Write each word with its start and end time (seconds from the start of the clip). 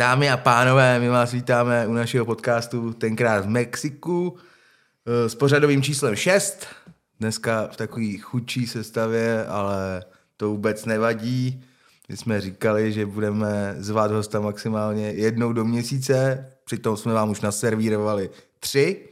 Dámy 0.00 0.30
a 0.30 0.36
pánové, 0.36 1.00
my 1.00 1.08
vás 1.08 1.32
vítáme 1.32 1.86
u 1.86 1.92
našeho 1.92 2.26
podcastu 2.26 2.92
tenkrát 2.92 3.44
v 3.44 3.48
Mexiku 3.48 4.36
eh, 5.06 5.28
s 5.28 5.34
pořadovým 5.34 5.82
číslem 5.82 6.16
6. 6.16 6.66
Dneska 7.18 7.68
v 7.72 7.76
takové 7.76 8.16
chudší 8.20 8.66
sestavě, 8.66 9.46
ale 9.46 10.04
to 10.36 10.48
vůbec 10.48 10.84
nevadí. 10.84 11.64
My 12.08 12.16
jsme 12.16 12.40
říkali, 12.40 12.92
že 12.92 13.06
budeme 13.06 13.74
zvát 13.78 14.10
hosta 14.10 14.40
maximálně 14.40 15.10
jednou 15.10 15.52
do 15.52 15.64
měsíce, 15.64 16.46
přitom 16.64 16.96
jsme 16.96 17.12
vám 17.12 17.30
už 17.30 17.40
naservírovali 17.40 18.30
tři. 18.60 19.08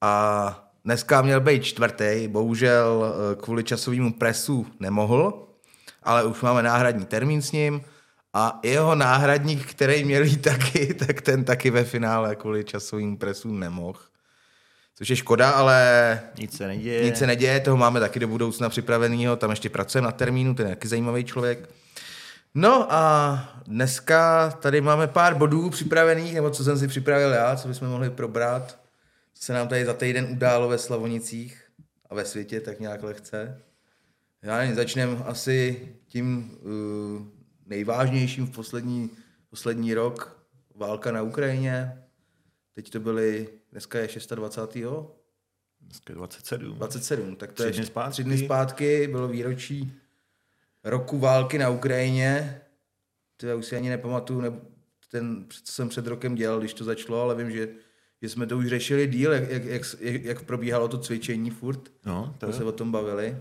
A 0.00 0.70
dneska 0.84 1.22
měl 1.22 1.40
být 1.40 1.64
čtvrtý, 1.64 2.28
bohužel 2.28 3.04
eh, 3.04 3.42
kvůli 3.42 3.64
časovému 3.64 4.12
presu 4.12 4.66
nemohl, 4.80 5.48
ale 6.02 6.24
už 6.24 6.40
máme 6.40 6.62
náhradní 6.62 7.04
termín 7.04 7.42
s 7.42 7.52
ním 7.52 7.82
a 8.34 8.60
jeho 8.62 8.94
náhradník, 8.94 9.66
který 9.70 10.04
měl 10.04 10.22
jít 10.22 10.42
taky, 10.42 10.94
tak 11.06 11.20
ten 11.22 11.44
taky 11.44 11.70
ve 11.70 11.84
finále 11.84 12.36
kvůli 12.36 12.64
časovým 12.64 13.16
presu 13.16 13.52
nemohl. 13.52 13.98
Což 14.94 15.08
je 15.08 15.16
škoda, 15.16 15.50
ale 15.50 16.20
Nic 16.38 16.56
se 16.56 16.66
neděje. 16.66 17.04
nic 17.04 17.16
se 17.16 17.26
neděje, 17.26 17.60
toho 17.60 17.76
máme 17.76 18.00
taky 18.00 18.20
do 18.20 18.28
budoucna 18.28 18.68
připravenýho, 18.68 19.36
tam 19.36 19.50
ještě 19.50 19.70
pracujeme 19.70 20.06
na 20.06 20.12
termínu, 20.12 20.54
ten 20.54 20.66
je 20.66 20.74
taky 20.74 20.88
zajímavý 20.88 21.24
člověk. 21.24 21.68
No 22.54 22.92
a 22.92 23.62
dneska 23.66 24.50
tady 24.50 24.80
máme 24.80 25.06
pár 25.06 25.34
bodů 25.34 25.70
připravených, 25.70 26.34
nebo 26.34 26.50
co 26.50 26.64
jsem 26.64 26.78
si 26.78 26.88
připravil 26.88 27.30
já, 27.30 27.56
co 27.56 27.68
bychom 27.68 27.88
mohli 27.88 28.10
probrat, 28.10 28.78
co 29.34 29.44
se 29.44 29.52
nám 29.52 29.68
tady 29.68 29.84
za 29.84 29.94
týden 29.94 30.26
událo 30.30 30.68
ve 30.68 30.78
Slavonicích 30.78 31.62
a 32.10 32.14
ve 32.14 32.24
světě, 32.24 32.60
tak 32.60 32.80
nějak 32.80 33.02
lehce. 33.02 33.60
Já 34.42 34.58
nevím, 34.58 34.74
začneme 34.74 35.16
asi 35.24 35.88
tím 36.06 36.50
uh, 36.62 37.39
nejvážnějším 37.70 38.46
v 38.46 38.50
poslední, 38.50 39.10
poslední 39.50 39.94
rok, 39.94 40.46
válka 40.74 41.12
na 41.12 41.22
Ukrajině. 41.22 42.02
Teď 42.74 42.90
to 42.90 43.00
byly, 43.00 43.48
dneska 43.72 43.98
je 43.98 44.08
26. 44.34 44.76
Dneska 45.80 46.12
je 46.12 46.14
27. 46.14 46.74
27, 46.74 47.36
tak 47.36 47.52
to 47.52 47.62
Tři 47.62 47.68
je 47.68 47.72
dny 47.72 47.86
zpátky. 47.86 48.12
tři 48.12 48.24
dny 48.24 48.38
zpátky, 48.38 49.06
bylo 49.06 49.28
výročí 49.28 49.92
roku 50.84 51.18
války 51.18 51.58
na 51.58 51.68
Ukrajině. 51.68 52.60
To 53.36 53.46
já 53.46 53.54
už 53.54 53.66
si 53.66 53.76
ani 53.76 53.88
nepamatuju, 53.88 54.40
ne, 54.40 54.52
ten, 55.10 55.46
co 55.48 55.72
jsem 55.72 55.88
před 55.88 56.06
rokem 56.06 56.34
dělal, 56.34 56.58
když 56.58 56.74
to 56.74 56.84
začalo, 56.84 57.22
ale 57.22 57.34
vím, 57.34 57.50
že, 57.50 57.68
že 58.22 58.28
jsme 58.28 58.46
to 58.46 58.58
už 58.58 58.66
řešili 58.68 59.06
díl, 59.06 59.32
jak, 59.32 59.50
jak, 59.50 59.64
jak, 60.00 60.22
jak, 60.24 60.42
probíhalo 60.42 60.88
to 60.88 60.98
cvičení 60.98 61.50
furt. 61.50 61.92
No, 62.06 62.34
to 62.38 62.46
To 62.46 62.52
se 62.52 62.64
o 62.64 62.72
tom 62.72 62.92
bavili. 62.92 63.36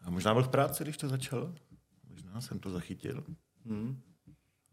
A 0.00 0.10
možná 0.10 0.34
byl 0.34 0.42
v 0.42 0.48
práci, 0.48 0.84
když 0.84 0.96
to 0.96 1.08
začalo. 1.08 1.54
Možná 2.10 2.40
jsem 2.40 2.58
to 2.58 2.70
zachytil. 2.70 3.24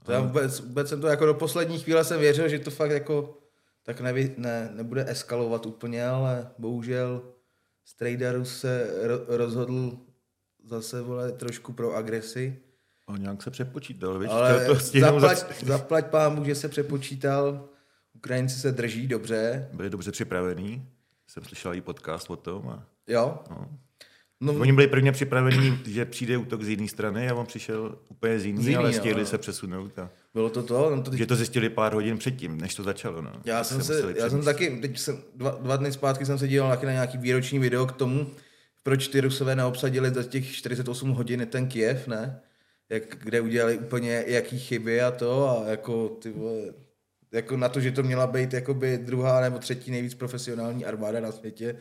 To 0.03 0.11
já 0.11 0.21
vůbec, 0.21 0.59
vůbec 0.59 0.89
jsem 0.89 1.01
to 1.01 1.07
jako 1.07 1.25
do 1.25 1.33
poslední 1.33 1.79
chvíle 1.79 2.03
jsem 2.03 2.19
věřil, 2.19 2.49
že 2.49 2.59
to 2.59 2.71
fakt 2.71 2.91
jako 2.91 3.37
tak 3.83 4.01
nevy, 4.01 4.35
ne, 4.37 4.69
nebude 4.73 5.09
eskalovat 5.09 5.65
úplně, 5.65 6.07
ale 6.07 6.51
bohužel 6.57 7.21
Strejdarus 7.85 8.59
se 8.59 8.89
ro, 9.01 9.19
rozhodl 9.27 9.97
zase 10.63 11.01
vole, 11.01 11.31
trošku 11.31 11.73
pro 11.73 11.95
agresi. 11.95 12.61
A 13.07 13.17
nějak 13.17 13.43
se 13.43 13.51
přepočítal, 13.51 14.19
víš? 14.19 14.29
Ale 14.31 14.65
to 14.65 14.79
stihnout 14.79 15.21
za... 15.21 15.27
zaplať, 15.27 15.63
zaplať 15.63 16.05
pámu, 16.05 16.45
že 16.45 16.55
se 16.55 16.69
přepočítal. 16.69 17.69
Ukrajinci 18.13 18.59
se 18.59 18.71
drží 18.71 19.07
dobře. 19.07 19.69
Byli 19.73 19.89
dobře 19.89 20.11
připravený. 20.11 20.89
Jsem 21.27 21.43
slyšel 21.43 21.73
i 21.73 21.81
podcast 21.81 22.29
o 22.29 22.35
tom. 22.35 22.69
A... 22.69 22.87
Jo. 23.07 23.39
No. 23.49 23.69
No, 24.45 24.53
Oni 24.53 24.73
byli 24.73 24.87
prvně 24.87 25.11
připravení, 25.11 25.79
že 25.85 26.05
přijde 26.05 26.37
útok 26.37 26.63
z 26.63 26.69
jedné 26.69 26.87
strany 26.87 27.29
a 27.29 27.35
on 27.35 27.45
přišel 27.45 27.97
úplně 28.09 28.39
z 28.39 28.45
jiný, 28.45 28.63
Z 28.63 28.67
jiný, 28.67 28.75
ale 28.75 28.93
stihli 28.93 29.25
se 29.25 29.37
přesunout. 29.37 29.99
A... 29.99 30.09
bylo 30.33 30.49
to 30.49 30.63
to. 30.63 30.89
No 30.95 31.01
to 31.03 31.11
teď, 31.11 31.17
Že 31.17 31.25
to 31.25 31.35
zjistili 31.35 31.69
pár 31.69 31.93
hodin 31.93 32.17
předtím, 32.17 32.61
než 32.61 32.75
to 32.75 32.83
začalo. 32.83 33.21
No. 33.21 33.31
já 33.45 33.63
jsem, 33.63 33.83
se, 33.83 34.13
já 34.17 34.29
jsem 34.29 34.43
taky, 34.43 34.77
teď 34.81 34.99
jsem, 34.99 35.17
dva, 35.35 35.57
dva 35.61 35.75
dny 35.75 35.91
zpátky 35.91 36.25
jsem 36.25 36.39
se 36.39 36.47
díval 36.47 36.69
taky 36.69 36.85
na 36.85 36.91
nějaký 36.91 37.17
výroční 37.17 37.59
video 37.59 37.85
k 37.85 37.91
tomu, 37.91 38.27
proč 38.83 39.07
ty 39.07 39.21
Rusové 39.21 39.55
neobsadili 39.55 40.09
za 40.09 40.23
těch 40.23 40.55
48 40.55 41.09
hodin 41.09 41.47
ten 41.49 41.67
Kiev, 41.67 42.07
ne? 42.07 42.39
Jak, 42.89 43.03
kde 43.23 43.41
udělali 43.41 43.77
úplně 43.77 44.23
jaký 44.27 44.59
chyby 44.59 45.01
a 45.01 45.11
to 45.11 45.49
a 45.49 45.69
jako 45.69 46.09
ty 46.09 46.31
vole, 46.31 46.61
jako 47.31 47.57
na 47.57 47.69
to, 47.69 47.79
že 47.79 47.91
to 47.91 48.03
měla 48.03 48.27
být 48.27 48.53
jakoby 48.53 48.97
druhá 48.97 49.41
nebo 49.41 49.59
třetí 49.59 49.91
nejvíc 49.91 50.13
profesionální 50.13 50.85
armáda 50.85 51.19
na 51.19 51.31
světě, 51.31 51.75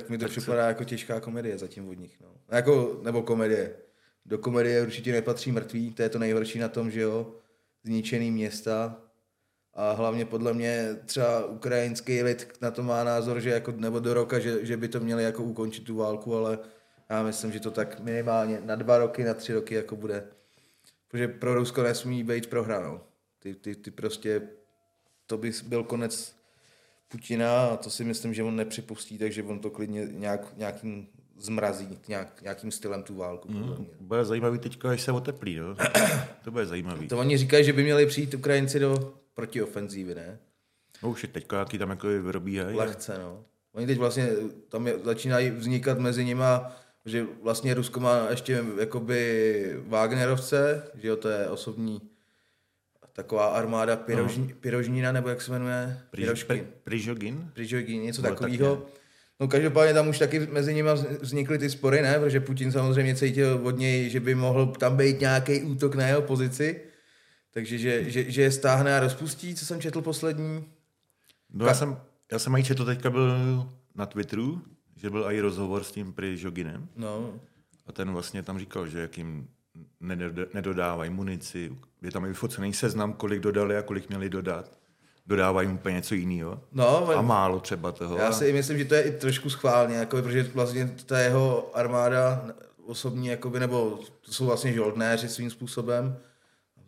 tak 0.00 0.10
mi 0.10 0.18
to 0.18 0.28
připadá 0.28 0.68
jako 0.68 0.84
těžká 0.84 1.20
komedie 1.20 1.58
zatím 1.58 1.88
od 1.88 1.98
nich. 1.98 2.20
No. 2.20 2.28
Jako, 2.50 3.00
nebo 3.02 3.22
komedie. 3.22 3.76
Do 4.26 4.38
komedie 4.38 4.82
určitě 4.82 5.12
nepatří 5.12 5.52
mrtví, 5.52 5.92
to 5.92 6.02
je 6.02 6.08
to 6.08 6.18
nejhorší 6.18 6.58
na 6.58 6.68
tom, 6.68 6.90
že 6.90 7.00
jo, 7.00 7.34
zničený 7.84 8.30
města 8.30 9.02
a 9.74 9.92
hlavně 9.92 10.24
podle 10.24 10.54
mě 10.54 10.96
třeba 11.04 11.44
ukrajinský 11.44 12.22
lid 12.22 12.52
na 12.60 12.70
to 12.70 12.82
má 12.82 13.04
názor, 13.04 13.40
že 13.40 13.50
jako, 13.50 13.72
nebo 13.72 14.00
do 14.00 14.14
roka, 14.14 14.38
že, 14.38 14.66
že 14.66 14.76
by 14.76 14.88
to 14.88 15.00
měli 15.00 15.24
jako 15.24 15.42
ukončit 15.42 15.84
tu 15.84 15.96
válku, 15.96 16.36
ale 16.36 16.58
já 17.10 17.22
myslím, 17.22 17.52
že 17.52 17.60
to 17.60 17.70
tak 17.70 18.00
minimálně 18.00 18.60
na 18.64 18.74
dva 18.74 18.98
roky, 18.98 19.24
na 19.24 19.34
tři 19.34 19.52
roky 19.52 19.74
jako 19.74 19.96
bude. 19.96 20.24
Protože 21.08 21.28
pro 21.28 21.54
Rusko 21.54 21.82
nesmí 21.82 22.24
být 22.24 22.46
prohranou. 22.46 23.00
Ty, 23.38 23.54
ty, 23.54 23.74
ty 23.74 23.90
prostě, 23.90 24.48
to 25.26 25.38
by 25.38 25.52
byl 25.66 25.84
konec 25.84 26.36
Putina 27.08 27.66
a 27.66 27.76
to 27.76 27.90
si 27.90 28.04
myslím, 28.04 28.34
že 28.34 28.42
on 28.42 28.56
nepřipustí, 28.56 29.18
takže 29.18 29.42
on 29.42 29.58
to 29.58 29.70
klidně 29.70 30.08
nějak, 30.10 30.56
nějakým 30.56 31.06
zmrazí, 31.38 31.98
nějak, 32.08 32.42
nějakým 32.42 32.70
stylem 32.70 33.02
tu 33.02 33.16
válku. 33.16 33.48
mě. 33.52 33.86
Bude 34.00 34.24
zajímavý 34.24 34.58
teďka, 34.58 34.90
až 34.90 35.02
se 35.02 35.12
oteplí. 35.12 35.56
No. 35.56 35.76
to 36.44 36.50
bude 36.50 36.66
zajímavý. 36.66 37.08
To 37.08 37.18
oni 37.18 37.36
říkají, 37.36 37.64
že 37.64 37.72
by 37.72 37.82
měli 37.82 38.06
přijít 38.06 38.34
Ukrajinci 38.34 38.78
do 38.78 39.14
protiofenzívy, 39.34 40.14
ne? 40.14 40.38
No 41.02 41.10
už 41.10 41.22
je 41.22 41.28
teďka 41.28 41.56
nějaký 41.56 41.78
tam 41.78 41.90
jako 41.90 42.06
vyrobíhají. 42.06 42.76
Lehce, 42.76 43.18
no. 43.18 43.44
Oni 43.72 43.86
teď 43.86 43.98
vlastně, 43.98 44.28
tam 44.68 44.86
je, 44.86 44.98
začínají 45.04 45.50
vznikat 45.50 45.98
mezi 45.98 46.24
nima, 46.24 46.76
že 47.04 47.26
vlastně 47.42 47.74
Rusko 47.74 48.00
má 48.00 48.26
ještě 48.30 48.64
jakoby 48.80 49.80
Wagnerovce, 49.86 50.90
že 50.94 51.08
jo, 51.08 51.16
to 51.16 51.28
je 51.28 51.48
osobní 51.48 52.00
taková 53.16 53.46
armáda 53.46 53.96
Pirožní, 53.96 54.54
Pirožnína, 54.60 55.12
nebo 55.12 55.28
jak 55.28 55.42
se 55.42 55.52
jmenuje? 55.52 56.00
Pirožkin. 56.10 56.66
Prižogin? 56.84 57.50
Prižogin, 57.54 58.02
něco 58.02 58.22
takového. 58.22 58.86
No 59.40 59.48
každopádně 59.48 59.94
tam 59.94 60.08
už 60.08 60.18
taky 60.18 60.38
mezi 60.46 60.74
nimi 60.74 60.90
vznikly 61.20 61.58
ty 61.58 61.70
spory, 61.70 62.02
ne? 62.02 62.18
Protože 62.18 62.40
Putin 62.40 62.72
samozřejmě 62.72 63.14
cítil 63.16 63.60
od 63.62 63.78
něj, 63.78 64.10
že 64.10 64.20
by 64.20 64.34
mohl 64.34 64.66
tam 64.66 64.96
být 64.96 65.20
nějaký 65.20 65.62
útok 65.62 65.94
na 65.94 66.06
jeho 66.06 66.22
pozici. 66.22 66.80
Takže 67.50 67.78
že, 67.78 68.10
že, 68.10 68.30
že 68.30 68.42
je 68.42 68.50
stáhne 68.50 68.96
a 68.96 69.00
rozpustí, 69.00 69.54
co 69.54 69.66
jsem 69.66 69.80
četl 69.80 70.02
poslední. 70.02 70.64
No 71.52 71.66
já 71.66 71.74
jsem, 71.74 71.96
já 72.32 72.38
jsem 72.38 72.54
aj 72.54 72.62
četl, 72.62 72.84
teďka 72.84 73.10
byl 73.10 73.32
na 73.94 74.06
Twitteru, 74.06 74.62
že 74.96 75.10
byl 75.10 75.24
i 75.30 75.40
rozhovor 75.40 75.84
s 75.84 75.92
tím 75.92 76.12
Prižoginem 76.12 76.88
No, 76.96 77.40
a 77.86 77.92
ten 77.92 78.10
vlastně 78.12 78.42
tam 78.42 78.58
říkal, 78.58 78.86
že 78.86 79.00
jak 79.00 79.18
jim 79.18 79.28
nedoda- 79.38 79.55
nedodávají 80.54 81.10
munici, 81.10 81.76
je 82.02 82.10
tam 82.10 82.24
i 82.24 82.28
vyfocený 82.28 82.72
seznam, 82.72 83.12
kolik 83.12 83.40
dodali 83.40 83.76
a 83.76 83.82
kolik 83.82 84.08
měli 84.08 84.28
dodat. 84.28 84.72
Dodávají 85.26 85.68
mu 85.68 85.74
úplně 85.74 85.94
něco 85.94 86.14
jiného. 86.14 86.60
no 86.72 87.18
A 87.18 87.22
málo 87.22 87.60
třeba 87.60 87.92
toho. 87.92 88.16
Já 88.18 88.32
si 88.32 88.52
myslím, 88.52 88.78
že 88.78 88.84
to 88.84 88.94
je 88.94 89.02
i 89.02 89.10
trošku 89.10 89.50
schválně, 89.50 89.96
jako, 89.96 90.22
protože 90.22 90.42
vlastně 90.42 90.94
ta 91.06 91.18
jeho 91.18 91.70
armáda 91.76 92.46
osobní, 92.86 93.26
jakoby, 93.26 93.60
nebo 93.60 93.98
to 94.20 94.32
jsou 94.32 94.46
vlastně 94.46 94.72
žoldnéři 94.72 95.28
svým 95.28 95.50
způsobem. 95.50 96.16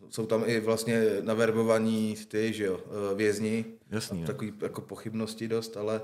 Jsou 0.09 0.25
tam 0.25 0.43
i 0.45 0.59
vlastně 0.59 1.03
naverbovaní 1.21 2.15
ty, 2.27 2.53
že 2.53 2.65
jo, 2.65 2.79
eh, 3.11 3.15
vězni. 3.15 3.65
Jasný. 3.89 4.23
Takový 4.23 4.53
jako 4.61 4.81
pochybnosti 4.81 5.47
dost, 5.47 5.77
ale... 5.77 6.01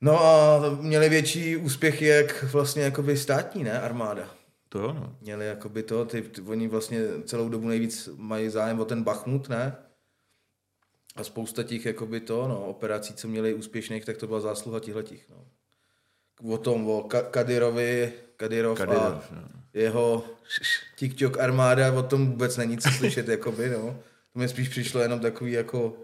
No 0.00 0.24
a 0.24 0.60
měli 0.80 1.08
větší 1.08 1.56
úspěchy 1.56 2.06
jak 2.06 2.42
vlastně 2.52 2.82
jakoby 2.82 3.16
státní, 3.16 3.64
ne, 3.64 3.80
armáda. 3.80 4.41
To 4.72 4.78
jo, 4.78 4.92
no. 4.92 5.16
Měli 5.20 5.46
jakoby 5.46 5.82
to, 5.82 6.04
ty, 6.04 6.22
ty, 6.22 6.40
oni 6.40 6.68
vlastně 6.68 7.00
celou 7.24 7.48
dobu 7.48 7.68
nejvíc 7.68 8.08
mají 8.16 8.48
zájem 8.48 8.80
o 8.80 8.84
ten 8.84 9.02
Bachmut, 9.02 9.48
ne? 9.48 9.76
A 11.16 11.24
spousta 11.24 11.62
těch 11.62 11.86
jakoby 11.86 12.20
to, 12.20 12.48
no, 12.48 12.66
operací, 12.66 13.14
co 13.14 13.28
měli 13.28 13.54
úspěšných, 13.54 14.04
tak 14.04 14.16
to 14.16 14.26
byla 14.26 14.40
zásluha 14.40 14.80
těchhletích, 14.80 15.26
no. 15.30 15.46
O 16.54 16.58
tom, 16.58 16.90
o 16.90 17.00
Ka- 17.02 17.30
Kadirovi, 17.30 18.12
Kadirov, 18.36 18.78
Kadyrov, 18.78 19.32
a 19.32 19.34
no. 19.34 19.48
jeho 19.74 20.24
TikTok 20.96 21.38
armáda, 21.38 21.92
o 21.92 22.02
tom 22.02 22.26
vůbec 22.26 22.56
není 22.56 22.78
co 22.78 22.90
slyšet, 22.90 23.28
jakoby, 23.38 23.68
no. 23.70 23.98
To 24.32 24.38
mi 24.38 24.48
spíš 24.48 24.68
přišlo 24.68 25.00
jenom 25.00 25.20
takový 25.20 25.52
jako 25.52 25.96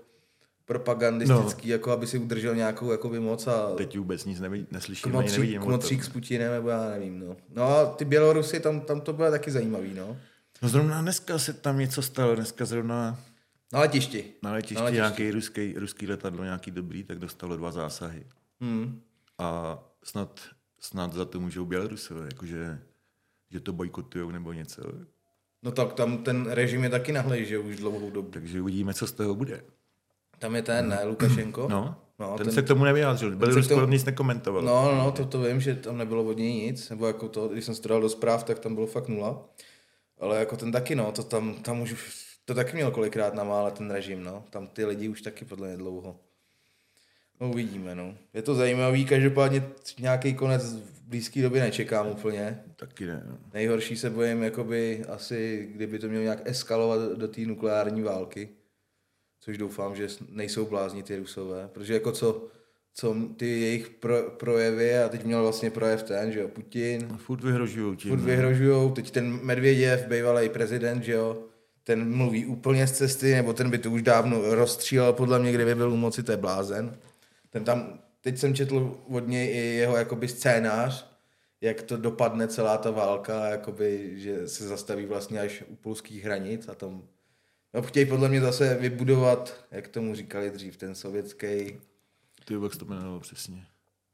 propagandistický, 0.69 1.69
no. 1.69 1.73
jako 1.73 1.91
aby 1.91 2.06
si 2.06 2.19
udržel 2.19 2.55
nějakou 2.55 2.91
jakoby 2.93 3.20
moc 3.20 3.47
a 3.47 3.70
Teď 3.76 3.99
vůbec 3.99 4.25
nic 4.25 4.41
nevidí, 4.41 4.67
neslyším, 4.70 5.06
ani 5.06 5.12
kmotřík, 5.12 5.38
nevidím. 5.38 5.61
o 5.61 5.65
tom. 5.65 5.69
kmotřík 5.73 6.05
s 6.05 6.09
Putinem, 6.09 6.53
nebo 6.53 6.69
já 6.69 6.91
nevím, 6.91 7.19
no. 7.20 7.37
No 7.55 7.62
a 7.65 7.87
ty 7.87 8.05
Bělorusy, 8.05 8.61
tam, 8.61 8.81
tam 8.81 9.00
to 9.00 9.12
bylo 9.12 9.31
taky 9.31 9.50
zajímavý, 9.50 9.94
no. 9.94 10.17
No 10.62 10.69
zrovna 10.69 11.00
dneska 11.03 11.38
se 11.38 11.53
tam 11.53 11.79
něco 11.79 12.03
stalo, 12.03 12.35
dneska 12.35 12.65
zrovna 12.65 13.20
Na 13.73 13.81
letišti. 13.81 14.25
na 14.43 14.53
letišti, 14.53 14.75
Na 14.75 14.82
letišti. 14.82 14.97
nějaký 14.97 15.31
ruský, 15.31 15.75
ruský 15.76 16.06
letadlo, 16.06 16.44
nějaký 16.44 16.70
dobrý, 16.70 17.05
tak 17.05 17.19
dostalo 17.19 17.56
dva 17.56 17.70
zásahy. 17.73 18.26
Hmm. 18.61 19.00
A 19.38 19.79
snad, 20.05 20.41
snad 20.81 21.12
za 21.12 21.25
to 21.25 21.41
můžou 21.41 21.65
Bělorusové, 21.65 22.25
jakože 22.25 22.79
že 23.50 23.61
to 23.61 23.73
bojkotujou 23.73 24.31
nebo 24.31 24.53
něco. 24.53 24.82
No 25.62 25.70
tak 25.73 25.93
tam 25.93 26.19
ten 26.19 26.47
režim 26.50 26.85
je 26.85 26.91
taky 26.91 27.12
nahlej, 27.12 27.44
že 27.44 27.59
už 27.59 27.76
dlouhou 27.76 28.11
dobu. 28.11 28.31
Takže 28.31 28.61
uvidíme, 28.62 28.94
co 28.94 29.06
z 29.06 29.12
toho 29.12 29.35
bude. 29.35 29.65
Tam 30.38 30.56
je 30.56 30.62
ten, 30.62 30.88
ne, 30.88 31.05
Lukašenko? 31.05 31.67
No, 31.70 31.96
No, 32.20 32.37
ten, 32.37 32.46
ten- 32.46 32.55
se 32.55 32.62
k 32.62 32.67
tomu 32.67 32.85
nevyjádřil. 32.85 33.37
K 33.37 33.69
tomu- 33.69 33.87
nic 33.87 34.05
nekomentoval. 34.05 34.62
No, 34.62 34.94
no, 34.94 35.12
to, 35.12 35.25
to 35.25 35.43
vím, 35.43 35.61
že 35.61 35.75
tam 35.75 35.99
nebylo 35.99 36.25
od 36.25 36.37
něj 36.38 36.52
nic, 36.55 36.90
nebo 36.90 37.06
jako 37.06 37.29
to, 37.29 37.49
když 37.49 37.64
jsem 37.64 37.75
se 37.75 37.82
to 37.82 37.88
dal 37.88 38.00
do 38.00 38.08
zpráv, 38.08 38.44
tak 38.44 38.58
tam 38.58 38.75
bylo 38.75 38.87
fakt 38.87 39.08
nula. 39.08 39.44
Ale 40.20 40.38
jako 40.38 40.56
ten 40.56 40.73
taky, 40.73 40.94
no, 40.94 41.12
to 41.12 41.23
tam, 41.23 41.55
tam 41.55 41.81
už, 41.81 41.94
to 42.44 42.55
taky 42.55 42.76
měl 42.76 42.90
kolikrát 42.90 43.35
na 43.35 43.44
mále 43.44 43.70
ten 43.70 43.90
režim, 43.90 44.25
no. 44.25 44.44
Tam 44.50 44.67
ty 44.67 44.85
lidi 44.85 45.08
už 45.08 45.23
taky 45.23 45.44
podle 45.44 45.69
mě 45.69 45.76
dlouho. 45.76 46.17
No 47.41 47.49
uvidíme, 47.50 47.94
no. 47.94 48.14
Je 48.34 48.43
to 48.43 48.55
zajímavý, 48.55 49.05
každopádně 49.05 49.62
nějaký 49.99 50.34
konec 50.34 50.73
v 50.75 51.02
blízké 51.02 51.43
době 51.43 51.61
nečekám 51.62 52.06
úplně. 52.08 52.62
Taky 52.76 53.06
ne. 53.06 53.23
No. 53.31 53.38
Nejhorší 53.55 53.96
se 53.96 54.11
bojím, 54.11 54.43
jakoby 54.43 55.05
asi, 55.08 55.69
kdyby 55.75 55.99
to 55.99 56.08
mělo 56.08 56.23
nějak 56.23 56.41
eskalovat 56.44 57.00
do 57.19 57.29
té 57.29 57.41
nukleární 57.41 58.02
války. 58.02 58.49
Což 59.49 59.59
doufám, 59.59 59.97
že 59.97 60.09
nejsou 60.31 60.67
blázni 60.67 61.03
ty 61.03 61.17
rusové. 61.17 61.69
Protože 61.73 61.95
jako 61.95 62.12
co, 62.12 62.49
co 62.95 63.17
ty 63.37 63.61
jejich 63.61 63.91
pro, 63.91 64.23
projevy, 64.31 64.99
a 64.99 65.09
teď 65.09 65.25
měl 65.25 65.43
vlastně 65.43 65.71
projev 65.71 66.03
ten, 66.03 66.33
že 66.33 66.41
jo, 66.41 66.49
Putin, 66.49 67.09
Furt 67.17 67.45
vyhrožují 67.45 67.97
tím. 67.97 68.11
furt 68.11 68.21
vyhrožujou, 68.21 68.91
teď 68.91 69.11
ten 69.11 69.41
Medvěděv, 69.43 70.06
bývalý 70.06 70.49
prezident, 70.49 71.03
že 71.03 71.12
jo, 71.12 71.43
ten 71.85 72.17
mluví 72.17 72.47
úplně 72.47 72.87
z 72.87 72.93
cesty, 72.93 73.35
nebo 73.35 73.53
ten 73.53 73.71
by 73.71 73.79
to 73.79 73.91
už 73.91 74.03
dávno 74.03 74.55
rozstřílel, 74.55 75.12
podle 75.12 75.39
mě, 75.39 75.53
kdyby 75.53 75.75
byl 75.75 75.93
u 75.93 75.97
moci, 75.97 76.23
to 76.23 76.33
je 76.33 76.37
blázen. 76.37 76.97
Ten 77.51 77.65
tam, 77.65 77.99
teď 78.21 78.39
jsem 78.39 78.55
četl 78.55 78.97
od 79.09 79.29
něj 79.29 79.47
i 79.47 79.75
jeho 79.75 79.97
jakoby 79.97 80.29
scénář, 80.29 81.11
jak 81.61 81.83
to 81.83 81.97
dopadne 81.97 82.49
celá 82.49 82.79
ta 82.79 82.91
válka, 82.91 83.49
jakoby, 83.49 84.12
že 84.15 84.49
se 84.49 84.69
zastaví 84.69 85.06
vlastně 85.06 85.41
až 85.41 85.65
u 85.69 85.77
polských 85.77 86.25
hranic 86.25 86.69
a 86.69 86.75
tam 86.75 87.03
no, 87.81 87.83
chtějí 87.87 88.07
podle 88.07 88.29
mě 88.29 88.41
zase 88.41 88.75
vybudovat, 88.81 89.65
jak 89.71 89.89
tomu 89.89 90.15
říkali 90.15 90.51
dřív, 90.51 90.77
ten 90.77 90.95
sovětský, 90.95 91.81
Ty 92.45 92.55
jak 92.63 92.77
to 92.77 92.85
jmenovalo 92.85 93.21
přesně. 93.21 93.67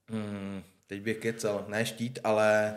hmm, 0.09 0.63
teď 0.87 1.01
bych 1.03 1.19
kecal, 1.19 1.65
ne 1.69 1.87
štít, 1.87 2.19
ale 2.25 2.75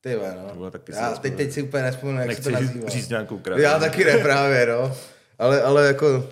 ty 0.00 0.14
To 0.14 0.20
no. 0.48 0.54
bylo 0.54 0.70
taky 0.70 0.92
Já 0.92 1.14
teď, 1.14 1.34
teď 1.36 1.52
si 1.52 1.62
úplně 1.62 1.82
nespomenu, 1.82 2.18
jak 2.20 2.36
se 2.36 2.42
to 2.42 2.50
Nechci 2.50 2.64
nazývá. 2.66 2.88
říct 2.88 3.08
nějakou 3.08 3.38
krásu. 3.38 3.60
Já 3.62 3.78
taky 3.78 4.04
ne 4.04 4.18
právě, 4.18 4.66
no. 4.66 4.96
Ale, 5.38 5.62
ale 5.62 5.86
jako 5.86 6.28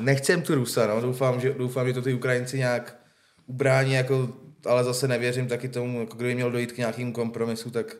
nechcem 0.00 0.42
tu 0.42 0.54
Rusa, 0.54 0.86
no. 0.86 1.00
Doufám, 1.00 1.40
že, 1.40 1.54
doufám, 1.54 1.86
že 1.86 1.92
to 1.92 2.02
ty 2.02 2.14
Ukrajinci 2.14 2.58
nějak 2.58 2.96
ubrání, 3.46 3.92
jako, 3.92 4.28
ale 4.66 4.84
zase 4.84 5.08
nevěřím 5.08 5.48
taky 5.48 5.68
tomu, 5.68 6.00
jako 6.00 6.16
kdyby 6.16 6.34
měl 6.34 6.50
dojít 6.50 6.72
k 6.72 6.78
nějakému 6.78 7.12
kompromisu, 7.12 7.70
tak 7.70 7.96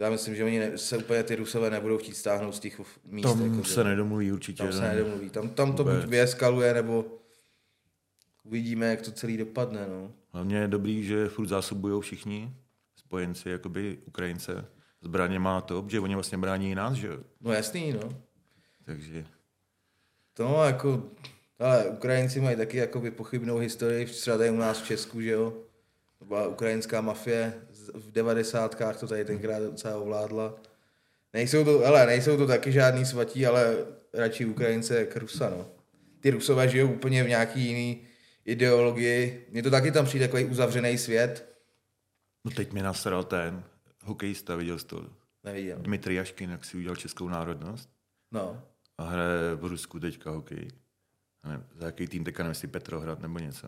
já 0.00 0.10
myslím, 0.10 0.34
že 0.34 0.44
oni 0.44 0.58
ne, 0.58 0.78
se 0.78 0.96
úplně 0.96 1.22
ty 1.22 1.36
Rusové 1.36 1.70
nebudou 1.70 1.98
chtít 1.98 2.16
stáhnout 2.16 2.52
z 2.52 2.60
těch 2.60 2.80
míst. 3.04 3.22
Tam 3.22 3.52
jako, 3.52 3.64
se 3.64 3.84
nedomluví 3.84 4.32
určitě. 4.32 4.62
tam 4.62 4.72
se 4.72 4.80
ne. 4.80 4.88
nedomluví. 4.88 5.30
Tam, 5.30 5.48
tam 5.48 5.72
to 5.72 5.84
Vůbec. 5.84 6.00
buď 6.00 6.10
vyeskaluje, 6.10 6.74
nebo 6.74 7.04
uvidíme, 8.44 8.86
jak 8.86 9.02
to 9.02 9.12
celý 9.12 9.36
dopadne, 9.36 9.86
no. 9.88 10.12
Hlavně 10.32 10.56
je 10.56 10.68
dobrý, 10.68 11.04
že 11.04 11.28
furt 11.28 11.46
zásobují 11.46 12.02
všichni 12.02 12.54
spojenci, 12.94 13.50
jakoby 13.50 13.98
Ukrajince, 14.06 14.64
zbraně 15.02 15.38
má 15.38 15.60
to, 15.60 15.84
že 15.88 16.00
oni 16.00 16.14
vlastně 16.14 16.38
brání 16.38 16.70
i 16.70 16.74
nás, 16.74 16.94
že 16.94 17.06
jo? 17.06 17.18
No 17.40 17.52
jasný, 17.52 17.92
no. 17.92 18.00
Takže 18.84 19.24
To 20.34 20.44
no, 20.44 20.64
jako, 20.64 21.02
ale 21.58 21.84
Ukrajinci 21.84 22.40
mají 22.40 22.56
taky 22.56 22.76
jakoby 22.76 23.10
pochybnou 23.10 23.58
historii, 23.58 24.06
třeba 24.06 24.38
tady 24.38 24.50
u 24.50 24.56
nás 24.56 24.80
v 24.82 24.86
Česku, 24.86 25.20
že 25.20 25.30
jo. 25.30 25.52
To 26.18 26.24
byla 26.24 26.48
ukrajinská 26.48 27.00
mafie, 27.00 27.54
v 27.94 28.10
devadesátkách 28.12 29.00
to 29.00 29.06
tady 29.06 29.24
tenkrát 29.24 29.62
docela 29.62 29.96
ovládla. 29.96 30.54
Nejsou 31.32 31.64
to, 31.64 31.78
hele, 31.78 32.06
nejsou 32.06 32.36
to 32.36 32.46
taky 32.46 32.72
žádný 32.72 33.06
svatí, 33.06 33.46
ale 33.46 33.76
radši 34.14 34.44
Ukrajince 34.44 34.98
jak 34.98 35.16
Rusa, 35.16 35.50
no. 35.50 35.66
Ty 36.20 36.30
Rusové 36.30 36.68
žijou 36.68 36.92
úplně 36.92 37.24
v 37.24 37.28
nějaký 37.28 37.66
jiný 37.66 38.02
ideologii. 38.44 39.46
Mně 39.50 39.62
to 39.62 39.70
taky 39.70 39.92
tam 39.92 40.04
přijde 40.04 40.26
takový 40.28 40.44
uzavřený 40.44 40.98
svět. 40.98 41.56
no 42.44 42.50
teď 42.50 42.72
mi 42.72 42.82
nasral 42.82 43.24
ten 43.24 43.64
hokejista, 44.04 44.56
viděl 44.56 44.78
jsi 44.78 44.86
to? 44.86 45.06
Neviděl. 45.44 45.78
Dmitry 45.78 46.14
Jaškin, 46.14 46.50
jak 46.50 46.64
si 46.64 46.76
udělal 46.76 46.96
českou 46.96 47.28
národnost 47.28 47.88
No. 48.32 48.62
a 48.98 49.04
hraje 49.04 49.54
v 49.54 49.64
Rusku 49.64 50.00
teďka 50.00 50.30
hokej. 50.30 50.68
Nevím, 51.44 51.64
za 51.78 51.86
jaký 51.86 52.06
tým 52.06 52.24
teďka 52.24 52.42
nevím, 52.42 52.50
jestli 52.50 52.68
Petrohrad 52.68 53.20
nebo 53.20 53.38
něco. 53.38 53.66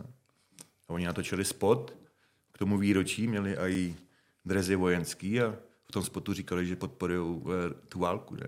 A 0.88 0.90
oni 0.92 1.06
natočili 1.06 1.44
spot, 1.44 1.94
k 2.52 2.58
tomu 2.58 2.78
výročí 2.78 3.26
měli 3.26 3.56
i 3.58 3.96
drezy 4.44 4.76
vojenský 4.76 5.40
a 5.40 5.56
v 5.88 5.92
tom 5.92 6.02
spotu 6.04 6.32
říkali, 6.32 6.66
že 6.66 6.76
podporují 6.76 7.42
eh, 7.46 7.74
tu 7.88 7.98
válku, 7.98 8.34
ne? 8.34 8.46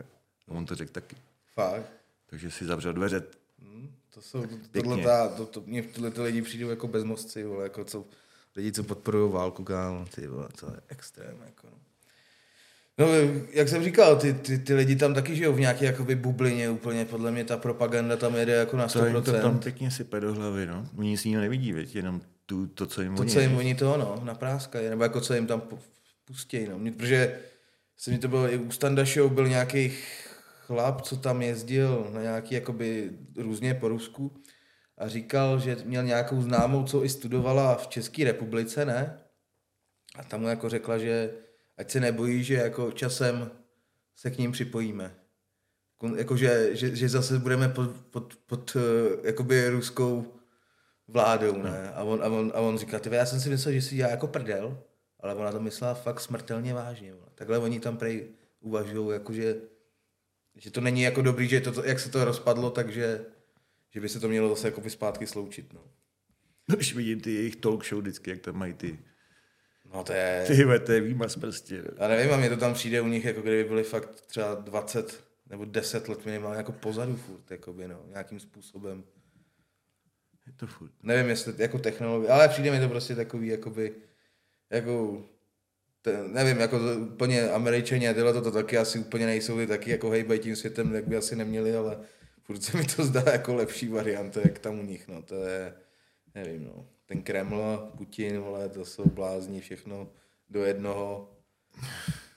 A 0.48 0.50
on 0.50 0.66
to 0.66 0.74
řekl 0.74 0.92
taky. 0.92 1.16
Fakt. 1.54 1.86
Takže 2.26 2.50
si 2.50 2.64
zavřel 2.64 2.92
dveře. 2.92 3.22
Hm, 3.62 3.90
To 4.14 4.22
jsou, 4.22 4.44
tohle, 4.72 5.02
ta, 5.02 5.28
to, 5.28 5.46
to, 5.46 5.62
mě 5.66 5.82
tyhle 5.82 6.10
ty 6.10 6.20
lidi 6.20 6.42
přijdou 6.42 6.68
jako 6.70 6.88
bezmozci, 6.88 7.44
vole, 7.44 7.62
jako 7.62 7.84
co, 7.84 8.04
lidi, 8.56 8.72
co 8.72 8.84
podporují 8.84 9.32
válku, 9.32 9.64
kámo, 9.64 10.04
ty 10.14 10.26
vole, 10.26 10.48
to 10.60 10.66
je 10.66 10.80
extrém, 10.88 11.36
jako 11.46 11.66
no. 11.70 11.78
No, 12.98 13.06
jak 13.50 13.68
jsem 13.68 13.84
říkal, 13.84 14.16
ty, 14.16 14.34
ty, 14.34 14.58
ty 14.58 14.74
lidi 14.74 14.96
tam 14.96 15.14
taky 15.14 15.36
žijou 15.36 15.52
v 15.52 15.60
nějaké 15.60 15.84
jakoby 15.86 16.14
bublině 16.14 16.70
úplně, 16.70 17.04
podle 17.04 17.30
mě 17.30 17.44
ta 17.44 17.56
propaganda 17.56 18.16
tam 18.16 18.34
jede 18.34 18.52
jako 18.52 18.76
na 18.76 18.86
100%. 18.86 19.12
To 19.12 19.22
to 19.22 19.32
tam 19.40 19.58
pěkně 19.58 19.90
sype 19.90 20.20
do 20.20 20.34
hlavy, 20.34 20.66
no. 20.66 20.88
Oni 20.98 21.08
nic 21.10 21.24
jiného 21.24 21.42
nevidí, 21.42 21.72
věď, 21.72 21.96
jenom 21.96 22.20
tu, 22.46 22.66
to, 22.66 22.86
co 22.86 23.02
jim 23.02 23.14
to, 23.16 23.20
oni... 23.22 23.32
co 23.32 23.40
jim 23.40 23.56
oni 23.56 23.74
to, 23.74 23.96
no, 23.96 24.20
napráskají, 24.24 24.88
nebo 24.88 25.02
jako 25.02 25.20
co 25.20 25.34
jim 25.34 25.46
tam 25.46 25.60
pu- 25.60 25.78
pustí, 26.24 26.68
no. 26.68 26.78
Mě- 26.78 26.92
Protože 26.92 27.40
se 27.96 28.10
mi 28.10 28.18
to 28.18 28.28
bylo, 28.28 28.52
i 28.52 28.58
u 28.58 28.70
Standa 28.70 29.04
Show 29.04 29.32
byl 29.32 29.48
nějaký 29.48 29.92
chlap, 30.66 31.02
co 31.02 31.16
tam 31.16 31.42
jezdil 31.42 32.10
na 32.12 32.22
nějaký, 32.22 32.54
jakoby, 32.54 33.10
různě 33.36 33.74
po 33.74 33.88
Rusku 33.88 34.42
a 34.98 35.08
říkal, 35.08 35.60
že 35.60 35.76
měl 35.84 36.02
nějakou 36.02 36.42
známou, 36.42 36.84
co 36.84 37.04
i 37.04 37.08
studovala 37.08 37.74
v 37.76 37.86
České 37.88 38.24
republice, 38.24 38.84
ne? 38.84 39.18
A 40.18 40.24
tam 40.24 40.40
mu 40.40 40.48
jako 40.48 40.68
řekla, 40.68 40.98
že 40.98 41.30
ať 41.78 41.90
se 41.90 42.00
nebojí, 42.00 42.44
že 42.44 42.54
jako 42.54 42.92
časem 42.92 43.50
se 44.16 44.30
k 44.30 44.38
ním 44.38 44.52
připojíme. 44.52 45.14
Kon- 46.00 46.16
Jako, 46.18 46.36
že, 46.36 46.76
že, 46.76 46.96
že 46.96 47.08
zase 47.08 47.38
budeme 47.38 47.68
pod, 47.68 47.90
pod, 48.10 48.36
pod 48.46 48.76
eh, 48.76 49.26
jakoby 49.26 49.68
ruskou 49.68 50.34
vládou, 51.08 51.62
ne? 51.62 51.92
A 51.94 52.02
on, 52.02 52.22
a 52.22 52.26
on, 52.26 52.52
a 52.54 52.60
on 52.60 52.78
říká, 52.78 52.98
ty 52.98 53.14
já 53.14 53.26
jsem 53.26 53.40
si 53.40 53.48
myslel, 53.50 53.74
že 53.74 53.82
si 53.82 53.96
dělá 53.96 54.10
jako 54.10 54.26
prdel, 54.26 54.82
ale 55.20 55.34
ona 55.34 55.52
to 55.52 55.60
myslela 55.60 55.94
fakt 55.94 56.20
smrtelně 56.20 56.74
vážně. 56.74 57.12
Vole. 57.12 57.26
Takhle 57.34 57.58
oni 57.58 57.80
tam 57.80 57.96
prej 57.96 58.28
uvažují, 58.60 59.12
jakože, 59.12 59.56
že 60.56 60.70
to 60.70 60.80
není 60.80 61.02
jako 61.02 61.22
dobrý, 61.22 61.48
že 61.48 61.60
to, 61.60 61.84
jak 61.84 62.00
se 62.00 62.10
to 62.10 62.24
rozpadlo, 62.24 62.70
takže 62.70 63.24
že 63.90 64.00
by 64.00 64.08
se 64.08 64.20
to 64.20 64.28
mělo 64.28 64.48
zase 64.48 64.68
jakoby 64.68 64.90
zpátky 64.90 65.26
sloučit. 65.26 65.72
No, 65.72 65.80
Když 66.76 66.94
vidím 66.94 67.20
ty 67.20 67.34
jejich 67.34 67.56
talk 67.56 67.84
show 67.86 68.00
vždycky, 68.00 68.30
jak 68.30 68.40
tam 68.40 68.56
mají 68.56 68.72
ty, 68.72 68.98
no 69.94 70.04
to 70.04 70.12
je... 70.12 70.44
ty 70.46 70.80
to 70.86 70.92
je 70.92 71.00
výmaz 71.00 71.36
prostě. 71.36 71.82
no. 71.82 71.90
Já 71.98 72.08
nevím, 72.08 72.32
a 72.34 72.36
mně 72.36 72.50
to 72.50 72.56
tam 72.56 72.74
přijde 72.74 73.00
u 73.00 73.06
nich, 73.06 73.24
jako 73.24 73.40
kdyby 73.40 73.64
byli 73.64 73.82
fakt 73.84 74.20
třeba 74.20 74.54
20 74.54 75.24
nebo 75.50 75.64
10 75.64 76.08
let 76.08 76.26
minimálně 76.26 76.56
jako 76.56 76.72
pozadu 76.72 77.16
furt, 77.16 77.50
jakoby, 77.50 77.88
no, 77.88 78.02
nějakým 78.08 78.40
způsobem. 78.40 79.04
Je 80.46 80.52
to 80.52 80.66
furt. 80.66 80.92
Nevím, 81.02 81.30
jestli 81.30 81.54
jako 81.58 81.78
technologie, 81.78 82.30
ale 82.30 82.48
přijde 82.48 82.70
mi 82.70 82.80
to 82.80 82.88
prostě 82.88 83.14
takový, 83.14 83.48
jakoby, 83.48 83.94
jako, 84.70 85.22
te, 86.02 86.28
nevím, 86.28 86.60
jako 86.60 86.78
to, 86.78 87.00
úplně 87.00 87.50
američani 87.50 88.08
a 88.08 88.14
tyhle 88.14 88.32
to, 88.32 88.42
to 88.42 88.50
taky 88.50 88.78
asi 88.78 88.98
úplně 88.98 89.26
nejsou, 89.26 89.56
ty 89.56 89.66
taky 89.66 89.90
jako 89.90 90.10
hejbají 90.10 90.40
tím 90.40 90.56
světem, 90.56 90.94
jak 90.94 91.08
by 91.08 91.16
asi 91.16 91.36
neměli, 91.36 91.76
ale 91.76 91.98
furt 92.42 92.62
se 92.62 92.76
mi 92.76 92.84
to 92.84 93.04
zdá 93.04 93.22
jako 93.32 93.54
lepší 93.54 93.88
varianta, 93.88 94.40
jak 94.44 94.58
tam 94.58 94.78
u 94.78 94.82
nich, 94.82 95.08
no, 95.08 95.22
to 95.22 95.34
je, 95.34 95.74
nevím, 96.34 96.64
no, 96.64 96.88
ten 97.06 97.22
Kreml, 97.22 97.92
Putin, 97.96 98.38
vole, 98.38 98.68
to 98.68 98.84
jsou 98.84 99.04
blázni, 99.04 99.60
všechno 99.60 100.10
do 100.50 100.64
jednoho, 100.64 101.30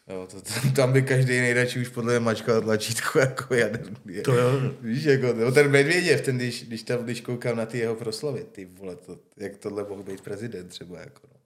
Jo, 0.08 0.28
to, 0.32 0.42
to, 0.42 0.52
tam 0.76 0.94
by 0.94 1.02
každý 1.02 1.40
nejradši 1.40 1.82
už 1.82 1.90
podle 1.90 2.14
mě 2.14 2.20
mačkal 2.20 2.62
tlačítko 2.62 3.20
jako 3.30 3.54
jaderný. 3.54 4.22
To 4.24 4.36
jo. 4.36 4.52
Víš, 4.82 5.04
jako 5.04 5.34
no, 5.34 5.52
ten 5.52 5.72
Medvěděv, 5.72 6.22
ten, 6.22 6.38
když, 6.38 6.64
když, 6.64 6.84
tam, 6.84 7.04
když 7.04 7.22
koukám 7.22 7.58
na 7.58 7.66
ty 7.66 7.78
jeho 7.78 7.96
proslovy, 7.96 8.44
ty 8.52 8.66
vole, 8.66 8.96
to, 8.96 9.20
jak 9.38 9.58
tohle 9.58 9.84
mohl 9.84 10.04
být 10.04 10.22
prezident 10.22 10.68
třeba, 10.68 11.00
jako 11.00 11.22
no. 11.34 11.40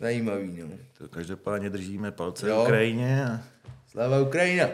Zajímavý, 0.00 0.62
no. 0.62 0.78
To 0.98 1.08
každopádně 1.08 1.70
držíme 1.70 2.12
palce 2.12 2.48
Jo. 2.48 2.62
Ukrajině 2.62 3.24
a 3.24 3.42
Sláva 3.90 4.20
Ukrajina! 4.20 4.68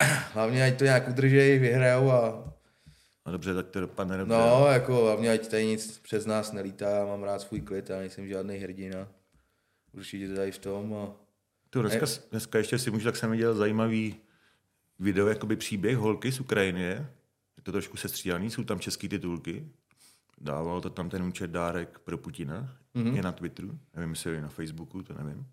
Hlavně, 0.32 0.64
ať 0.64 0.78
to 0.78 0.84
nějak 0.84 1.08
udržej, 1.08 1.58
vyhrajou 1.58 2.10
a 2.10 2.52
no 3.26 3.32
dobře, 3.32 3.54
tak 3.54 3.66
to 3.66 3.80
dopadne 3.80 4.16
dobře. 4.16 4.34
no, 4.34 4.66
jako 4.66 4.94
hlavně, 5.04 5.30
ať 5.30 5.48
tady 5.48 5.66
nic 5.66 5.98
přes 5.98 6.26
nás 6.26 6.52
nelítá, 6.52 6.90
já 6.90 7.06
mám 7.06 7.22
rád 7.22 7.40
svůj 7.40 7.60
klid, 7.60 7.90
já 7.90 7.98
nejsem 7.98 8.28
žádný 8.28 8.56
hrdina. 8.56 9.08
Určitě 9.92 10.28
to 10.28 10.34
tady 10.34 10.52
v 10.52 10.58
tom 10.58 10.94
a 10.94 11.25
Tu 11.76 11.82
dneska, 11.82 12.06
dneska 12.30 12.58
ještě 12.58 12.78
si 12.78 12.90
můžu, 12.90 13.04
tak 13.04 13.16
jsem 13.16 13.30
viděl 13.30 13.54
zajímavý 13.54 14.16
video, 14.98 15.26
jakoby 15.26 15.56
příběh 15.56 15.96
holky 15.96 16.32
z 16.32 16.40
Ukrajiny. 16.40 16.80
Je 16.82 17.06
to 17.62 17.72
trošku 17.72 17.96
sestřídaný, 17.96 18.50
jsou 18.50 18.64
tam 18.64 18.80
české 18.80 19.08
titulky. 19.08 19.68
Dával 20.40 20.80
to 20.80 20.90
tam 20.90 21.08
ten 21.10 21.22
účet 21.22 21.50
dárek 21.50 21.98
pro 22.04 22.18
Putina. 22.18 22.76
Mm-hmm. 22.94 23.14
Je 23.16 23.22
na 23.22 23.32
Twitteru, 23.32 23.78
nevím, 23.96 24.10
jestli 24.10 24.32
je 24.34 24.40
na 24.42 24.48
Facebooku, 24.48 25.02
to 25.02 25.14
nevím. 25.22 25.46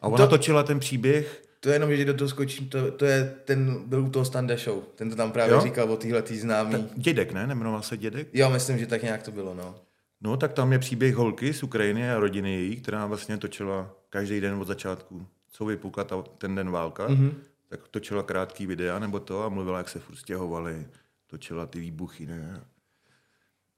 A 0.00 0.06
ona 0.08 0.16
To- 0.26 0.30
točila 0.30 0.62
ten 0.62 0.78
příběh, 0.80 1.42
To 1.60 1.68
je 1.68 1.74
jenom, 1.74 1.96
že 1.96 2.04
do 2.04 2.14
toho 2.14 2.28
skočím, 2.28 2.68
to, 2.68 2.90
to 2.90 3.04
je 3.04 3.34
ten, 3.44 3.82
byl 3.88 4.04
u 4.04 4.10
toho 4.10 4.24
Standa 4.24 4.56
Show, 4.56 4.82
ten 4.94 5.10
to 5.10 5.16
tam 5.16 5.32
právě 5.32 5.54
Jo? 5.54 5.60
říkal 5.60 5.92
o 5.92 5.96
téhle 5.96 6.22
tý 6.22 6.38
známý. 6.38 6.88
Dědek, 6.96 7.32
ne? 7.32 7.46
Nemenoval 7.46 7.82
se 7.82 7.96
Dědek? 7.96 8.28
Jo, 8.32 8.50
myslím, 8.50 8.78
že 8.78 8.86
tak 8.86 9.02
nějak 9.02 9.22
to 9.22 9.30
bylo, 9.32 9.54
no. 9.54 9.74
No, 10.20 10.36
tak 10.36 10.52
tam 10.52 10.72
je 10.72 10.78
příběh 10.78 11.14
holky 11.14 11.54
z 11.54 11.62
Ukrajiny 11.62 12.10
a 12.10 12.18
rodiny 12.18 12.52
její, 12.52 12.76
která 12.76 13.06
vlastně 13.06 13.38
točila 13.38 13.90
každý 14.10 14.40
den 14.40 14.54
od 14.54 14.66
začátku, 14.66 15.26
co 15.50 15.64
vypukla 15.64 16.04
ta, 16.04 16.22
ten 16.22 16.54
den 16.54 16.70
válka, 16.70 17.08
mm-hmm. 17.08 17.34
tak 17.68 17.88
točila 17.88 18.22
krátký 18.22 18.66
videa 18.66 18.98
nebo 18.98 19.20
to 19.20 19.42
a 19.42 19.48
mluvila, 19.48 19.78
jak 19.78 19.88
se 19.88 19.98
furt 19.98 20.16
stěhovali, 20.16 20.86
točila 21.26 21.66
ty 21.66 21.80
výbuchy, 21.80 22.26
ne? 22.26 22.64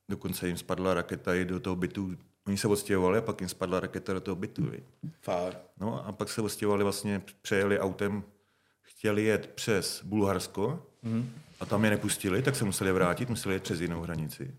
Dokonce 0.09 0.49
jim 0.49 0.57
spadla 0.57 0.95
raketa 0.95 1.35
i 1.35 1.45
do 1.45 1.61
toho 1.61 1.77
bytu, 1.77 2.17
oni 2.47 2.57
se 2.57 2.69
odstěhovali 2.69 3.19
a 3.19 3.23
pak 3.23 3.41
jim 3.41 3.49
spadla 3.49 3.81
raketa 3.81 4.13
do 4.13 4.21
toho 4.21 4.37
bytu? 4.37 4.73
Fakt. 5.21 5.59
No 5.81 6.07
a 6.07 6.13
pak 6.13 6.29
se 6.29 6.43
odstěhovali 6.43 6.85
vlastně, 6.85 7.23
přejeli 7.43 7.81
autem, 7.81 8.23
chtěli 8.83 9.25
jet 9.25 9.47
přes 9.55 10.03
Bulharsko 10.05 10.87
mm. 11.03 11.31
a 11.61 11.67
tam 11.67 11.85
je 11.85 11.91
nepustili, 11.91 12.43
tak 12.43 12.57
se 12.57 12.65
museli 12.65 12.93
vrátit, 12.93 13.29
museli 13.29 13.55
jet 13.55 13.63
přes 13.63 13.81
jinou 13.81 14.01
hranici. 14.01 14.55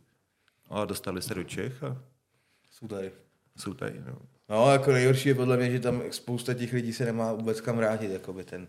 A 0.69 0.85
dostali 0.85 1.21
se 1.21 1.33
do 1.33 1.43
Čech 1.43 1.83
a 1.83 1.97
Jsou 2.71 2.87
tady. 2.87 3.11
jsou 3.57 3.73
tady. 3.73 4.01
No. 4.07 4.17
No, 4.49 4.71
jako 4.71 4.91
nejhorší 4.91 5.29
je 5.29 5.35
podle 5.35 5.57
mě, 5.57 5.71
že 5.71 5.79
tam 5.79 6.01
spousta 6.11 6.53
těch 6.53 6.73
lidí 6.73 6.93
se 6.93 7.05
nemá 7.05 7.33
vůbec 7.33 7.61
kam 7.61 7.77
vrátit, 7.77 8.11
jakoby 8.11 8.43
ten. 8.43 8.67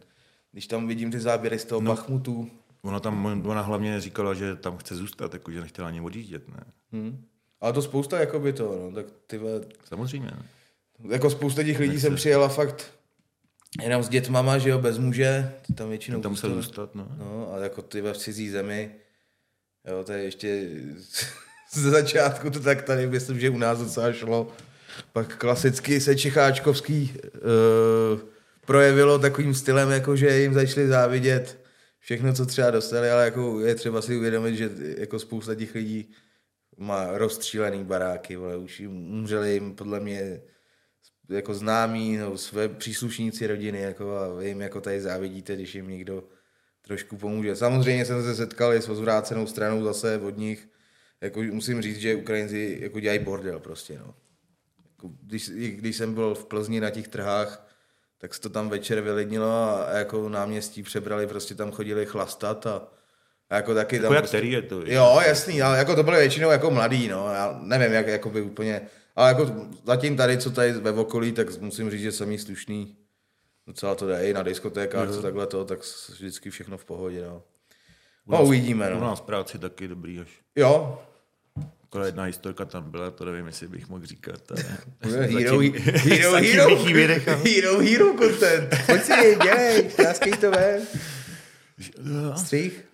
Když 0.52 0.66
tam 0.66 0.88
vidím 0.88 1.10
ty 1.10 1.20
záběry 1.20 1.58
z 1.58 1.64
toho 1.64 1.80
no. 1.80 1.90
Bachmutu, 1.90 2.50
Ona 2.82 3.00
tam, 3.00 3.42
ona 3.46 3.60
hlavně 3.60 4.00
říkala, 4.00 4.34
že 4.34 4.56
tam 4.56 4.76
chce 4.76 4.94
zůstat, 4.96 5.32
jako, 5.34 5.52
že 5.52 5.60
nechtěla 5.60 5.88
ani 5.88 6.00
odjíždět, 6.00 6.48
ne? 6.48 6.64
hm. 6.92 7.24
ale 7.60 7.72
to 7.72 7.82
spousta 7.82 8.20
jakoby 8.20 8.52
to, 8.52 8.78
no, 8.82 8.94
tak 8.94 9.06
ty 9.26 9.40
Samozřejmě. 9.84 10.26
Ne? 10.26 10.42
jako 11.08 11.30
spousta 11.30 11.62
těch 11.64 11.78
lidí 11.78 12.00
jsem 12.00 12.14
přijela 12.14 12.48
fakt 12.48 12.92
jenom 13.82 14.02
s 14.02 14.08
dětmama, 14.08 14.58
že 14.58 14.70
jo, 14.70 14.78
bez 14.78 14.98
muže, 14.98 15.54
ty 15.66 15.74
tam 15.74 15.88
většinou 15.88 16.20
Tam 16.20 16.32
musel 16.32 16.54
zůstat, 16.54 16.94
no. 16.94 17.08
No, 17.18 17.52
a 17.52 17.58
jako 17.58 17.82
ty 17.82 18.00
v 18.00 18.12
cizí 18.12 18.50
zemi, 18.50 18.90
jo, 19.86 20.04
to 20.04 20.12
je 20.12 20.22
ještě 20.22 20.68
ze 21.72 21.90
začátku 21.90 22.50
to 22.50 22.60
tak 22.60 22.82
tady 22.82 23.06
myslím, 23.06 23.40
že 23.40 23.50
u 23.50 23.58
nás 23.58 23.78
docela 23.78 24.12
šlo. 24.12 24.52
Pak 25.12 25.36
klasicky 25.36 26.00
se 26.00 26.16
Čecháčkovský 26.16 27.14
uh, 27.24 28.20
projevilo 28.66 29.18
takovým 29.18 29.54
stylem, 29.54 29.90
jako 29.90 30.16
že 30.16 30.38
jim 30.38 30.54
začali 30.54 30.88
závidět 30.88 31.58
všechno, 31.98 32.32
co 32.32 32.46
třeba 32.46 32.70
dostali, 32.70 33.10
ale 33.10 33.24
jako 33.24 33.60
je 33.60 33.74
třeba 33.74 34.02
si 34.02 34.16
uvědomit, 34.16 34.56
že 34.56 34.70
jako 34.98 35.18
spousta 35.18 35.54
těch 35.54 35.74
lidí 35.74 36.10
má 36.76 37.18
rozstřílený 37.18 37.84
baráky, 37.84 38.36
vole, 38.36 38.56
už 38.56 38.80
jim 38.80 39.12
umřeli 39.12 39.52
jim 39.52 39.74
podle 39.74 40.00
mě 40.00 40.40
jako 41.28 41.54
známí, 41.54 42.16
no, 42.16 42.38
své 42.38 42.68
příslušníci 42.68 43.46
rodiny, 43.46 43.80
jako 43.80 44.16
a 44.16 44.34
vy 44.34 44.48
jim 44.48 44.60
jako 44.60 44.80
tady 44.80 45.00
závidíte, 45.00 45.54
když 45.54 45.74
jim 45.74 45.88
někdo 45.88 46.24
trošku 46.82 47.16
pomůže. 47.16 47.56
Samozřejmě 47.56 48.04
jsem 48.04 48.22
se 48.22 48.34
setkal 48.34 48.74
i 48.74 48.82
s 48.82 48.88
odvrácenou 48.88 49.46
stranou 49.46 49.84
zase 49.84 50.18
od 50.18 50.36
nich. 50.38 50.68
Jako 51.20 51.42
musím 51.42 51.82
říct, 51.82 52.00
že 52.00 52.14
Ukrajinci 52.14 52.78
jako 52.80 53.00
dělají 53.00 53.18
bordel 53.18 53.60
prostě, 53.60 53.98
no. 53.98 54.14
Jako, 54.90 55.10
když, 55.22 55.50
když 55.50 55.96
jsem 55.96 56.14
byl 56.14 56.34
v 56.34 56.46
Plzni 56.46 56.80
na 56.80 56.90
těch 56.90 57.08
trhách, 57.08 57.66
tak 58.18 58.34
se 58.34 58.40
to 58.40 58.48
tam 58.48 58.68
večer 58.68 59.00
vylidnilo 59.00 59.50
a, 59.50 59.82
a 59.82 59.96
jako 59.96 60.28
náměstí 60.28 60.82
přebrali, 60.82 61.26
prostě 61.26 61.54
tam 61.54 61.70
chodili 61.72 62.06
chlastat 62.06 62.66
a, 62.66 62.88
a 63.50 63.56
jako 63.56 63.74
taky 63.74 63.96
tam... 63.96 64.04
Jako 64.04 64.14
jak 64.14 64.22
prostě, 64.22 64.36
který 64.36 64.52
je 64.52 64.62
to? 64.62 64.82
Jo, 64.86 65.20
jasný, 65.26 65.62
ale 65.62 65.78
jako 65.78 65.96
to 65.96 66.02
byly 66.02 66.16
většinou 66.16 66.50
jako 66.50 66.70
mladý, 66.70 67.08
no, 67.08 67.28
já 67.34 67.60
nevím, 67.62 67.92
jak 67.92 68.06
jako 68.06 68.30
by 68.30 68.42
úplně, 68.42 68.80
ale 69.16 69.28
jako 69.28 69.52
zatím 69.86 70.16
tady, 70.16 70.38
co 70.38 70.50
tady 70.50 70.72
ve 70.72 70.92
okolí, 70.92 71.32
tak 71.32 71.60
musím 71.60 71.90
říct, 71.90 72.02
že 72.02 72.12
samý 72.12 72.38
slušný, 72.38 72.96
docela 73.66 73.94
to 73.94 74.06
jde, 74.06 74.28
i 74.30 74.32
na 74.32 74.42
diskotékách, 74.42 75.10
co 75.10 75.22
takhle 75.22 75.46
to, 75.46 75.64
tak 75.64 75.78
vždycky 76.08 76.50
všechno 76.50 76.78
v 76.78 76.84
pohodě, 76.84 77.24
no. 77.26 77.42
No, 78.26 78.44
uvidíme, 78.44 78.90
U 78.90 78.94
no. 78.94 79.00
nás 79.00 79.20
práci 79.20 79.58
taky 79.58 79.88
dobrý 79.88 80.20
až. 80.20 80.28
Jo, 80.56 81.02
Akorát 81.90 82.06
jedna 82.06 82.22
historka 82.24 82.64
tam 82.64 82.90
byla, 82.90 83.10
to 83.10 83.24
nevím, 83.24 83.46
jestli 83.46 83.68
bych 83.68 83.88
mohl 83.88 84.06
říkat. 84.06 84.40
ale- 84.52 84.62
Hero, 85.00 85.56
Zatím- 85.56 85.74
hero, 85.74 86.30
zatím 86.32 86.50
hero, 86.50 86.76
bych 86.84 86.94
vynechal. 86.94 87.38
hero, 87.44 87.78
hero 87.78 88.06
content. 88.18 88.68
Pojď 88.86 89.02
si, 89.02 89.36
dělej, 89.42 89.82
tráskej 89.96 90.32
to 90.32 90.50
ven. 90.50 90.82
Střih. 92.36 92.84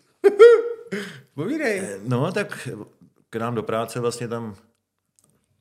Povídej. 1.34 1.82
No, 2.04 2.32
tak 2.32 2.68
k 3.30 3.36
nám 3.36 3.54
do 3.54 3.62
práce 3.62 4.00
vlastně 4.00 4.28
tam, 4.28 4.56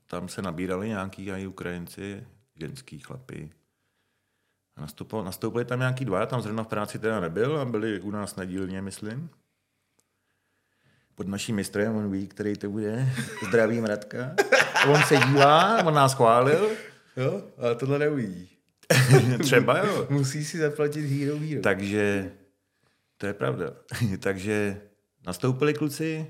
tam 0.07 0.29
se 0.29 0.41
nabírali 0.41 0.87
nějaký 0.87 1.29
i 1.31 1.47
Ukrajinci, 1.47 2.23
ženský 2.59 2.99
chlapy. 2.99 3.49
A 4.77 4.81
nastoupil, 4.81 5.23
nastoupili 5.23 5.65
tam 5.65 5.79
nějaký 5.79 6.05
dva, 6.05 6.19
já 6.19 6.25
tam 6.25 6.41
zrovna 6.41 6.63
v 6.63 6.67
práci 6.67 6.99
teda 6.99 7.19
nebyl 7.19 7.57
a 7.59 7.65
byli 7.65 7.99
u 7.99 8.11
nás 8.11 8.35
na 8.35 8.45
dílně, 8.45 8.81
myslím. 8.81 9.29
Pod 11.15 11.27
naším 11.27 11.55
mistrem, 11.55 11.95
on 11.95 12.12
ví, 12.12 12.27
který 12.27 12.53
to 12.55 12.69
bude. 12.69 13.10
Zdravím 13.48 13.86
Radka. 13.86 14.36
On 14.88 15.01
se 15.03 15.17
dívá, 15.17 15.84
on 15.84 15.93
nás 15.93 16.13
chválil. 16.13 16.69
Jo, 17.17 17.43
ale 17.57 17.75
tohle 17.75 18.00
neuvidí. 18.00 18.50
Třeba 19.41 19.77
jo. 19.77 20.07
Musí 20.10 20.45
si 20.45 20.57
zaplatit 20.57 21.01
hero, 21.05 21.39
hero. 21.39 21.62
Takže 21.62 22.31
to 23.17 23.25
je 23.25 23.34
pravda. 23.34 23.74
Takže 24.19 24.81
nastoupili 25.27 25.74
kluci, 25.74 26.27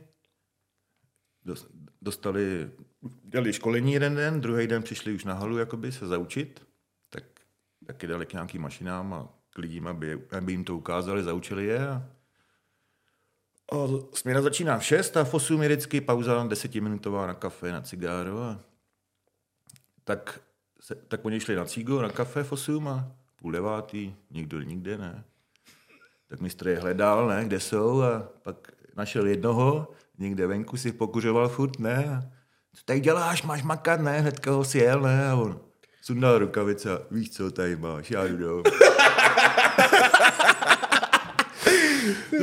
dos- 1.46 1.68
dostali, 2.02 2.70
dělali 3.24 3.54
školení 3.54 3.94
jeden 3.94 4.16
den, 4.16 4.42
druhý 4.42 4.68
den 4.68 4.84
přišli 4.84 5.14
už 5.14 5.24
na 5.24 5.34
halu 5.34 5.58
jakoby 5.58 5.92
se 5.92 6.08
zaučit, 6.08 6.68
tak 7.10 7.24
taky 7.88 8.08
dali 8.08 8.26
k 8.26 8.34
nějakým 8.34 8.62
mašinám 8.62 9.14
a 9.14 9.30
k 9.50 9.58
lidím, 9.58 9.88
aby, 9.88 10.22
aby 10.38 10.52
jim 10.52 10.64
to 10.64 10.78
ukázali, 10.78 11.24
zaučili 11.24 11.66
je. 11.66 11.88
A, 11.88 12.10
a 13.72 13.76
směna 14.14 14.42
začíná 14.42 14.78
v 14.78 14.86
6 14.86 15.18
a 15.18 15.24
v 15.24 15.34
8 15.34 15.62
je 15.62 15.70
vždycky 15.70 16.02
pauza 16.02 16.44
desetiminutová 16.48 17.28
na 17.28 17.34
kafe, 17.34 17.72
na 17.72 17.82
cigáro. 17.82 18.44
A 18.44 18.60
tak, 20.04 20.40
se, 20.80 20.96
tak 20.96 21.26
oni 21.26 21.40
šli 21.40 21.56
na 21.56 21.66
cigo, 21.66 22.02
na 22.02 22.10
kafe 22.10 22.44
v 22.44 22.52
8 22.52 22.88
a 22.88 23.12
půl 23.36 23.52
devátý, 23.52 24.16
nikdo 24.32 24.62
nikde, 24.62 24.98
ne. 24.98 25.24
Tak 26.28 26.40
mistr 26.40 26.68
je 26.68 26.80
hledal, 26.80 27.28
ne, 27.28 27.46
kde 27.46 27.60
jsou 27.60 28.02
a 28.02 28.20
pak 28.44 28.72
našel 28.96 29.28
jednoho, 29.28 29.88
někde 30.18 30.48
venku 30.48 30.78
si 30.78 30.92
pokuřoval 30.92 31.50
furt, 31.50 31.80
ne. 31.80 32.06
A 32.06 32.22
co 32.74 32.84
tady 32.86 33.00
děláš, 33.00 33.44
máš 33.44 33.64
makat, 33.64 34.02
ne, 34.02 34.22
hnedka 34.22 34.52
ho 34.52 34.64
si 34.64 34.78
jel, 34.78 35.02
ne, 35.02 35.30
a 35.30 35.36
on 35.36 35.60
sundal 36.02 36.40
rukavice 36.40 36.92
a 36.92 37.00
víš 37.12 37.32
co, 37.32 37.52
tady 37.52 37.76
máš, 37.76 38.12
já 38.12 38.26
jdu. 38.26 38.64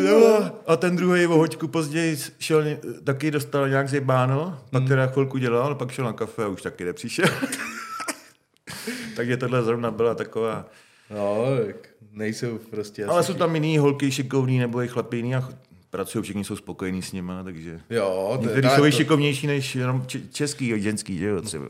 No, 0.04 0.50
a 0.66 0.76
ten 0.76 0.96
druhý 0.96 1.26
o 1.26 1.36
hoďku 1.36 1.68
později 1.68 2.16
šel, 2.38 2.64
taky 3.04 3.30
dostal 3.30 3.68
nějak 3.68 3.88
zjebáno, 3.88 4.58
pak 4.70 4.88
teda 4.88 5.06
chvilku 5.06 5.38
dělal, 5.38 5.74
pak 5.74 5.90
šel 5.90 6.04
na 6.04 6.12
kafe 6.12 6.44
a 6.44 6.48
už 6.48 6.62
taky 6.62 6.84
nepřišel. 6.84 7.28
Takže 9.16 9.36
tohle 9.36 9.62
zrovna 9.62 9.90
byla 9.90 10.14
taková... 10.14 10.66
No, 11.10 11.46
tak 11.66 11.76
nejsou 12.12 12.58
prostě 12.58 13.04
Ale 13.04 13.22
jsou 13.22 13.34
tam 13.34 13.54
jiný 13.54 13.78
holky 13.78 14.10
šikovný 14.10 14.58
nebo 14.58 14.82
i 14.82 14.88
chlapy 14.88 15.16
jiný 15.16 15.34
a 15.34 15.48
pracují, 15.90 16.22
všichni 16.22 16.44
jsou 16.44 16.56
spokojení 16.56 17.02
s 17.02 17.12
nima, 17.12 17.44
takže... 17.44 17.80
Jo, 17.90 18.38
to, 18.40 18.44
Někteří 18.44 18.68
jsou 18.68 18.84
i 18.84 18.90
to, 18.90 18.96
šikovnější 18.96 19.46
než 19.46 19.74
jenom 19.74 20.06
český, 20.32 20.82
ženský, 20.82 21.18
že 21.18 21.26
jo, 21.26 21.42
třeba. 21.42 21.68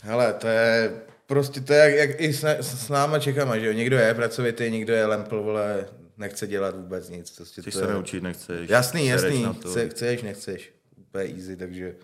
hele, 0.00 0.32
to 0.32 0.46
je 0.46 0.92
prostě 1.26 1.60
to 1.60 1.72
je 1.72 1.78
jak, 1.78 2.08
jak 2.08 2.20
i 2.20 2.32
s, 2.32 2.44
s, 2.44 2.88
náma 2.88 3.18
Čechama, 3.18 3.58
že 3.58 3.66
jo, 3.66 3.72
někdo 3.72 3.96
je 3.96 4.14
pracovitý, 4.14 4.70
někdo 4.70 4.94
je 4.94 5.06
lempl, 5.06 5.42
vole, 5.42 5.86
nechce 6.16 6.46
dělat 6.46 6.76
vůbec 6.76 7.08
nic. 7.08 7.30
Prostě 7.30 7.60
Chceš 7.60 7.74
to 7.74 7.80
se 7.80 7.86
je... 7.86 7.92
naučit, 7.92 8.22
nechceš. 8.22 8.70
Jasný, 8.70 9.06
jasný. 9.06 9.46
Chce, 9.60 9.88
chceš, 9.88 10.22
nechceš, 10.22 10.72
úplně 10.96 11.24
easy, 11.24 11.56
takže 11.56 11.96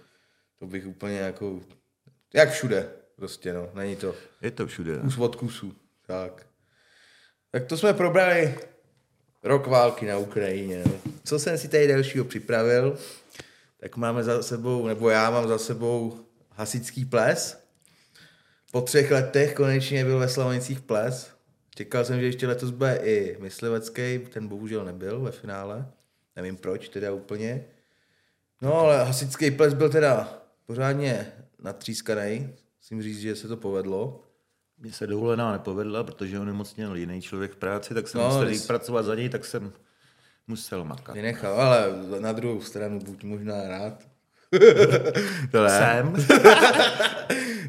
to 0.59 0.67
bych 0.67 0.87
úplně 0.87 1.19
jako, 1.19 1.61
jak 2.35 2.50
všude, 2.50 2.88
prostě 3.17 3.53
no, 3.53 3.71
není 3.75 3.97
to 3.97 4.15
Je 4.41 4.50
to 4.50 4.67
všude. 4.67 4.99
kus 4.99 5.19
od 5.19 5.37
kusu, 5.37 5.75
tak. 6.07 6.47
Tak 7.50 7.67
to 7.67 7.77
jsme 7.77 7.93
probrali 7.93 8.59
rok 9.43 9.67
války 9.67 10.07
na 10.07 10.19
Ukrajině. 10.19 10.83
No. 10.87 11.12
Co 11.25 11.38
jsem 11.38 11.59
si 11.59 11.69
tady 11.69 11.88
dalšího 11.88 12.25
připravil, 12.25 12.99
tak 13.81 13.97
máme 13.97 14.25
za 14.25 14.43
sebou, 14.43 14.87
nebo 14.87 15.11
já 15.11 15.31
mám 15.31 15.49
za 15.49 15.59
sebou 15.59 16.19
hasičský 16.50 17.05
ples. 17.05 17.59
Po 18.73 18.81
třech 18.81 19.11
letech 19.11 19.55
konečně 19.55 20.05
byl 20.05 20.19
ve 20.19 20.29
Slavonicích 20.29 20.81
ples. 20.81 21.31
Čekal 21.78 22.04
jsem, 22.04 22.20
že 22.20 22.26
ještě 22.26 22.47
letos 22.49 22.70
bude 22.70 23.00
i 23.02 23.37
myslivecký, 23.40 24.18
ten 24.32 24.49
bohužel 24.49 24.85
nebyl 24.85 25.20
ve 25.20 25.30
finále. 25.30 25.87
Nevím 26.37 26.56
proč 26.56 26.88
teda 26.88 27.12
úplně. 27.12 27.64
No 28.62 28.75
ale 28.75 29.04
hasičský 29.04 29.50
ples 29.50 29.75
byl 29.75 29.90
teda 29.90 30.42
pořádně 30.66 31.32
natřískaný. 31.62 32.54
Musím 32.80 33.02
říct, 33.02 33.20
že 33.20 33.37
se 33.37 33.49
to 33.49 33.56
povedlo. 33.56 34.23
Mně 34.78 34.92
se 34.92 35.06
dovolená 35.06 35.52
nepovedla, 35.52 36.04
protože 36.04 36.38
onemocněl 36.38 36.97
jiný 36.97 37.23
člověk 37.23 37.52
v 37.52 37.56
práci, 37.56 37.94
tak 37.94 38.08
jsem 38.08 38.20
No, 38.20 38.26
musel 38.26 38.49
jít 38.49 38.66
pracovat 38.66 39.02
za 39.02 39.14
něj, 39.14 39.28
tak 39.28 39.44
jsem 39.44 39.73
musel 40.47 40.85
makat. 40.85 41.14
Vynechal, 41.14 41.61
ale 41.61 41.87
na 42.20 42.32
druhou 42.32 42.61
stranu 42.61 42.99
buď 42.99 43.25
možná 43.25 43.68
rád. 43.68 44.08
to 45.50 45.64
ne. 45.64 45.70
Jsem. 45.70 46.14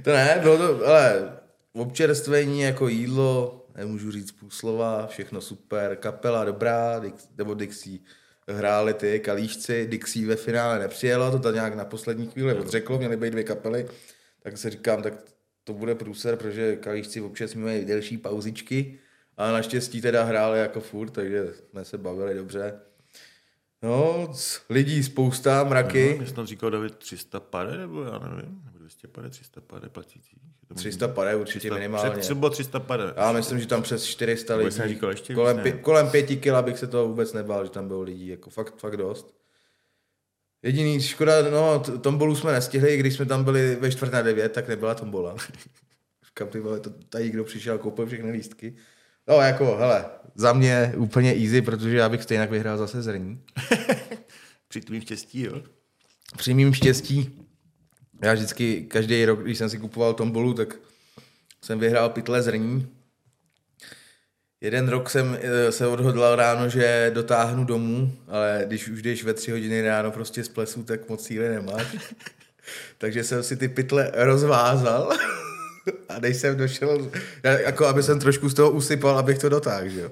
To 0.04 0.10
ne, 0.10 0.40
bylo 0.42 0.58
to, 0.58 0.88
ale 0.88 1.34
občerstvení 1.74 2.62
jako 2.62 2.88
jídlo, 2.88 3.59
nemůžu 3.80 4.12
říct 4.12 4.32
půl 4.32 4.50
slova, 4.50 5.08
všechno 5.08 5.42
super, 5.42 5.96
kapela 5.96 6.46
dobrá, 6.46 7.00
Dix, 7.00 7.30
nebo 7.38 7.54
Dixie 7.54 8.00
hráli 8.48 8.94
ty 8.94 9.20
kalíšci, 9.20 9.88
Dixie 9.88 10.28
ve 10.28 10.36
finále 10.36 10.80
nepřijelo, 10.80 11.32
to 11.32 11.40
tam 11.40 11.54
nějak 11.54 11.76
na 11.76 11.86
poslední 11.86 12.28
chvíli 12.28 12.54
odřeklo, 12.54 12.98
měly 12.98 13.18
být 13.18 13.32
dvě 13.32 13.44
kapely, 13.44 13.88
tak 14.44 14.58
si 14.58 14.70
říkám, 14.70 15.04
tak 15.04 15.14
to 15.64 15.74
bude 15.74 15.96
průser, 15.96 16.36
protože 16.36 16.76
kalíšci 16.76 17.22
občas 17.22 17.54
mají 17.54 17.86
delší 17.86 18.18
pauzičky, 18.18 19.00
a 19.38 19.52
naštěstí 19.52 20.02
teda 20.02 20.24
hráli 20.24 20.60
jako 20.60 20.82
furt, 20.82 21.10
takže 21.10 21.54
jsme 21.70 21.86
se 21.86 21.98
bavili 21.98 22.36
dobře. 22.36 22.80
No, 23.84 24.28
lidí 24.70 25.04
spousta, 25.04 25.64
mraky. 25.64 26.18
No, 26.20 26.28
jsem 26.28 26.46
říkal 26.46 26.70
David 26.70 26.96
300 26.96 27.40
pade, 27.40 27.78
nebo 27.78 28.04
já 28.04 28.20
nevím, 28.20 28.62
200 28.90 29.08
pade, 29.08 29.30
300 29.30 29.62
pade 29.62 29.90
platící. 29.90 30.42
300 30.76 31.08
pade 31.08 31.36
určitě 31.36 31.60
300, 31.60 31.76
minimálně. 31.76 32.12
Před, 32.12 32.22
třeba 32.22 32.50
300 32.50 32.80
pade. 32.80 33.14
Já 33.18 33.32
myslím, 33.32 33.60
že 33.60 33.68
tam 33.68 33.84
přes 33.84 34.06
400 34.06 34.56
lidí. 34.56 34.72
Jsem 34.72 34.90
říkal 34.90 35.10
ještě 35.10 35.34
kolem, 35.34 35.58
víc, 35.58 35.64
pě, 35.64 35.72
kolem 35.72 36.10
pěti 36.10 36.38
kila 36.38 36.62
bych 36.62 36.80
se 36.80 36.88
toho 36.88 37.08
vůbec 37.08 37.34
nebál, 37.34 37.66
že 37.66 37.72
tam 37.72 37.88
bylo 37.88 38.02
lidí, 38.02 38.28
jako 38.28 38.50
fakt, 38.50 38.80
fakt 38.80 38.98
dost. 38.98 39.36
Jediný 40.64 41.02
škoda, 41.02 41.50
no, 41.50 41.80
tombolu 41.80 42.36
jsme 42.36 42.52
nestihli, 42.52 42.98
když 42.98 43.14
jsme 43.14 43.26
tam 43.26 43.44
byli 43.44 43.76
ve 43.76 43.92
čtvrt 43.92 44.14
na 44.14 44.22
devět, 44.22 44.52
tak 44.52 44.68
nebyla 44.68 44.96
tombola. 44.96 45.36
Říkám, 46.26 46.48
ty 46.48 46.60
vole, 46.60 46.80
to 46.80 46.90
tady 46.90 47.30
kdo 47.30 47.44
přišel, 47.44 47.78
koupil 47.78 48.06
všechny 48.06 48.32
lístky. 48.32 48.76
No 49.28 49.36
jako, 49.36 49.76
hele, 49.76 50.06
za 50.36 50.54
mě 50.54 50.94
úplně 50.98 51.34
easy, 51.34 51.62
protože 51.62 51.98
já 51.98 52.10
bych 52.10 52.24
stejně 52.24 52.48
vyhrál 52.48 52.78
zase 52.78 53.02
zrní. 53.02 53.44
Při 54.68 54.82
tvým 54.82 55.02
štěstí, 55.02 55.42
jo? 55.42 55.62
Při 56.38 56.54
mým 56.54 56.74
štěstí. 56.74 57.49
Já 58.22 58.34
vždycky, 58.34 58.82
každý 58.82 59.26
rok, 59.26 59.44
když 59.44 59.58
jsem 59.58 59.70
si 59.70 59.78
kupoval 59.78 60.14
tombolu, 60.14 60.54
tak 60.54 60.76
jsem 61.62 61.80
vyhrál 61.80 62.10
pytle 62.10 62.42
zrní. 62.42 62.88
Jeden 64.62 64.90
rok 64.90 65.10
jsem 65.10 65.38
eh, 65.42 65.72
se 65.72 65.88
odhodlal 65.88 66.36
ráno, 66.36 66.70
že 66.70 67.12
dotáhnu 67.14 67.66
domů, 67.66 68.12
ale 68.28 68.64
když 68.68 68.88
už 68.88 69.02
jdeš 69.02 69.24
ve 69.24 69.34
tři 69.34 69.52
hodiny 69.52 69.82
ráno 69.82 70.12
prostě 70.12 70.44
z 70.44 70.50
plesu, 70.50 70.84
tak 70.84 71.10
moc 71.10 71.26
síly 71.26 71.50
nemáš. 71.50 71.98
Takže 72.98 73.24
jsem 73.24 73.44
si 73.44 73.58
ty 73.58 73.68
pytle 73.68 74.12
rozvázal. 74.14 75.10
A 76.10 76.20
než 76.20 76.38
jsem 76.38 76.58
došel, 76.58 77.12
jako 77.44 77.86
aby 77.86 78.04
jsem 78.04 78.20
trošku 78.20 78.50
z 78.50 78.54
toho 78.54 78.72
usypal, 78.72 79.18
abych 79.18 79.38
to 79.38 79.50
dotáhl, 79.50 79.90
že 79.90 80.02
jo. 80.02 80.12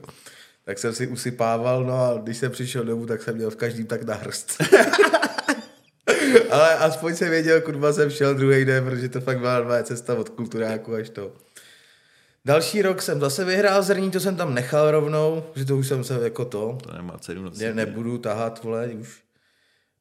Tak 0.66 0.80
jsem 0.80 0.94
si 0.94 1.08
usypával, 1.08 1.84
no 1.84 2.06
a 2.06 2.18
když 2.24 2.38
jsem 2.38 2.52
přišel 2.52 2.84
domů, 2.84 3.06
tak 3.06 3.24
jsem 3.24 3.36
měl 3.36 3.52
v 3.52 3.56
každým 3.56 3.86
tak 3.86 4.04
na 4.04 4.16
hrst. 4.16 4.64
Ale 6.52 6.76
aspoň 6.76 7.16
jsem 7.16 7.30
věděl, 7.30 7.62
kurva 7.62 7.94
jsem 7.94 8.10
šel 8.10 8.36
druhý 8.36 8.66
den, 8.66 8.86
protože 8.86 9.10
to 9.10 9.22
fakt 9.22 9.40
byla 9.40 9.60
dva 9.60 9.84
cesta 9.84 10.16
od 10.16 10.30
kulturáku 10.30 10.94
až 10.94 11.10
to. 11.10 11.32
Další 12.46 12.82
rok 12.82 13.02
jsem 13.02 13.20
zase 13.20 13.46
vyhrál 13.46 13.84
zrní, 13.84 14.12
to 14.12 14.20
jsem 14.20 14.36
tam 14.36 14.54
nechal 14.54 14.92
rovnou, 14.92 15.44
že 15.56 15.66
to 15.66 15.78
už 15.78 15.88
jsem 15.88 16.04
se 16.04 16.24
jako 16.24 16.46
to. 16.46 16.78
To 16.84 16.94
nemá 16.94 17.18
cenu 17.18 17.52
ne, 17.58 17.74
Nebudu 17.74 18.18
tahat, 18.18 18.64
vole, 18.64 18.88
už. 18.88 19.20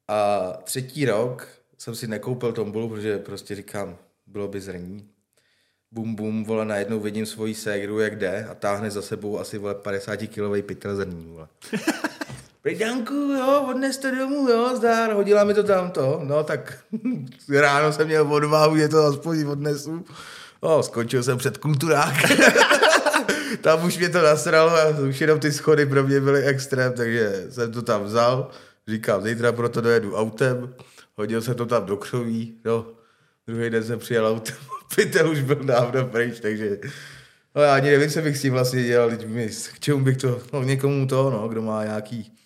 A 0.07 0.49
třetí 0.63 1.05
rok 1.05 1.47
jsem 1.77 1.95
si 1.95 2.07
nekoupil 2.07 2.51
tombolu, 2.51 2.89
protože 2.89 3.17
prostě 3.17 3.55
říkám, 3.55 3.97
bylo 4.27 4.47
by 4.47 4.61
zrní 4.61 5.09
bum 5.91 6.15
bum, 6.15 6.43
vole, 6.43 6.65
najednou 6.65 6.99
vidím 6.99 7.25
svoji 7.25 7.55
ségru, 7.55 7.99
jak 7.99 8.15
jde 8.15 8.47
a 8.51 8.53
táhne 8.53 8.91
za 8.91 9.01
sebou 9.01 9.39
asi, 9.39 9.57
vole, 9.57 9.75
50 9.75 10.15
kilový 10.27 10.61
pytel 10.61 10.95
zrní, 10.95 11.25
vole. 11.27 11.47
Pridanku, 12.67 13.13
jo, 13.13 13.65
odnes 13.69 13.97
to 13.97 14.15
domů, 14.15 14.49
jo, 14.49 14.75
zdár, 14.75 15.11
hodila 15.11 15.43
mi 15.43 15.53
to 15.53 15.63
tamto. 15.63 16.21
No 16.23 16.43
tak 16.43 16.77
ráno 17.49 17.93
jsem 17.93 18.07
měl 18.07 18.33
odvahu, 18.33 18.77
že 18.77 18.87
to 18.87 19.05
aspoň 19.05 19.45
odnesu. 19.45 20.05
No, 20.63 20.83
skončil 20.83 21.23
jsem 21.23 21.37
před 21.37 21.57
kulturák. 21.57 22.13
tam 23.61 23.85
už 23.85 23.97
mě 23.97 24.09
to 24.09 24.21
nasralo 24.21 24.71
a 24.71 24.89
už 25.09 25.21
jenom 25.21 25.39
ty 25.39 25.51
schody 25.51 25.85
pro 25.85 26.03
mě 26.03 26.19
byly 26.19 26.43
extrém, 26.43 26.93
takže 26.93 27.45
jsem 27.49 27.71
to 27.71 27.81
tam 27.81 28.03
vzal. 28.03 28.49
Říkám, 28.87 29.21
zítra 29.23 29.51
proto 29.51 29.81
dojedu 29.81 30.15
autem. 30.15 30.73
Hodil 31.15 31.41
jsem 31.41 31.55
to 31.55 31.65
tam 31.65 31.85
do 31.85 31.97
křoví, 31.97 32.57
no. 32.65 32.85
Druhý 33.47 33.69
den 33.69 33.83
jsem 33.83 33.99
přijel 33.99 34.27
autem 34.27 34.55
pytel 34.95 35.29
už 35.29 35.41
byl 35.41 35.63
dávno 35.63 36.05
pryč, 36.05 36.39
takže 36.39 36.79
no 37.55 37.61
já 37.61 37.75
ani 37.75 37.91
nevím, 37.91 38.09
co 38.09 38.21
bych 38.21 38.37
s 38.37 38.41
tím 38.41 38.53
vlastně 38.53 38.83
dělal, 38.83 39.11
k 39.73 39.79
čemu 39.79 40.03
bych 40.03 40.17
to, 40.17 40.41
no 40.53 40.63
někomu 40.63 41.07
to, 41.07 41.29
no, 41.29 41.47
kdo 41.47 41.61
má 41.61 41.83
nějaký 41.83 42.37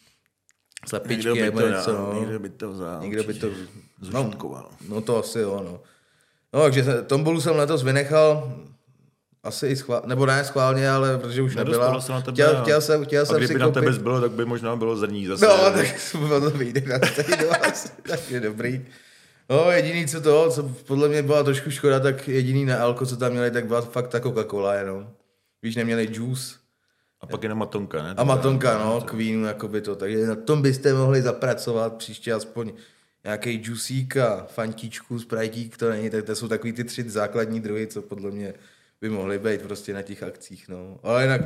slepičky 0.87 1.27
někdo 1.27 1.45
nebo 1.45 1.59
něco, 1.59 1.91
dal, 1.91 2.13
no. 2.13 2.19
Někdo 2.19 2.39
by 2.39 2.49
to 2.49 2.71
vzal, 2.71 3.01
Někdo 3.01 3.23
by 3.23 3.33
to, 3.33 3.47
no, 4.11 4.31
no, 4.89 5.01
to 5.01 5.17
asi 5.17 5.39
jo, 5.39 5.61
no. 5.65 5.79
No, 6.53 6.61
takže 6.61 6.83
tombolu 7.07 7.41
jsem 7.41 7.55
letos 7.55 7.83
vynechal, 7.83 8.53
asi 9.43 9.67
i 9.67 9.75
schvál, 9.75 10.03
nebo 10.05 10.25
ne 10.25 10.43
schválně, 10.43 10.89
ale 10.89 11.17
protože 11.17 11.41
už 11.41 11.55
Nedostalo 11.55 11.85
nebyla. 11.85 12.01
se 12.01 12.11
na 12.11 12.21
tebe, 12.21 12.33
chtěl, 12.33 12.61
chtěl, 12.61 12.81
jsem, 12.81 13.05
chtěl 13.05 13.21
A 13.21 13.25
jsem 13.25 13.37
kdyby 13.37 13.53
si 13.53 13.59
na 13.59 13.65
koupit... 13.65 13.79
tebe 13.79 13.93
zbylo, 13.93 14.21
tak 14.21 14.31
by 14.31 14.45
možná 14.45 14.75
bylo 14.75 14.95
zrní 14.97 15.27
zase. 15.27 15.45
No, 15.47 15.57
tak 15.71 15.87
to 16.39 16.49
vyjde 16.49 16.81
na 16.99 17.07
stejnou 17.07 17.51
asi, 17.61 17.89
tak 18.09 18.31
je 18.31 18.39
dobrý. 18.39 18.85
No, 19.49 19.71
jediný, 19.71 20.07
co 20.07 20.21
to, 20.21 20.49
co 20.51 20.63
podle 20.63 21.07
mě 21.07 21.23
byla 21.23 21.43
trošku 21.43 21.71
škoda, 21.71 21.99
tak 21.99 22.27
jediný 22.27 22.65
na 22.65 22.83
alko, 22.83 23.05
co 23.05 23.17
tam 23.17 23.31
měli, 23.31 23.51
tak 23.51 23.65
byla 23.65 23.81
fakt 23.81 24.07
ta 24.07 24.19
Coca-Cola 24.19 24.73
jenom. 24.79 25.09
Víš, 25.63 25.75
neměli 25.75 26.07
juice. 26.11 26.55
A 27.21 27.27
pak 27.27 27.43
jenom 27.43 27.57
matonka, 27.57 28.03
ne? 28.03 28.13
A 28.17 28.23
matonka, 28.23 28.77
no, 28.77 29.01
Queenu, 29.01 29.45
jakoby 29.45 29.81
to. 29.81 29.95
Takže 29.95 30.27
na 30.27 30.35
tom 30.35 30.61
byste 30.61 30.93
mohli 30.93 31.21
zapracovat 31.21 31.93
příště 31.93 32.33
aspoň 32.33 32.73
nějaký 33.23 33.61
juicík 33.63 34.17
a 34.17 34.45
fantíčku, 34.45 35.19
sprajtík, 35.19 35.77
to 35.77 35.89
není, 35.89 36.09
tak 36.09 36.25
to 36.25 36.35
jsou 36.35 36.47
takový 36.47 36.73
ty 36.73 36.83
tři 36.83 37.09
základní 37.09 37.59
druhy, 37.59 37.87
co 37.87 38.01
podle 38.01 38.31
mě 38.31 38.53
by 39.01 39.09
mohly 39.09 39.39
být 39.39 39.61
prostě 39.61 39.93
na 39.93 40.01
těch 40.01 40.23
akcích, 40.23 40.69
no. 40.69 40.99
Ale 41.03 41.23
jinak 41.23 41.41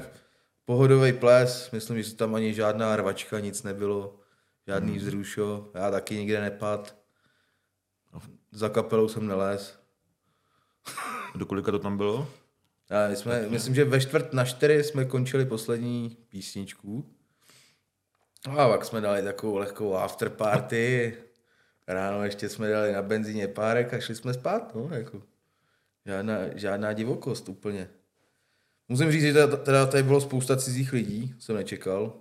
pohodový 0.66 1.14
ples, 1.14 1.72
myslím, 1.72 2.04
že 2.04 2.16
tam 2.16 2.36
ani 2.36 2.54
žádná 2.54 2.96
rvačka, 2.96 3.40
nic 3.40 3.64
nebylo, 3.64 4.20
žádný 4.68 4.92
hmm. 4.92 5.00
vzrušo, 5.00 5.72
já 5.74 5.92
taky 5.92 6.16
nikde 6.16 6.42
nepad. 6.42 6.96
Za 8.52 8.70
kapelou 8.70 9.08
jsem 9.08 9.28
nelez. 9.28 9.80
Do 11.36 11.46
kolika 11.46 11.72
to 11.72 11.80
tam 11.80 11.98
bylo? 11.98 12.28
A 12.90 13.10
my 13.10 13.16
jsme, 13.16 13.50
myslím, 13.50 13.76
že 13.76 13.86
ve 13.86 14.02
čtvrt 14.02 14.34
na 14.34 14.46
čtyři 14.46 14.84
jsme 14.84 15.06
končili 15.06 15.46
poslední 15.46 16.18
písničku. 16.30 17.06
No 18.48 18.60
a 18.60 18.70
pak 18.70 18.86
jsme 18.86 19.02
dali 19.02 19.22
takovou 19.22 19.58
lehkou 19.58 19.96
after 19.96 20.30
party. 20.30 21.18
Ráno 21.88 22.24
ještě 22.24 22.50
jsme 22.50 22.70
dali 22.70 22.92
na 22.92 23.02
benzíně 23.02 23.48
párek 23.48 23.94
a 23.94 24.00
šli 24.00 24.16
jsme 24.16 24.34
spát. 24.34 24.76
No, 24.76 24.90
jako. 24.92 25.22
Žádná, 26.06 26.38
žádná 26.56 26.94
divokost 26.94 27.50
úplně. 27.50 27.90
Musím 28.90 29.12
říct, 29.12 29.22
že 29.22 29.34
teda, 29.34 29.58
teda 29.58 29.86
tady 29.86 30.04
bylo 30.04 30.22
spousta 30.22 30.58
cizích 30.58 30.94
lidí, 30.94 31.36
jsem 31.40 31.56
nečekal. 31.56 32.14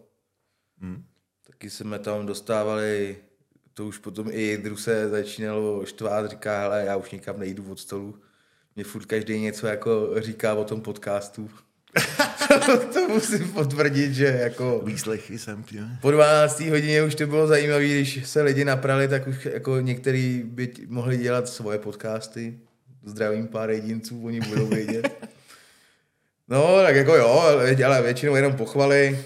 Hmm. 0.79 1.05
Taky 1.47 1.71
jsme 1.71 1.99
tam 1.99 2.27
dostávali 2.27 3.17
to 3.75 3.87
už 3.87 3.99
potom 3.99 4.31
i 4.31 4.43
Jindru 4.43 4.77
se 4.77 5.09
začínalo 5.09 5.87
štvát, 5.87 6.31
říká, 6.31 6.61
hele, 6.61 6.85
já 6.85 6.97
už 6.97 7.11
nikam 7.11 7.39
nejdu 7.39 7.73
od 7.73 7.81
stolu. 7.81 8.21
Mě 8.77 8.85
furt 8.85 9.07
každý 9.07 9.41
něco 9.41 9.67
jako 9.67 10.11
říká 10.17 10.55
o 10.55 10.65
tom 10.65 10.81
podcastu. 10.81 11.51
to 12.93 13.09
musím 13.09 13.53
potvrdit, 13.53 14.15
že 14.15 14.25
jako... 14.25 14.83
Výslechy 14.85 15.39
jsem 15.39 15.63
tě. 15.63 15.85
Po 16.01 16.11
12. 16.11 16.61
hodině 16.61 17.03
už 17.03 17.15
to 17.15 17.27
bylo 17.27 17.47
zajímavé, 17.47 17.85
když 17.85 18.29
se 18.29 18.43
lidi 18.43 18.65
naprali, 18.65 19.09
tak 19.09 19.27
už 19.27 19.45
jako 19.45 19.81
některý 19.81 20.43
by 20.45 20.73
mohli 20.87 21.17
dělat 21.17 21.49
svoje 21.49 21.79
podcasty. 21.79 22.59
Zdravím 23.05 23.49
pár 23.49 23.71
jedinců, 23.71 24.25
oni 24.25 24.41
budou 24.41 24.67
vědět. 24.67 25.09
No, 26.49 26.83
tak 26.83 26.97
jako 26.97 27.17
jo, 27.17 27.41
ale 27.87 28.03
většinou 28.03 28.37
jenom 28.37 28.53
pochvaly 28.53 29.25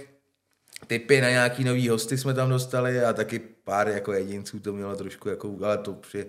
typy 0.87 1.21
na 1.21 1.31
nějaký 1.31 1.65
nový 1.65 1.89
hosty 1.89 2.19
jsme 2.19 2.35
tam 2.35 2.51
dostali 2.51 3.05
a 3.05 3.13
taky 3.13 3.39
pár 3.39 3.89
jako 3.89 4.13
jedinců 4.13 4.61
to 4.61 4.73
mělo 4.73 4.97
trošku 4.97 5.29
jako, 5.29 5.57
ale 5.63 5.79
to 5.79 5.93
při, 5.93 6.27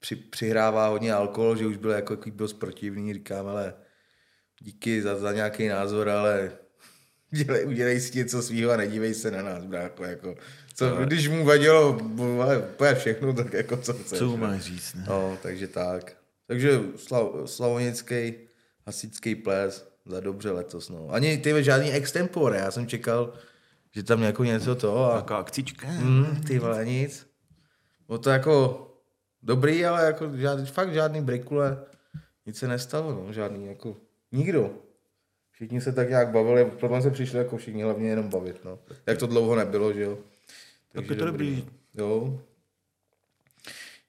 při, 0.00 0.16
přihrává 0.16 0.88
hodně 0.88 1.12
alkohol, 1.12 1.56
že 1.56 1.66
už 1.66 1.76
byl 1.76 1.90
jako 1.90 2.16
takový 2.16 2.36
dost 2.36 2.52
protivný, 2.52 3.14
říkám, 3.14 3.46
ale 3.46 3.74
díky 4.60 5.02
za, 5.02 5.16
za 5.16 5.32
nějaký 5.32 5.68
názor, 5.68 6.08
ale 6.08 6.52
dělej, 7.30 7.66
udělej 7.66 8.00
si 8.00 8.18
něco 8.18 8.42
svýho 8.42 8.70
a 8.70 8.76
nedívej 8.76 9.14
se 9.14 9.30
na 9.30 9.42
nás, 9.42 9.64
bráko, 9.64 10.04
jako. 10.04 10.34
Co, 10.74 10.96
ale... 10.96 11.06
když 11.06 11.28
mu 11.28 11.44
vadilo 11.44 12.00
ale 12.78 12.94
všechno, 12.94 13.32
tak 13.32 13.52
jako 13.52 13.76
co 13.76 13.92
chceš. 13.92 14.18
Co 14.18 14.36
máš 14.36 14.62
říct, 14.62 14.94
ne? 14.94 15.04
No, 15.08 15.38
takže 15.42 15.68
tak. 15.68 16.16
Takže 16.46 16.80
slav, 16.96 17.30
slavonický 17.44 18.34
hasičský 18.86 19.34
ples 19.34 19.88
za 20.06 20.20
dobře 20.20 20.50
letos, 20.50 20.88
no. 20.88 21.08
Ani 21.10 21.38
ty 21.38 21.64
žádný 21.64 21.92
extempore, 21.92 22.56
já 22.56 22.70
jsem 22.70 22.86
čekal, 22.86 23.32
že 23.94 24.02
tam 24.02 24.22
jako 24.22 24.44
něco 24.44 24.74
to. 24.74 25.12
A... 25.12 25.20
Taká 25.20 25.36
akcička. 25.36 25.86
Mm, 25.86 26.42
ty 26.46 26.58
vole, 26.58 26.84
nic. 26.84 27.26
Bylo 28.06 28.18
to 28.18 28.30
jako 28.30 28.86
dobrý, 29.46 29.86
ale 29.86 30.04
jako 30.04 30.36
žádný, 30.36 30.66
fakt 30.66 30.94
žádný 30.94 31.22
brikule, 31.22 31.78
nic 32.46 32.58
se 32.58 32.68
nestalo, 32.68 33.12
no, 33.12 33.32
žádný 33.32 33.66
jako, 33.66 33.96
nikdo. 34.32 34.74
Všichni 35.50 35.80
se 35.80 35.92
tak 35.92 36.08
nějak 36.08 36.28
bavili, 36.28 36.64
potom 36.64 37.02
se 37.02 37.10
přišli 37.10 37.38
jako 37.38 37.56
všichni 37.56 37.82
hlavně 37.82 38.08
jenom 38.08 38.28
bavit, 38.28 38.64
no. 38.64 38.78
Jak 39.06 39.18
to 39.18 39.26
dlouho 39.26 39.56
nebylo, 39.56 39.92
že 39.92 40.02
jo. 40.02 40.18
Takže 40.92 41.08
tak 41.08 41.16
je 41.16 41.16
to 41.16 41.26
dobrý. 41.26 41.56
dobrý. 41.56 41.72
Jo. 41.94 42.40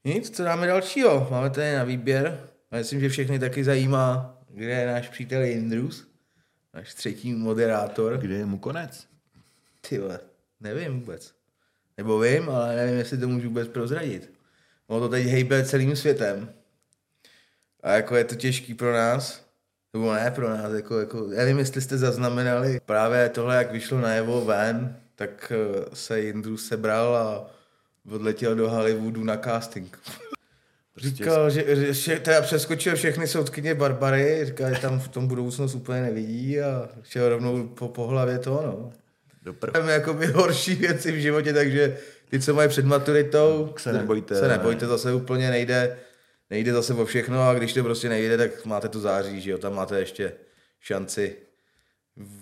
Nic, 0.05 0.35
co 0.35 0.43
dáme 0.43 0.67
dalšího? 0.67 1.27
Máme 1.31 1.49
tady 1.49 1.75
na 1.75 1.83
výběr. 1.83 2.47
A 2.71 2.75
myslím, 2.75 2.99
že 2.99 3.09
všechny 3.09 3.39
taky 3.39 3.63
zajímá, 3.63 4.37
kde 4.49 4.65
je 4.65 4.87
náš 4.87 5.09
přítel 5.09 5.41
Jindrus, 5.41 6.07
náš 6.73 6.93
třetí 6.93 7.33
moderátor. 7.33 8.17
Kde 8.17 8.35
je 8.35 8.45
mu 8.45 8.57
konec? 8.57 9.07
Ty 9.89 9.99
nevím 10.59 10.99
vůbec. 10.99 11.33
Nebo 11.97 12.19
vím, 12.19 12.49
ale 12.49 12.75
nevím, 12.75 12.97
jestli 12.97 13.17
to 13.17 13.27
můžu 13.27 13.47
vůbec 13.47 13.67
prozradit. 13.67 14.36
Ono 14.87 14.99
to 14.99 15.09
teď 15.09 15.25
hejbe 15.25 15.65
celým 15.65 15.95
světem. 15.95 16.53
A 17.83 17.91
jako 17.91 18.15
je 18.15 18.23
to 18.23 18.35
těžký 18.35 18.73
pro 18.73 18.93
nás, 18.93 19.45
nebo 19.93 20.13
ne 20.13 20.31
pro 20.31 20.49
nás, 20.49 20.73
jako, 20.73 20.99
jako, 20.99 21.31
já 21.31 21.37
nevím, 21.37 21.59
jestli 21.59 21.81
jste 21.81 21.97
zaznamenali 21.97 22.81
právě 22.85 23.29
tohle, 23.29 23.55
jak 23.55 23.71
vyšlo 23.71 24.01
najevo 24.01 24.45
ven, 24.45 24.97
tak 25.15 25.51
eh, 25.55 25.95
se 25.95 26.19
Jindru 26.19 26.57
sebral 26.57 27.15
a 27.15 27.51
odletěl 28.11 28.55
do 28.55 28.69
Hollywoodu 28.69 29.23
na 29.23 29.37
casting. 29.37 29.99
Říkal, 30.97 31.49
že, 31.49 31.93
že, 31.93 32.19
teda 32.19 32.41
přeskočil 32.41 32.95
všechny 32.95 33.27
soudkyně 33.27 33.75
Barbary, 33.75 34.45
říkal, 34.45 34.73
že 34.73 34.81
tam 34.81 34.99
v 34.99 35.07
tom 35.07 35.27
budoucnost 35.27 35.75
úplně 35.75 36.01
nevidí 36.01 36.61
a 36.61 36.89
šel 37.03 37.29
rovnou 37.29 37.67
po, 37.67 37.87
po 37.87 38.07
hlavě 38.07 38.39
to, 38.39 38.61
no. 38.65 38.91
Tam 39.73 39.89
jakoby 39.89 40.25
horší 40.25 40.75
věci 40.75 41.11
v 41.11 41.15
životě, 41.15 41.53
takže 41.53 41.97
ty, 42.29 42.39
co 42.39 42.53
mají 42.53 42.69
před 42.69 42.85
maturitou, 42.85 43.73
Se 43.77 43.93
nebojte, 43.93 44.35
se 44.35 44.47
ne. 44.47 44.57
nebojte, 44.57 44.85
zase 44.87 45.13
úplně 45.13 45.49
nejde, 45.49 45.97
nejde 46.49 46.73
zase 46.73 46.93
o 46.93 47.05
všechno 47.05 47.41
a 47.49 47.53
když 47.53 47.73
to 47.73 47.83
prostě 47.83 48.09
nejde, 48.09 48.37
tak 48.37 48.65
máte 48.65 48.89
to 48.89 48.99
září, 48.99 49.41
že 49.41 49.51
jo, 49.51 49.57
tam 49.57 49.75
máte 49.75 49.99
ještě 49.99 50.33
šanci. 50.79 51.35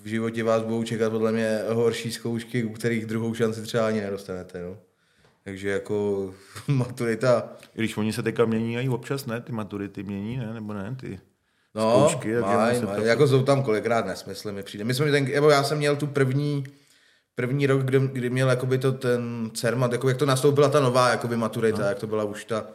V 0.03 0.07
životě 0.07 0.43
vás 0.43 0.63
budou 0.63 0.83
čekat 0.83 1.09
podle 1.09 1.31
mě 1.31 1.59
horší 1.69 2.11
zkoušky, 2.11 2.63
u 2.63 2.73
kterých 2.73 3.05
druhou 3.05 3.33
šanci 3.33 3.61
třeba 3.61 3.87
ani 3.87 4.01
nedostanete, 4.01 4.61
no. 4.63 4.77
Takže 5.43 5.69
jako 5.69 6.33
maturita, 6.67 7.49
I 7.75 7.79
když 7.79 7.97
oni 7.97 8.13
se 8.13 8.23
teďka 8.23 8.45
mění 8.45 8.75
i 8.75 8.89
občas, 8.89 9.25
ne? 9.25 9.41
Ty 9.41 9.51
maturity 9.51 10.03
mění, 10.03 10.37
ne? 10.37 10.53
Nebo 10.53 10.73
ne? 10.73 10.95
Ty 11.01 11.19
no, 11.75 12.09
zkoušky, 12.09 12.33
maj, 12.35 12.55
maj, 12.55 12.79
trochu- 12.79 13.01
jako 13.01 13.27
jsou 13.27 13.43
tam 13.43 13.63
kolikrát 13.63 14.05
nesmysly 14.05 14.51
mi 14.53 14.63
přijde. 14.63 14.83
My 14.83 14.93
jsme 14.93 15.11
ten, 15.11 15.25
nebo 15.33 15.49
já 15.49 15.63
jsem 15.63 15.77
měl 15.77 15.95
tu 15.95 16.07
první, 16.07 16.63
první 17.35 17.67
rok, 17.67 17.81
kdy, 17.81 17.99
kdy 17.99 18.29
měl 18.29 18.49
jakoby 18.49 18.77
to 18.77 18.91
ten 18.91 19.51
CERMAT, 19.53 19.91
jako 19.91 20.09
jak 20.09 20.17
to 20.17 20.25
nastoupila 20.25 20.69
ta 20.69 20.79
nová 20.79 21.09
jakoby 21.09 21.37
maturita, 21.37 21.81
no. 21.81 21.87
jak 21.87 21.99
to 21.99 22.07
byla 22.07 22.23
už 22.23 22.45
ta, 22.45 22.67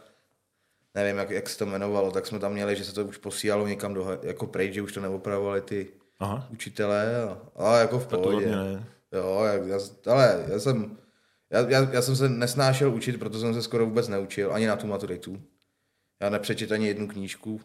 nevím, 0.95 1.17
jak, 1.17 1.29
jak 1.29 1.49
se 1.49 1.57
to 1.57 1.65
jmenovalo, 1.65 2.11
tak 2.11 2.27
jsme 2.27 2.39
tam 2.39 2.53
měli, 2.53 2.75
že 2.75 2.85
se 2.85 2.93
to 2.93 3.05
už 3.05 3.17
posílalo 3.17 3.67
někam 3.67 3.93
do, 3.93 4.19
jako 4.23 4.47
pryč, 4.47 4.73
že 4.73 4.81
už 4.81 4.93
to 4.93 5.01
neopravovali 5.01 5.61
ty 5.61 5.87
Aha, 6.19 6.47
učitelé, 6.51 7.23
a, 7.23 7.37
ale 7.55 7.79
jako 7.79 7.99
v 7.99 8.07
pohodě. 8.07 8.45
ne. 8.45 8.87
Jo, 9.11 9.43
jak, 9.43 9.67
já, 9.67 9.77
ale 10.13 10.45
já 10.47 10.59
jsem, 10.59 10.97
já, 11.49 11.59
já, 11.69 11.89
já, 11.91 12.01
jsem 12.01 12.15
se 12.15 12.29
nesnášel 12.29 12.93
učit, 12.93 13.19
proto 13.19 13.39
jsem 13.39 13.53
se 13.53 13.61
skoro 13.61 13.85
vůbec 13.85 14.07
neučil, 14.07 14.53
ani 14.53 14.67
na 14.67 14.75
tu 14.75 14.87
maturitu. 14.87 15.41
Já 16.21 16.29
nepřečet 16.29 16.71
ani 16.71 16.87
jednu 16.87 17.07
knížku. 17.07 17.61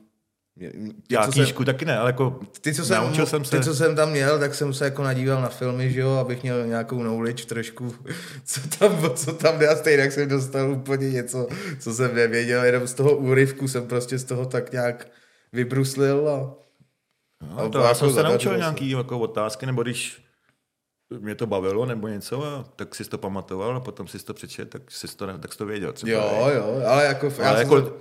Já 1.10 1.26
co 1.26 1.32
jsem- 1.32 1.42
knížku 1.42 1.64
taky 1.64 1.84
ne, 1.84 1.98
ale 1.98 2.08
jako 2.08 2.40
ty, 2.60 2.74
co 2.74 2.84
jsem, 2.84 2.96
naučil 2.96 3.26
jsem 3.26 3.44
se. 3.44 3.58
ty, 3.58 3.64
co 3.64 3.74
jsem 3.74 3.96
tam 3.96 4.10
měl, 4.10 4.38
tak 4.38 4.54
jsem 4.54 4.74
se 4.74 4.84
jako 4.84 5.02
nadíval 5.02 5.42
na 5.42 5.48
filmy, 5.48 5.90
že 5.92 6.00
jo, 6.00 6.10
abych 6.10 6.42
měl 6.42 6.66
nějakou 6.66 6.98
knowledge 6.98 7.44
trošku, 7.44 7.94
co 8.44 8.60
tam, 8.78 9.10
co 9.14 9.32
tam 9.32 9.58
jde 9.58 9.68
a 9.68 9.76
stejně 9.76 10.02
jak 10.02 10.12
jsem 10.12 10.28
dostal 10.28 10.70
úplně 10.70 11.10
něco, 11.10 11.46
co 11.80 11.92
jsem 11.94 12.14
nevěděl, 12.14 12.64
jenom 12.64 12.86
z 12.86 12.94
toho 12.94 13.16
úryvku 13.16 13.68
jsem 13.68 13.86
prostě 13.86 14.18
z 14.18 14.24
toho 14.24 14.46
tak 14.46 14.72
nějak 14.72 15.08
vybruslil 15.52 16.28
a 16.28 16.54
No, 17.56 17.70
to 17.70 17.78
A 17.78 17.82
já 17.82 17.88
jako 17.88 17.98
jsem 17.98 18.14
se 18.14 18.22
naučil 18.22 18.52
se. 18.52 18.58
nějaký 18.58 18.90
jako 18.90 19.18
otázky, 19.18 19.66
nebo 19.66 19.82
když 19.82 20.22
mě 21.20 21.34
to 21.34 21.46
bavilo 21.46 21.86
nebo 21.86 22.08
něco, 22.08 22.44
a 22.44 22.64
tak 22.76 22.94
si 22.94 23.04
to 23.04 23.18
pamatoval 23.18 23.76
a 23.76 23.80
potom 23.80 24.08
si 24.08 24.18
to 24.24 24.34
přečet, 24.34 24.70
tak 24.70 24.82
si 24.90 25.16
to, 25.16 25.38
tak 25.38 25.52
jsi 25.52 25.58
to 25.58 25.66
věděl. 25.66 25.92
Třeba, 25.92 26.12
jo, 26.12 26.50
jo, 26.54 26.82
ale 26.86 27.04
jako, 27.04 27.26
já 27.38 27.48
Ale 27.48 27.58
jsem 27.58 27.72
jako- 27.72 27.82
to, 27.82 27.96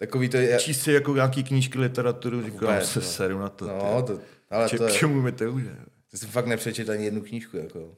takový 0.00 0.28
to 0.28 0.36
je, 0.36 0.58
Číst 0.58 0.82
si 0.82 0.92
jako 0.92 1.14
nějaký 1.14 1.44
knížky, 1.44 1.78
literaturu, 1.78 2.42
říkám, 2.42 2.60
Vůbec, 2.60 2.90
se 2.90 2.98
no. 3.00 3.04
seru 3.06 3.38
na 3.38 3.48
to. 3.48 3.66
no, 3.66 4.02
to, 4.06 4.18
ale 4.50 4.68
Če- 4.68 4.78
to 4.78 4.84
je, 4.84 4.92
čemu 4.92 5.22
mi 5.22 5.32
to 5.32 5.44
už 5.52 5.62
je? 5.62 5.76
ty 6.10 6.16
jsem 6.18 6.28
fakt 6.28 6.46
nepřečet 6.46 6.88
ani 6.90 7.04
jednu 7.04 7.20
knížku, 7.20 7.56
jako. 7.56 7.88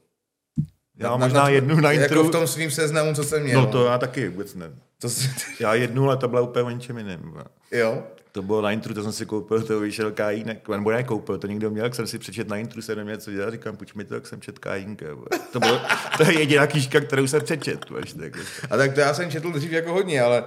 Já 0.97 1.17
možná 1.17 1.49
jednu 1.49 1.75
na 1.75 1.91
Jako 1.91 2.03
intro. 2.13 2.23
v 2.23 2.31
tom 2.31 2.47
svým 2.47 2.71
seznamu, 2.71 3.13
co 3.15 3.23
jsem 3.23 3.43
měl. 3.43 3.61
No 3.61 3.67
to 3.67 3.85
já 3.85 3.97
taky 3.97 4.29
vůbec 4.29 4.55
ne. 4.55 4.71
to 5.01 5.09
si, 5.09 5.29
Já 5.59 5.73
jednu, 5.73 6.03
ale 6.07 6.17
to 6.17 6.27
byla 6.27 6.41
úplně 6.41 6.63
o 6.65 6.69
něčem 6.69 6.97
jiném. 6.97 7.33
jo, 7.71 8.03
To 8.31 8.41
bylo 8.41 8.61
na 8.61 8.71
intru, 8.71 8.93
to 8.93 9.03
jsem 9.03 9.11
si 9.11 9.25
koupil, 9.25 9.63
to 9.63 9.79
vyšel 9.79 10.11
kajínek, 10.11 10.69
nebo 10.69 10.91
ne 10.91 11.03
koupil, 11.03 11.37
to 11.37 11.47
někdo 11.47 11.69
měl, 11.71 11.83
jak 11.85 11.95
jsem 11.95 12.07
si 12.07 12.19
přečet 12.19 12.47
na 12.47 12.57
intru, 12.57 12.81
se 12.81 12.95
neměl 12.95 13.17
co 13.17 13.31
dělat, 13.31 13.51
říkám, 13.51 13.77
pojď 13.77 13.95
mi 13.95 14.03
to, 14.05 14.13
jak 14.15 14.27
jsem 14.27 14.41
čet 14.41 14.59
kajínka. 14.59 15.13
vole. 15.13 15.27
To, 15.53 15.59
bylo, 15.59 15.81
to 16.17 16.23
je 16.23 16.39
jediná 16.39 16.67
knížka, 16.67 16.99
kterou 16.99 17.27
jsem 17.27 17.41
přečet. 17.41 17.85
Až 18.01 18.13
tak. 18.13 18.33
A 18.69 18.77
tak 18.77 18.93
to 18.93 18.99
já 18.99 19.13
jsem 19.13 19.31
četl 19.31 19.51
dřív 19.51 19.71
jako 19.71 19.93
hodně, 19.93 20.21
ale 20.21 20.43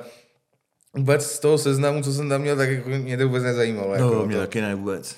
vůbec 0.94 1.30
z 1.30 1.38
toho 1.38 1.58
seznamu, 1.58 2.02
co 2.02 2.12
jsem 2.12 2.28
tam 2.28 2.40
měl, 2.40 2.56
tak 2.56 2.70
jako 2.70 2.88
mě 2.88 3.16
to 3.16 3.26
vůbec 3.26 3.42
nezajímalo. 3.42 3.88
No, 3.88 3.94
jako 3.94 4.26
mě 4.26 4.36
to. 4.36 4.40
taky 4.40 4.60
ne 4.60 4.74
vůbec. 4.74 5.16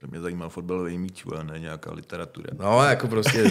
To 0.00 0.06
mě 0.06 0.20
zajímal 0.20 0.50
fotbalový 0.50 0.98
míč, 0.98 1.24
a 1.38 1.42
ne 1.42 1.58
nějaká 1.58 1.92
literatura. 1.92 2.50
No, 2.58 2.84
jako 2.84 3.08
prostě, 3.08 3.50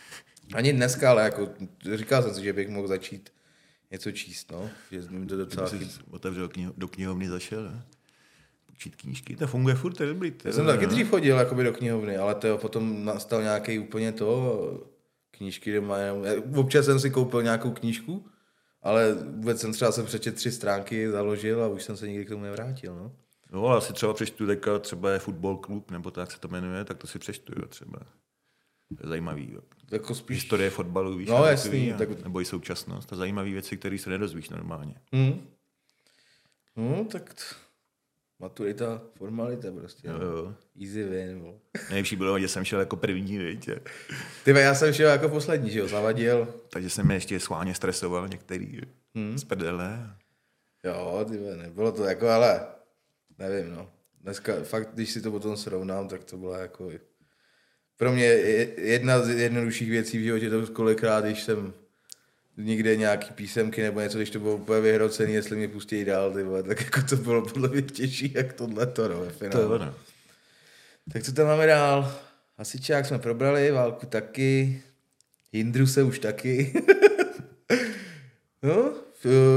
ani 0.54 0.72
dneska, 0.72 1.10
ale 1.10 1.22
jako 1.22 1.48
říkal 1.94 2.22
jsem 2.22 2.34
si, 2.34 2.42
že 2.42 2.52
bych 2.52 2.68
mohl 2.68 2.88
začít 2.88 3.30
něco 3.90 4.12
číst, 4.12 4.52
no, 4.52 4.70
že 4.90 5.02
to 5.02 5.36
docela 5.36 5.68
si 5.68 5.78
otevřel 6.10 6.48
kniho, 6.48 6.72
do 6.76 6.88
knihovny, 6.88 7.28
zašel. 7.28 7.62
Ne? 7.62 7.82
Učit 8.72 8.96
knížky, 8.96 9.36
to 9.36 9.46
funguje 9.46 9.74
furt, 9.74 9.94
to 9.94 10.02
je 10.02 10.08
dobrý. 10.08 10.30
To 10.30 10.48
Já 10.48 10.54
jsem 10.54 10.66
taky 10.66 10.86
no. 10.86 10.92
dřív 10.92 11.10
chodil 11.10 11.36
jakoby 11.36 11.64
do 11.64 11.72
knihovny, 11.72 12.16
ale 12.16 12.34
to 12.34 12.58
potom 12.58 13.04
nastal 13.04 13.42
nějaký 13.42 13.78
úplně 13.78 14.12
to, 14.12 14.88
knížky 15.30 15.74
doma, 15.74 15.96
občas 16.54 16.84
jsem 16.84 17.00
si 17.00 17.10
koupil 17.10 17.42
nějakou 17.42 17.70
knížku, 17.70 18.26
ale 18.82 19.14
vůbec 19.14 19.60
jsem 19.60 19.72
třeba 19.72 19.92
jsem 19.92 20.06
přečet 20.06 20.34
tři 20.34 20.52
stránky, 20.52 21.10
založil 21.10 21.64
a 21.64 21.68
už 21.68 21.82
jsem 21.82 21.96
se 21.96 22.08
nikdy 22.08 22.24
k 22.24 22.28
tomu 22.28 22.42
nevrátil, 22.42 22.96
no. 22.96 23.12
No, 23.52 23.66
ale 23.66 23.78
asi 23.78 23.92
třeba 23.92 24.14
přečtu 24.14 24.46
teďka, 24.46 24.78
třeba 24.78 25.10
je 25.10 25.18
fotbal 25.18 25.56
klub, 25.56 25.90
nebo 25.90 26.10
tak 26.10 26.30
se 26.32 26.40
to 26.40 26.48
jmenuje, 26.48 26.84
tak 26.84 26.96
to 26.98 27.06
si 27.06 27.18
přečtu, 27.18 27.52
jo, 27.56 27.66
třeba. 27.68 27.98
To 28.98 29.06
je 29.06 29.08
zajímavý. 29.08 29.52
Jo. 29.52 29.60
Jako 29.90 30.14
spíš 30.14 30.36
Historie 30.36 30.70
fotbalu, 30.70 31.16
víš, 31.16 31.28
No, 31.28 31.36
a 31.36 31.50
jasný, 31.50 31.70
takový, 31.70 31.92
a- 31.92 31.96
tak- 32.14 32.24
nebo 32.24 32.40
i 32.40 32.44
současnost, 32.44 33.08
to 33.08 33.16
zajímavé 33.16 33.50
věci, 33.50 33.76
které 33.76 33.98
se 33.98 34.10
nedozvíš 34.10 34.48
normálně. 34.48 34.94
Hmm. 35.12 35.46
No, 36.76 37.04
tak 37.04 37.34
t- 37.34 37.40
maturita, 38.38 39.02
formalita 39.14 39.72
prostě. 39.72 40.08
Jo, 40.08 40.18
no. 40.18 40.26
jo. 40.26 40.54
Easy 40.82 41.04
win. 41.04 41.42
No. 41.42 41.54
Nejlepší 41.90 42.16
bylo, 42.16 42.38
že 42.38 42.48
jsem 42.48 42.64
šel 42.64 42.80
jako 42.80 42.96
první, 42.96 43.38
viď? 43.38 43.70
Ty 44.44 44.50
já 44.50 44.74
jsem 44.74 44.92
šel 44.92 45.10
jako 45.10 45.28
poslední, 45.28 45.70
že 45.70 45.78
jo, 45.78 45.88
zavadil. 45.88 46.54
takže 46.70 46.90
jsem 46.90 47.06
mě 47.06 47.16
ještě 47.16 47.40
schválně 47.40 47.74
stresoval 47.74 48.28
některý 48.28 48.80
hmm. 49.14 49.38
z 49.38 49.44
prdele. 49.44 50.16
Jo, 50.84 51.26
ty 51.30 51.38
nebylo 51.56 51.92
to 51.92 52.04
jako, 52.04 52.28
ale 52.28 52.66
nevím, 53.38 53.74
no. 53.74 53.90
Dneska 54.20 54.62
fakt, 54.62 54.90
když 54.94 55.10
si 55.10 55.22
to 55.22 55.30
potom 55.30 55.56
srovnám, 55.56 56.08
tak 56.08 56.24
to 56.24 56.36
byla 56.36 56.58
jako 56.58 56.90
pro 57.98 58.12
mě 58.12 58.24
je- 58.24 58.80
jedna 58.80 59.20
z 59.20 59.28
jednodušších 59.28 59.90
věcí 59.90 60.18
v 60.18 60.22
životě, 60.22 60.50
to 60.50 60.66
kolikrát, 60.66 61.24
když 61.24 61.42
jsem 61.42 61.74
někde 62.64 62.96
nějaký 62.96 63.32
písemky 63.34 63.82
nebo 63.82 64.00
něco, 64.00 64.18
když 64.18 64.30
to 64.30 64.38
bylo 64.40 64.56
úplně 64.56 64.80
vyhrocený, 64.80 65.32
jestli 65.34 65.56
mě 65.56 65.68
pustí 65.68 66.04
dál, 66.04 66.32
ty 66.32 66.42
vole, 66.42 66.62
tak 66.62 66.80
jako 66.80 67.02
to 67.02 67.16
bylo 67.16 67.42
podle 67.42 67.68
mě 67.68 67.82
těžší, 67.82 68.32
jak 68.36 68.52
tohle 68.52 68.86
to, 68.86 69.08
no, 69.08 69.14
ve 69.20 69.26
To 69.32 69.44
je 69.44 69.50
finále. 69.50 69.66
ono. 69.66 69.94
Tak 71.12 71.22
co 71.22 71.32
tam 71.32 71.46
máme 71.46 71.66
dál? 71.66 72.14
Hasičák 72.58 73.06
jsme 73.06 73.18
probrali, 73.18 73.70
válku 73.70 74.06
taky, 74.06 74.82
Jindru 75.52 75.86
se 75.86 76.02
už 76.02 76.18
taky. 76.18 76.72
no, 78.62 78.92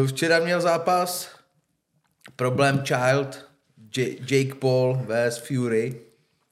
včera 0.08 0.40
měl 0.40 0.62
zápas 0.62 1.30
Problém 2.36 2.84
Child, 2.86 3.46
J- 3.98 4.18
Jake 4.32 4.56
Paul 4.56 5.06
vs 5.08 5.38
Fury. 5.38 6.02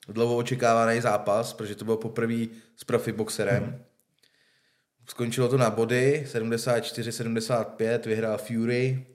Dlouho 0.08 0.38
očekávaný 0.38 1.02
zápas, 1.02 1.54
protože 1.54 1.76
to 1.76 1.86
bylo 1.86 1.98
poprvé 1.98 2.46
s 2.76 2.84
profi 2.84 3.12
boxerem. 3.12 3.84
Skončilo 5.10 5.48
to 5.50 5.58
na 5.58 5.70
body, 5.70 6.24
74-75, 6.34 8.00
vyhrál 8.06 8.38
Fury, 8.38 9.06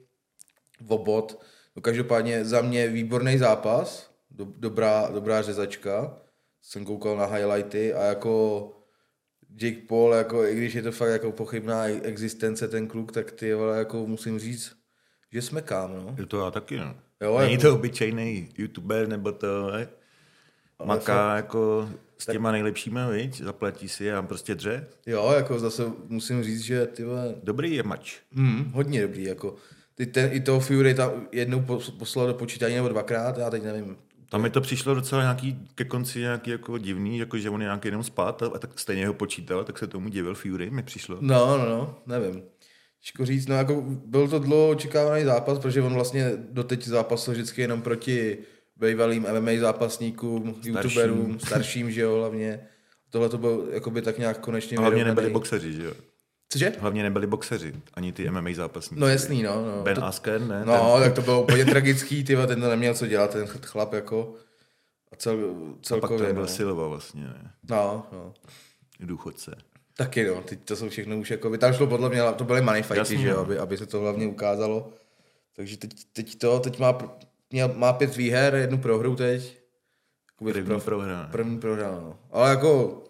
Vobot. 0.81 1.41
No 1.75 1.81
každopádně 1.81 2.45
za 2.45 2.61
mě 2.61 2.87
výborný 2.87 3.37
zápas, 3.37 4.11
do, 4.31 4.45
dobrá, 4.57 5.09
dobrá 5.13 5.41
řezačka. 5.41 6.17
Jsem 6.61 6.85
koukal 6.85 7.17
na 7.17 7.25
highlighty 7.25 7.93
a 7.93 8.03
jako 8.03 8.71
Jake 9.61 9.81
Paul, 9.87 10.13
jako, 10.13 10.45
i 10.45 10.55
když 10.55 10.73
je 10.73 10.81
to 10.81 10.91
fakt 10.91 11.09
jako 11.09 11.31
pochybná 11.31 11.85
existence 11.87 12.67
ten 12.67 12.87
kluk, 12.87 13.11
tak 13.11 13.31
ty 13.31 13.53
vole, 13.53 13.77
jako 13.77 14.07
musím 14.07 14.39
říct, 14.39 14.75
že 15.31 15.41
jsme 15.41 15.61
kam, 15.61 15.95
no. 15.97 16.15
Je 16.19 16.25
to 16.25 16.45
já 16.45 16.51
taky, 16.51 16.77
no. 16.77 16.95
Jo, 17.21 17.39
Není 17.39 17.51
jako- 17.51 17.63
to 17.63 17.75
obyčejný 17.75 18.49
youtuber, 18.57 19.07
nebo 19.07 19.31
to, 19.31 19.71
ne? 19.71 19.87
Maká 20.85 21.35
jako 21.35 21.89
s 22.17 22.25
těma 22.25 22.51
nejlepšíma, 22.51 23.07
viď? 23.09 23.41
Zaplatí 23.41 23.89
si 23.89 24.11
a 24.13 24.21
prostě 24.21 24.55
dře. 24.55 24.87
Jo, 25.05 25.31
jako 25.37 25.59
zase 25.59 25.83
musím 26.09 26.43
říct, 26.43 26.61
že 26.61 26.85
ty 26.85 27.03
vole, 27.03 27.35
Dobrý 27.43 27.75
je 27.75 27.83
mač. 27.83 28.15
mm, 28.31 28.71
hodně 28.73 29.01
dobrý, 29.01 29.23
jako. 29.23 29.55
Ty 29.95 30.05
ten, 30.05 30.29
i 30.33 30.39
toho 30.39 30.59
Fury 30.59 30.93
tam 30.93 31.11
jednou 31.31 31.59
pos- 31.59 31.97
poslal 31.97 32.27
do 32.27 32.33
počítání 32.33 32.75
nebo 32.75 32.87
dvakrát, 32.87 33.37
já 33.37 33.49
teď 33.49 33.63
nevím. 33.63 33.97
Tam 34.29 34.41
mi 34.41 34.49
to 34.49 34.61
přišlo 34.61 34.95
docela 34.95 35.21
nějaký, 35.21 35.67
ke 35.75 35.83
konci 35.85 36.19
nějaký 36.19 36.51
jako 36.51 36.77
divný, 36.77 37.17
jako 37.17 37.37
že 37.37 37.49
on 37.49 37.61
je 37.61 37.65
nějaký 37.65 37.87
jenom 37.87 38.03
spát 38.03 38.43
a, 38.43 38.45
a 38.45 38.59
tak 38.59 38.79
stejně 38.79 39.07
ho 39.07 39.13
počítal, 39.13 39.63
tak 39.63 39.79
se 39.79 39.87
tomu 39.87 40.09
divil 40.09 40.35
Fury, 40.35 40.69
mi 40.69 40.83
přišlo. 40.83 41.17
No, 41.21 41.57
no, 41.57 41.65
no, 41.69 41.95
nevím. 42.05 42.43
Těžko 43.01 43.25
říct, 43.25 43.47
no 43.47 43.55
jako 43.55 43.83
byl 44.05 44.27
to 44.27 44.39
dlouho 44.39 44.69
očekávaný 44.69 45.23
zápas, 45.23 45.59
protože 45.59 45.81
on 45.81 45.93
vlastně 45.93 46.31
doteď 46.51 46.87
zápasil 46.87 47.33
vždycky 47.33 47.61
jenom 47.61 47.81
proti 47.81 48.37
bývalým 48.75 49.25
MMA 49.39 49.51
zápasníkům, 49.59 50.55
youtuberům, 50.63 51.39
starším, 51.39 51.91
že 51.91 52.01
jo, 52.01 52.15
hlavně. 52.15 52.67
Tohle 53.09 53.29
to 53.29 53.37
bylo 53.37 53.67
jakoby 53.71 54.01
tak 54.01 54.17
nějak 54.17 54.39
konečně 54.39 54.77
A 54.77 54.81
hlavně 54.81 55.03
nebyli 55.03 55.15
vyrovnaný. 55.15 55.33
boxeři, 55.33 55.73
že 55.73 55.83
jo? 55.85 55.93
Cože? 56.49 56.73
Hlavně 56.79 57.03
nebyli 57.03 57.27
boxeři, 57.27 57.73
ani 57.93 58.11
ty 58.13 58.29
MMA 58.31 58.49
zápasníci. 58.53 59.01
No 59.01 59.07
jasný, 59.07 59.43
no. 59.43 59.65
no. 59.65 59.83
Ben 59.83 59.95
to, 59.95 60.05
Askren, 60.05 60.47
ne? 60.47 60.65
no, 60.65 60.99
tak 60.99 61.13
to 61.13 61.21
bylo 61.21 61.43
úplně 61.43 61.65
tragický, 61.65 62.23
ty 62.23 62.35
ten 62.47 62.61
to 62.61 62.69
neměl 62.69 62.93
co 62.93 63.07
dělat, 63.07 63.31
ten 63.31 63.47
chlap 63.47 63.93
jako. 63.93 64.33
A 65.11 65.15
cel, 65.15 65.37
Ten, 65.37 65.73
pak 65.73 65.85
celkově, 65.85 66.25
tam 66.25 66.33
byl 66.33 66.43
no. 66.43 66.47
Silva 66.47 66.87
vlastně, 66.87 67.21
ne? 67.21 67.51
no, 67.69 68.07
no. 68.11 68.33
Důchodce. 68.99 69.55
Taky 69.97 70.25
no, 70.27 70.41
teď 70.41 70.59
to 70.65 70.75
jsou 70.75 70.89
všechno 70.89 71.17
už 71.17 71.31
jako, 71.31 71.57
tam 71.57 71.73
šlo 71.73 71.87
podle 71.87 72.09
mě, 72.09 72.21
to 72.35 72.43
byly 72.43 72.61
money 72.61 72.83
fighty, 72.83 72.99
Jasně, 72.99 73.17
že 73.17 73.27
jo, 73.27 73.35
no. 73.35 73.41
aby, 73.41 73.57
aby, 73.57 73.77
se 73.77 73.85
to 73.85 73.99
hlavně 73.99 74.27
ukázalo. 74.27 74.93
Takže 75.55 75.77
teď, 75.77 75.91
teď 76.13 76.37
to, 76.37 76.59
teď 76.59 76.79
má, 76.79 77.17
měl, 77.55 77.71
má 77.75 77.93
pět 77.93 78.15
výher, 78.15 78.55
jednu 78.55 78.77
prohru 78.77 79.15
teď. 79.15 79.57
Jakoby 80.31 80.51
První 80.53 80.81
prohra. 80.81 81.21
ne? 81.21 81.27
První 81.31 81.59
prohra, 81.59 81.91
no. 81.91 82.19
Ale 82.31 82.49
jako 82.49 83.03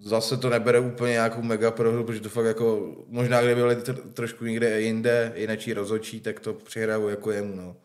zase 0.00 0.36
to 0.36 0.50
nebere 0.50 0.80
úplně 0.80 1.12
nějakou 1.12 1.42
mega 1.42 1.70
prohru, 1.70 2.04
protože 2.04 2.20
to 2.20 2.28
fakt 2.28 2.46
jako, 2.46 2.96
možná 3.06 3.42
kdyby 3.42 3.60
byli 3.60 3.76
tr- 3.76 4.12
trošku 4.12 4.44
někde 4.44 4.80
jinde, 4.80 5.32
jináčí 5.36 5.72
rozhodčí, 5.72 6.20
tak 6.20 6.40
to 6.40 6.54
přihraju 6.54 7.08
jako 7.08 7.30
jemu, 7.30 7.56
no. 7.56 7.76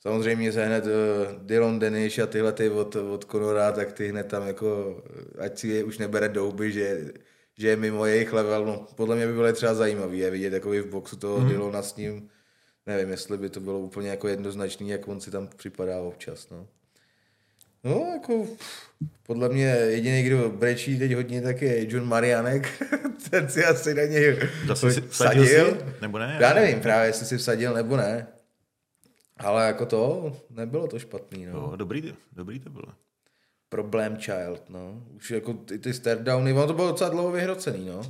Samozřejmě 0.00 0.52
se 0.52 0.66
hned 0.66 0.84
uh, 0.84 0.90
Dylan 1.46 1.78
Denish 1.78 2.18
a 2.18 2.26
tyhle 2.26 2.52
ty 2.52 2.70
od, 2.70 2.96
od 2.96 3.24
Conora, 3.30 3.72
tak 3.72 3.92
ty 3.92 4.08
hned 4.08 4.26
tam 4.26 4.46
jako, 4.46 5.02
eh, 5.38 5.44
ať 5.44 5.58
si 5.58 5.68
je 5.68 5.84
už 5.84 5.98
nebere 5.98 6.28
douby, 6.28 6.72
že, 6.72 7.12
že 7.58 7.68
je 7.68 7.76
mimo 7.76 8.06
jejich 8.06 8.32
level, 8.32 8.64
no, 8.66 8.86
podle 8.94 9.16
mě 9.16 9.26
by 9.26 9.32
bylo 9.32 9.52
třeba 9.52 9.74
zajímavý 9.74 10.18
je 10.18 10.30
vidět 10.30 10.52
jako 10.52 10.70
v 10.70 10.86
boxu 10.86 11.16
toho 11.16 11.40
mm. 11.40 11.48
Dylona 11.48 11.82
s 11.82 11.96
ním, 11.96 12.30
nevím, 12.90 13.10
jestli 13.10 13.38
by 13.38 13.50
to 13.50 13.60
bylo 13.60 13.78
úplně 13.78 14.08
jako 14.08 14.28
jednoznačný, 14.28 14.88
jak 14.88 15.08
on 15.08 15.20
si 15.20 15.30
tam 15.30 15.48
připadá 15.56 16.00
občas, 16.00 16.50
no. 16.50 16.66
No, 17.84 18.10
jako 18.12 18.46
podle 19.22 19.48
mě 19.48 19.64
jediný, 19.64 20.22
kdo 20.22 20.48
brečí 20.50 20.98
teď 20.98 21.14
hodně, 21.14 21.42
tak 21.42 21.62
je 21.62 21.92
John 21.94 22.08
Marianek. 22.08 22.82
Ten 23.30 23.48
si 23.48 23.64
asi 23.64 23.94
na 23.94 24.02
něj 24.02 24.38
Zase 24.66 24.92
si 24.92 25.00
vsadil. 25.00 25.44
vsadil 25.44 25.74
si? 25.74 25.84
Nebo 26.00 26.18
ne? 26.18 26.36
Já 26.40 26.54
nevím 26.54 26.80
právě, 26.80 27.08
jestli 27.08 27.26
si 27.26 27.38
vsadil 27.38 27.74
nebo 27.74 27.96
ne. 27.96 28.26
Ale 29.36 29.66
jako 29.66 29.86
to, 29.86 30.32
nebylo 30.50 30.86
to 30.88 30.98
špatný, 30.98 31.46
no. 31.46 31.52
Jo, 31.52 31.72
dobrý, 31.76 32.14
dobrý 32.32 32.60
to 32.60 32.70
bylo. 32.70 32.86
Problém 33.68 34.16
child, 34.16 34.62
no. 34.68 35.02
Už 35.16 35.30
jako 35.30 35.52
ty, 35.52 35.78
ty 35.78 35.94
stardowny, 35.94 36.52
ono 36.52 36.66
to 36.66 36.74
bylo 36.74 36.88
docela 36.88 37.10
dlouho 37.10 37.30
vyhrocený, 37.30 37.86
no. 37.86 38.02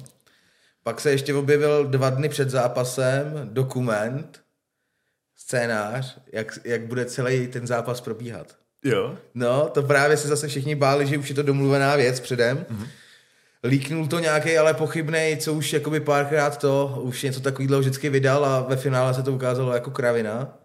Pak 0.83 1.01
se 1.01 1.11
ještě 1.11 1.35
objevil 1.35 1.85
dva 1.85 2.11
dny 2.11 2.29
před 2.29 2.51
zápasem 2.51 3.25
dokument, 3.45 4.41
scénář, 5.51 6.19
jak, 6.33 6.59
jak 6.65 6.83
bude 6.87 7.05
celý 7.05 7.47
ten 7.47 7.67
zápas 7.67 8.01
probíhat. 8.01 8.47
Jo? 8.85 9.15
No, 9.35 9.69
to 9.75 9.83
právě 9.83 10.17
se 10.17 10.29
zase 10.29 10.49
všichni 10.49 10.75
báli, 10.75 11.07
že 11.07 11.19
už 11.19 11.29
je 11.29 11.35
to 11.35 11.43
domluvená 11.43 11.97
věc 11.97 12.21
předem. 12.21 12.59
Mm-hmm. 12.59 12.87
Líknul 13.65 14.07
to 14.07 14.19
nějaký, 14.19 14.59
ale 14.59 14.75
pochybný, 14.75 15.37
co 15.41 15.53
už 15.53 15.73
jakoby 15.73 16.01
párkrát 16.01 16.59
to, 16.59 17.01
už 17.03 17.23
něco 17.23 17.41
takového 17.41 17.81
vždycky 17.81 18.09
vydal 18.09 18.45
a 18.45 18.61
ve 18.61 18.77
finále 18.77 19.15
se 19.15 19.23
to 19.23 19.33
ukázalo 19.33 19.75
jako 19.75 19.91
kravina. 19.91 20.59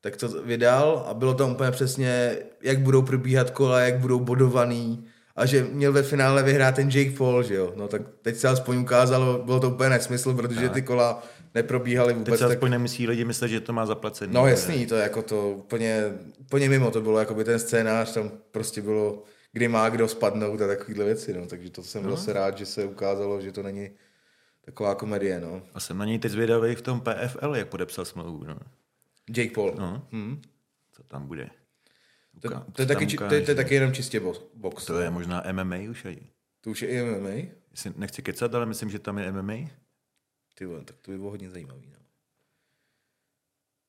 Tak 0.00 0.16
to 0.16 0.28
vydal 0.28 1.04
a 1.08 1.14
bylo 1.14 1.34
tam 1.34 1.50
úplně 1.50 1.70
přesně, 1.70 2.36
jak 2.62 2.78
budou 2.78 3.02
probíhat 3.02 3.50
kola, 3.50 3.80
jak 3.80 3.98
budou 3.98 4.20
bodovaný 4.20 5.04
a 5.36 5.46
že 5.46 5.66
měl 5.72 5.92
ve 5.92 6.02
finále 6.02 6.42
vyhrát 6.42 6.74
ten 6.74 6.88
Jake 6.88 7.16
Paul, 7.16 7.42
že 7.42 7.54
jo. 7.54 7.72
No 7.76 7.88
tak 7.88 8.02
teď 8.22 8.36
se 8.36 8.48
aspoň 8.48 8.76
ukázalo, 8.76 9.42
bylo 9.44 9.60
to 9.60 9.70
úplně 9.70 9.90
nesmysl, 9.90 10.34
protože 10.34 10.68
ty 10.68 10.82
kola 10.82 11.22
neprobíhaly 11.54 12.12
Teď 12.12 12.18
vůbec 12.18 12.40
se 12.40 12.48
tak 12.48 12.56
aspoň 12.56 12.70
nemyslí 12.70 13.06
lidi 13.06 13.24
myslet, 13.24 13.48
že 13.48 13.60
to 13.60 13.72
má 13.72 13.86
zaplacený. 13.86 14.34
No 14.34 14.46
jasný, 14.46 14.86
to 14.86 14.94
je 14.94 15.02
jako 15.02 15.22
to 15.22 15.50
úplně, 15.50 16.04
úplně 16.38 16.68
mimo 16.68 16.90
to 16.90 17.00
bylo, 17.00 17.18
jako 17.18 17.34
by 17.34 17.44
ten 17.44 17.58
scénář 17.58 18.14
tam 18.14 18.30
prostě 18.50 18.82
bylo, 18.82 19.22
kdy 19.52 19.68
má 19.68 19.88
kdo 19.88 20.08
spadnout 20.08 20.60
a 20.60 20.66
takovýhle 20.66 21.04
věci, 21.04 21.32
no, 21.32 21.46
takže 21.46 21.70
to 21.70 21.82
jsem 21.82 22.02
no. 22.02 22.10
zase 22.10 22.32
rád, 22.32 22.58
že 22.58 22.66
se 22.66 22.84
ukázalo, 22.84 23.40
že 23.40 23.52
to 23.52 23.62
není 23.62 23.90
taková 24.64 24.94
komedie, 24.94 25.40
no. 25.40 25.62
A 25.74 25.80
jsem 25.80 25.98
na 25.98 26.04
něj 26.04 26.18
teď 26.18 26.32
zvědavý 26.32 26.74
v 26.74 26.82
tom 26.82 27.00
PFL, 27.00 27.56
jak 27.56 27.68
podepsal 27.68 28.04
smlouvu. 28.04 28.44
No. 28.44 28.56
Jake 29.36 29.54
Paul. 29.54 29.74
No. 29.78 30.06
Hmm. 30.12 30.40
Co 30.92 31.02
tam 31.02 31.26
bude? 31.26 31.50
To, 32.40 32.48
Uká- 32.48 32.66
to, 32.72 32.82
je 32.82 32.86
taky, 32.86 33.06
to, 33.06 33.34
je, 33.34 33.40
to 33.42 33.50
je 33.50 33.54
taky 33.54 33.74
jenom 33.74 33.92
čistě 33.92 34.20
box. 34.54 34.86
To 34.86 35.00
je 35.00 35.10
možná 35.10 35.42
MMA 35.52 35.76
už 35.90 36.04
aj. 36.04 36.16
to 36.60 36.70
už 36.70 36.82
je 36.82 36.88
i 36.88 37.02
MMA? 37.02 37.52
Jestli 37.70 37.92
nechci 37.96 38.22
kecat, 38.22 38.54
ale 38.54 38.66
myslím, 38.66 38.90
že 38.90 38.98
tam 38.98 39.18
je 39.18 39.32
MMA. 39.32 39.54
Ty 40.60 40.66
vole, 40.66 40.80
tak 40.84 40.96
to 41.02 41.10
by 41.10 41.16
bylo 41.18 41.30
hodně 41.30 41.50
zajímavý, 41.50 41.86
no. 41.90 41.96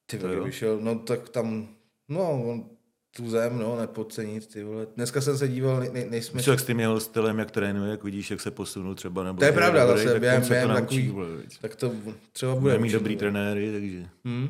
Ty 0.05 0.17
To 0.17 0.23
vole, 0.27 0.37
jo. 0.37 0.43
vyšel, 0.43 0.79
no 0.81 0.99
tak 0.99 1.29
tam, 1.29 1.67
no, 2.09 2.43
on 2.43 2.69
tu 3.15 3.29
zem, 3.29 3.59
no, 3.59 3.79
nepodcenit, 3.79 4.47
ty 4.53 4.63
vole. 4.63 4.87
Dneska 4.95 5.21
jsem 5.21 5.37
se 5.37 5.47
díval, 5.47 5.79
ne, 5.79 5.89
ne, 5.89 6.05
nejsme... 6.05 6.41
Jak 6.47 6.59
s 6.59 6.65
tím 6.65 6.79
jeho 6.79 6.99
stylem, 6.99 7.39
jak 7.39 7.51
trénuje, 7.51 7.91
jak 7.91 8.03
vidíš, 8.03 8.31
jak 8.31 8.41
se 8.41 8.51
posunul 8.51 8.95
třeba. 8.95 9.23
Nebo 9.23 9.39
To 9.39 9.45
je 9.45 9.51
pravda, 9.51 9.85
dobrý, 9.85 10.01
zase 10.03 10.13
tak 10.13 10.21
během- 10.21 10.41
to 10.41 10.47
během 10.47 10.69
naučí, 10.69 10.81
takový- 10.81 11.09
vole. 11.09 11.27
Tak 11.61 11.75
to 11.75 11.91
třeba 12.31 12.55
bude. 12.55 12.77
Určitě, 12.77 12.97
dobrý 12.97 13.15
trenéry, 13.15 13.71
takže... 13.71 14.09
Hmm? 14.25 14.49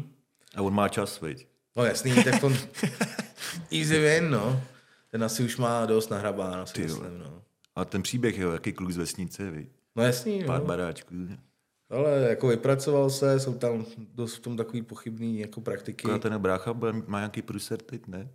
A 0.55 0.61
on 0.61 0.73
má 0.73 0.89
čas, 0.89 1.21
viď. 1.21 1.47
No 1.75 1.85
jasný, 1.85 2.23
tak 2.23 2.43
on 2.43 2.53
easy 3.79 3.99
win, 3.99 4.29
no. 4.31 4.61
Ten 5.11 5.23
asi 5.23 5.43
už 5.43 5.57
má 5.57 5.85
dost 5.85 6.09
nahrabáno, 6.09 6.65
si 6.67 6.81
jo. 6.81 6.87
myslím, 6.87 7.19
no. 7.19 7.41
A 7.75 7.85
ten 7.85 8.01
příběh, 8.03 8.37
jo, 8.37 8.51
jaký 8.51 8.73
kluk 8.73 8.91
z 8.91 8.97
vesnice, 8.97 9.51
viď. 9.51 9.69
No 9.95 10.03
jasný, 10.03 10.43
Pár 10.45 10.59
no. 10.59 10.65
baráčků. 10.65 11.15
Ale 11.91 12.27
jako 12.29 12.47
vypracoval 12.47 13.09
se, 13.09 13.39
jsou 13.39 13.53
tam 13.53 13.85
dost 14.13 14.35
v 14.35 14.39
tom 14.39 14.57
takový 14.57 14.81
pochybný 14.81 15.39
jako 15.39 15.61
praktiky. 15.61 16.03
Akorát 16.05 16.21
ten 16.21 16.37
brácha 16.37 16.73
bude, 16.73 16.91
má 17.07 17.19
nějaký 17.19 17.41
průser 17.41 17.81
teď, 17.81 18.07
ne? 18.07 18.29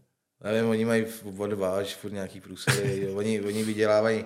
Nevím, 0.45 0.71
oni 0.71 0.85
mají 0.85 1.07
od 1.39 1.47
dva 1.47 1.77
až 1.79 1.95
furt 1.97 2.13
nějaký 2.13 2.41
průsery. 2.41 3.09
oni, 3.15 3.41
oni 3.41 3.65
vydělávají 3.65 4.25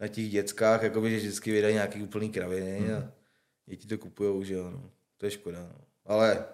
na 0.00 0.08
těch 0.08 0.30
dětskách, 0.30 0.82
jakoby, 0.82 1.10
že 1.10 1.16
vždycky 1.16 1.52
vydají 1.52 1.74
nějaký 1.74 2.02
úplný 2.02 2.30
kraviny 2.30 2.80
Mhm. 2.80 2.92
a 2.94 3.12
děti 3.66 3.88
to 3.88 3.98
kupujou, 3.98 4.42
že 4.42 4.54
jo, 4.54 4.70
no. 4.70 4.90
To 5.16 5.26
je 5.26 5.30
škoda, 5.30 5.60
no. 5.60 5.80
Ale, 6.06 6.44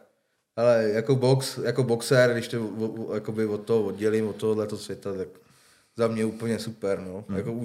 ale 0.56 0.90
jako, 0.90 1.16
box, 1.16 1.58
jako 1.58 1.82
boxer, 1.82 2.32
když 2.32 2.48
to 2.48 2.70
jakoby 3.14 3.46
od 3.46 3.64
toho 3.64 3.82
oddělím, 3.84 4.28
od 4.28 4.36
tohoto 4.36 4.78
světa, 4.78 5.14
tak 5.16 5.28
za 5.96 6.08
mě 6.08 6.24
úplně 6.24 6.58
super, 6.58 7.00
no. 7.00 7.24
Mhm. 7.28 7.38
Jako 7.38 7.60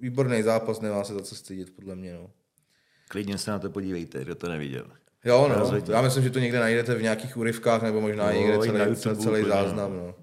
výborný 0.00 0.42
zápas, 0.42 0.80
nemá 0.80 1.04
se 1.04 1.14
za 1.14 1.22
co 1.22 1.34
stydět, 1.36 1.70
podle 1.70 1.94
mě, 1.94 2.14
no. 2.14 2.30
Klidně 3.08 3.38
se 3.38 3.50
na 3.50 3.58
to 3.58 3.70
podívejte, 3.70 4.24
kdo 4.24 4.34
to 4.34 4.48
neviděl. 4.48 4.86
Jo, 5.24 5.46
no. 5.48 5.54
Rozhodně. 5.54 5.94
Já 5.94 6.02
myslím, 6.02 6.22
že 6.24 6.30
to 6.30 6.38
někde 6.38 6.60
najdete 6.60 6.94
v 6.94 7.02
nějakých 7.02 7.36
úryvkách, 7.36 7.82
nebo 7.82 8.00
možná 8.00 8.30
Jo, 8.32 8.40
někde 8.40 8.58
celý, 8.58 8.78
YouTube 8.90 9.16
celý, 9.16 9.26
úplně, 9.26 9.42
no. 9.42 9.48
záznam, 9.48 9.96
no. 9.96 10.14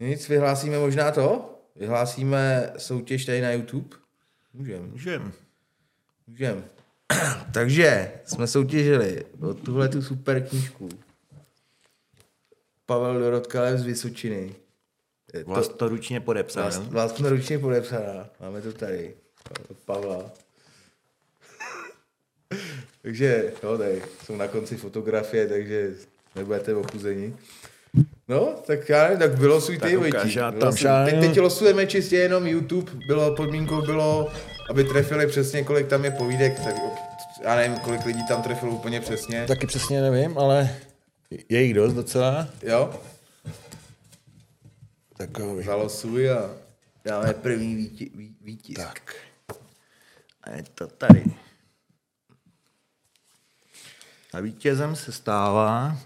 Nic, 0.00 0.28
vyhlásíme 0.28 0.78
možná 0.78 1.10
to? 1.10 1.58
Vyhlásíme 1.76 2.72
soutěž 2.78 3.24
tady 3.24 3.40
na 3.40 3.50
YouTube? 3.52 3.96
Můžem, 4.54 4.90
Můžem. 4.90 5.32
můžem. 6.26 6.64
Takže 7.54 8.12
jsme 8.24 8.46
soutěžili 8.46 9.24
o 9.40 9.54
tuhle 9.54 9.88
tu 9.88 10.02
super 10.02 10.46
knížku. 10.48 10.88
Pavel 12.86 13.18
Dorotka 13.20 13.76
z 13.76 13.82
Vysočiny. 13.82 14.54
Je 15.34 15.44
to 15.44 15.50
Vlastoručně 15.50 16.20
podepsaný. 16.20 16.64
vlast, 16.64 16.82
vlastnoručně 16.90 17.58
podepsaná. 17.58 18.28
Máme 18.40 18.62
to 18.62 18.72
tady. 18.72 19.14
Od 19.70 19.76
Pavla. 19.78 20.30
Takže, 23.02 23.52
jo, 23.62 23.78
tady 23.78 24.02
jsou 24.24 24.36
na 24.36 24.48
konci 24.48 24.76
fotografie, 24.76 25.46
takže 25.48 25.90
nebudete 26.36 26.74
ochuzeni. 26.74 27.36
No, 28.28 28.54
tak 28.66 28.88
já 28.88 29.02
nevím, 29.02 29.18
tak 29.18 29.32
vylosuj 29.38 29.78
ty, 29.78 29.96
Vojtí. 29.96 30.38
teď, 31.04 31.20
teď 31.20 31.40
losujeme 31.40 31.86
čistě 31.86 32.16
jenom 32.16 32.46
YouTube. 32.46 32.92
Bylo, 33.06 33.36
podmínkou 33.36 33.82
bylo, 33.82 34.32
aby 34.70 34.84
trefili 34.84 35.26
přesně, 35.26 35.64
kolik 35.64 35.86
tam 35.88 36.04
je 36.04 36.10
povídek. 36.10 36.60
Tak 36.64 36.74
já 37.42 37.56
nevím, 37.56 37.78
kolik 37.78 38.04
lidí 38.06 38.26
tam 38.28 38.42
trefilo 38.42 38.72
úplně 38.72 39.00
přesně. 39.00 39.44
Taky 39.46 39.66
přesně 39.66 40.00
nevím, 40.02 40.38
ale 40.38 40.76
je 41.48 41.62
jich 41.62 41.74
dost 41.74 41.92
docela. 41.92 42.48
Jo, 42.62 43.00
Takový. 45.16 45.64
zalosuj 45.64 46.30
a 46.30 46.50
dáme 47.04 47.34
první 47.34 47.74
výti, 47.74 48.10
ví, 48.14 48.34
výtisk. 48.44 48.80
Tak. 48.80 49.14
A 50.44 50.50
je 50.50 50.64
to 50.74 50.86
tady. 50.86 51.24
A 54.32 54.40
vítězem 54.40 54.96
se 54.96 55.12
stává 55.12 55.96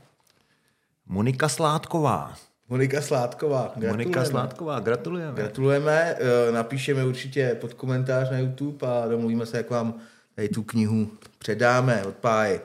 Monika 1.06 1.48
Sládková. 1.48 2.34
Monika 2.68 3.02
Sládková. 3.02 3.72
Monika 3.76 3.92
gratulujeme. 3.92 4.26
Sládková, 4.26 4.80
gratulujeme. 4.80 5.36
Gratulujeme, 5.36 6.16
eh, 6.18 6.52
napíšeme 6.52 7.04
určitě 7.04 7.56
pod 7.60 7.74
komentář 7.74 8.30
na 8.30 8.38
YouTube 8.38 8.86
a 8.88 9.08
domluvíme 9.08 9.46
se, 9.46 9.56
jak 9.56 9.70
vám 9.70 9.94
tady 10.34 10.48
tu 10.48 10.62
knihu 10.62 11.10
předáme 11.38 12.04
od 12.04 12.16
Páji. 12.16 12.60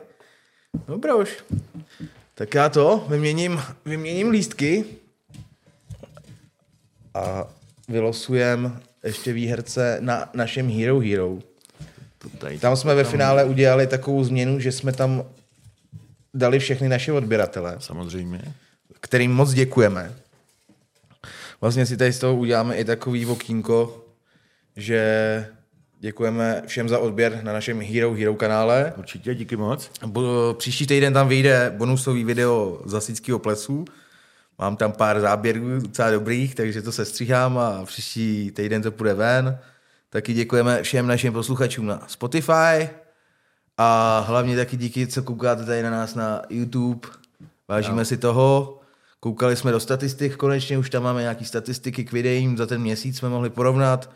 Dobrá 0.87 1.15
už. 1.15 1.43
Tak 2.35 2.53
já 2.53 2.69
to 2.69 3.05
vyměním, 3.09 3.61
vyměním 3.85 4.29
lístky 4.29 4.85
a 7.13 7.47
vylosujem 7.87 8.79
ještě 9.03 9.33
výherce 9.33 9.97
na 9.99 10.29
našem 10.33 10.69
Hero 10.69 10.99
Hero. 10.99 11.37
Tam 12.59 12.75
jsme 12.75 12.95
ve 12.95 13.03
finále 13.03 13.43
udělali 13.45 13.87
takovou 13.87 14.23
změnu, 14.23 14.59
že 14.59 14.71
jsme 14.71 14.91
tam 14.91 15.23
dali 16.33 16.59
všechny 16.59 16.89
naše 16.89 17.11
odběratele, 17.11 17.75
Samozřejmě. 17.79 18.41
kterým 18.99 19.31
moc 19.31 19.53
děkujeme. 19.53 20.13
vlastně 21.61 21.85
si 21.85 21.97
tady 21.97 22.13
z 22.13 22.19
toho 22.19 22.35
uděláme 22.35 22.75
i 22.75 22.85
takový 22.85 23.25
okýnko, 23.25 24.05
že 24.75 25.47
děkujeme 25.99 26.63
všem 26.65 26.89
za 26.89 26.99
odběr 26.99 27.43
na 27.43 27.53
našem 27.53 27.81
Hero 27.81 28.13
Hero 28.13 28.35
kanále. 28.35 28.93
Určitě, 28.97 29.35
díky 29.35 29.55
moc. 29.55 29.91
Příští 30.57 30.87
týden 30.87 31.13
tam 31.13 31.27
vyjde 31.27 31.73
bonusový 31.77 32.23
video 32.23 32.81
z 32.85 32.93
Hasičského 32.93 33.39
plesu. 33.39 33.85
Mám 34.59 34.75
tam 34.75 34.91
pár 34.91 35.19
záběrů 35.19 35.79
docela 35.79 36.11
dobrých, 36.11 36.55
takže 36.55 36.81
to 36.81 36.91
se 36.91 37.05
stříhám 37.05 37.57
a 37.57 37.85
příští 37.85 38.51
týden 38.51 38.81
to 38.81 38.91
půjde 38.91 39.13
ven. 39.13 39.59
Taky 40.09 40.33
děkujeme 40.33 40.83
všem 40.83 41.07
našim 41.07 41.33
posluchačům 41.33 41.85
na 41.85 42.03
Spotify 42.07 42.89
a 43.83 44.19
hlavně 44.27 44.55
taky 44.55 44.77
díky, 44.77 45.07
co 45.07 45.23
koukáte 45.23 45.65
tady 45.65 45.83
na 45.83 45.89
nás 45.89 46.15
na 46.15 46.41
YouTube. 46.49 47.07
Vážíme 47.67 47.97
no. 47.97 48.05
si 48.05 48.17
toho. 48.17 48.77
Koukali 49.19 49.55
jsme 49.55 49.71
do 49.71 49.79
statistik, 49.79 50.35
konečně 50.35 50.77
už 50.77 50.89
tam 50.89 51.03
máme 51.03 51.21
nějaké 51.21 51.45
statistiky 51.45 52.05
k 52.05 52.11
videím, 52.11 52.57
za 52.57 52.65
ten 52.65 52.81
měsíc 52.81 53.17
jsme 53.17 53.29
mohli 53.29 53.49
porovnat. 53.49 54.09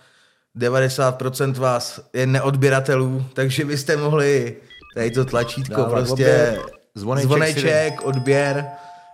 90% 0.58 1.54
vás 1.54 1.99
je 2.13 2.28
neodběratelů, 2.28 3.25
takže 3.34 3.65
byste 3.65 3.97
mohli 3.97 4.56
tady 4.95 5.12
to 5.12 5.25
tlačítko 5.25 5.82
Dávat 5.82 5.89
prostě 5.89 6.12
odběr, 6.13 6.62
zvoneček 6.95 7.28
zvoneček 7.28 8.01
odběr 8.04 8.65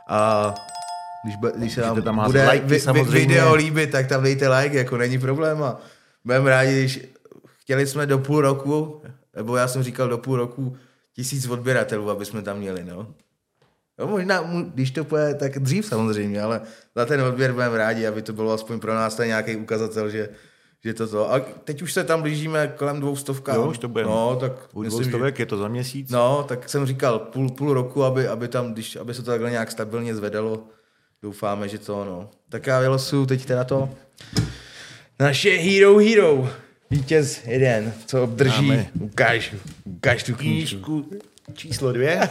a 0.08 0.54
když, 1.24 1.52
když 1.58 1.74
se 1.74 1.82
vám 1.82 2.02
tam 2.02 2.24
bude 2.26 2.46
lajky 2.46 2.66
vi, 2.66 3.04
video 3.04 3.56
líbit, 3.56 3.92
tak 3.92 4.08
tam 4.08 4.24
dejte 4.24 4.50
like, 4.50 4.78
jako 4.78 4.98
není 4.98 5.20
problém 5.20 5.64
a 5.64 5.80
budeme 6.26 6.50
rádi, 6.50 6.72
když 6.72 7.00
chtěli 7.58 7.88
jsme 7.88 8.06
do 8.06 8.20
půl 8.20 8.42
roku, 8.42 9.02
nebo 9.36 9.56
já 9.56 9.68
jsem 9.68 9.84
říkal 9.84 10.10
do 10.10 10.18
půl 10.18 10.36
roku, 10.36 10.78
tisíc 11.16 11.48
odběratelů, 11.48 12.10
aby 12.10 12.26
jsme 12.26 12.42
tam 12.42 12.58
měli, 12.58 12.84
no. 12.84 13.08
No 14.00 14.08
možná, 14.08 14.42
když 14.74 14.92
to 14.92 15.04
půjde, 15.04 15.34
tak 15.36 15.60
dřív 15.60 15.86
samozřejmě, 15.86 16.42
ale 16.42 16.62
za 16.96 17.06
ten 17.06 17.22
odběr 17.22 17.54
budeme 17.54 17.78
rádi, 17.78 18.08
aby 18.08 18.22
to 18.22 18.34
bylo 18.34 18.54
aspoň 18.54 18.80
pro 18.80 18.96
nás 18.96 19.16
ten 19.16 19.28
nějaký 19.28 19.56
ukazatel, 19.56 20.10
že, 20.10 20.30
že 20.84 20.94
to 20.94 21.08
to. 21.08 21.34
A 21.34 21.40
teď 21.40 21.82
už 21.82 21.94
se 21.94 22.04
tam 22.04 22.22
blížíme 22.22 22.74
kolem 22.78 23.00
dvou 23.00 23.16
stovka. 23.16 23.56
Jo, 23.56 23.70
už 23.70 23.78
to 23.78 23.88
bude. 23.88 24.04
No, 24.04 24.36
tak 24.40 24.52
U 24.74 24.82
myslím, 24.82 25.12
že, 25.12 25.34
je 25.38 25.46
to 25.46 25.58
za 25.58 25.68
měsíc. 25.68 26.10
no, 26.10 26.46
tak 26.48 26.70
jsem 26.70 26.86
říkal 26.86 27.20
půl, 27.20 27.50
půl 27.50 27.74
roku, 27.74 28.04
aby, 28.04 28.28
aby 28.28 28.48
tam, 28.48 28.74
když, 28.74 28.96
aby 28.96 29.14
se 29.14 29.24
to 29.24 29.32
takhle 29.32 29.52
nějak 29.52 29.72
stabilně 29.72 30.16
zvedalo. 30.16 30.64
Doufáme, 31.24 31.68
že 31.68 31.78
to, 31.78 32.06
no. 32.06 32.30
Tak 32.50 32.68
já 32.68 32.80
vylosuju 32.80 33.26
teď 33.26 33.46
teda 33.46 33.64
to. 33.64 33.90
Naše 35.20 35.50
Hero 35.50 35.98
Hero. 35.98 36.50
Vítěz 36.92 37.42
jeden, 37.46 37.94
co 38.06 38.24
obdrží. 38.24 38.68
Máme. 38.68 38.86
Ukáž, 39.00 39.56
ukáž 39.86 40.24
tu 40.24 40.36
knížku. 40.36 41.10
Číslo 41.54 41.92
dvě. 41.92 42.20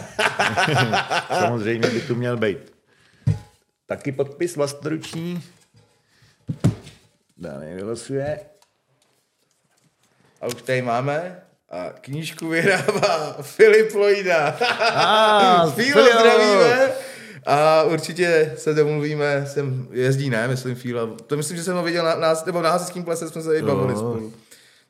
Samozřejmě 1.38 1.88
by 1.90 2.00
tu 2.00 2.14
měl 2.14 2.36
být. 2.36 2.58
Taky 3.86 4.12
podpis 4.12 4.56
vlastnoruční. 4.56 5.42
Dále 7.38 7.74
vylosuje. 7.74 8.40
A 10.40 10.46
už 10.46 10.54
tady 10.54 10.82
máme. 10.82 11.42
A 11.70 11.90
knížku 12.00 12.48
vyhrává 12.48 13.36
Filip 13.42 13.94
Lojda. 13.94 14.58
Ah, 14.94 15.70
Fílo, 15.74 15.92
Filip. 15.92 16.12
zdravíme. 16.12 16.90
A 17.46 17.82
určitě 17.82 18.54
se 18.56 18.74
domluvíme, 18.74 19.46
sem 19.46 19.88
jezdí, 19.92 20.30
ne, 20.30 20.48
myslím 20.48 20.74
Fíla. 20.74 21.08
To 21.26 21.36
myslím, 21.36 21.56
že 21.56 21.62
jsem 21.64 21.76
ho 21.76 21.82
viděl 21.82 22.04
na, 22.04 22.14
nás, 22.14 22.44
nebo 22.44 22.62
na 22.62 22.70
hasičském 22.70 23.04
plese 23.04 23.28
jsme 23.28 23.42
se 23.42 23.58
i 23.58 23.62
bavili 23.62 23.96
spolu. 23.96 24.32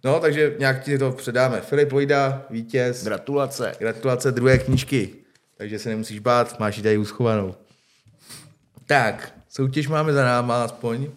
No, 0.05 0.21
takže 0.21 0.57
nějak 0.59 0.85
ti 0.85 0.99
to 0.99 1.13
předáme. 1.13 1.61
Filip 1.61 1.93
Lojda, 1.93 2.47
vítěz. 2.51 3.05
Gratulace. 3.05 3.73
Gratulace 3.79 4.33
druhé 4.33 4.59
knížky. 4.59 5.15
Takže 5.57 5.79
se 5.79 5.89
nemusíš 5.89 6.19
bát, 6.19 6.61
máš 6.61 6.77
ji 6.77 6.83
tady 6.83 6.99
uschovanou. 6.99 7.55
Tak, 8.87 9.35
soutěž 9.49 9.89
máme 9.89 10.13
za 10.13 10.25
náma 10.25 10.65
aspoň. 10.65 11.11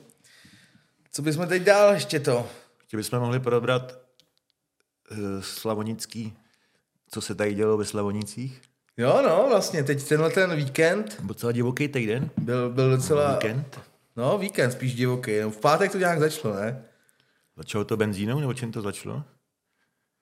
Co 1.11 1.21
bychom 1.21 1.47
teď 1.47 1.63
dál 1.63 1.93
ještě 1.93 2.19
to? 2.19 2.47
Ještě 2.81 2.97
bychom 2.97 3.19
mohli 3.19 3.39
probrat 3.39 3.99
uh, 5.11 5.17
Slavonický, 5.41 6.33
co 7.09 7.21
se 7.21 7.35
tady 7.35 7.53
dělo 7.53 7.77
ve 7.77 7.85
Slavonicích. 7.85 8.61
Jo, 8.97 9.21
no, 9.25 9.45
vlastně 9.49 9.83
teď 9.83 10.07
tenhle 10.07 10.29
ten 10.29 10.55
víkend 10.55 11.17
Docela 11.23 11.51
divoký 11.51 11.87
týden. 11.87 12.29
byl, 12.37 12.69
byl 12.69 12.89
docela... 12.89 13.33
Víkend. 13.33 13.79
No, 14.15 14.37
víkend 14.37 14.71
spíš 14.71 14.95
divoký. 14.95 15.39
No, 15.39 15.51
v 15.51 15.57
pátek 15.57 15.91
to 15.91 15.97
nějak 15.97 16.19
začalo, 16.19 16.55
ne? 16.55 16.85
Začalo 17.57 17.85
to 17.85 17.97
benzínou, 17.97 18.39
nebo 18.39 18.53
čím 18.53 18.71
to 18.71 18.81
začalo? 18.81 19.23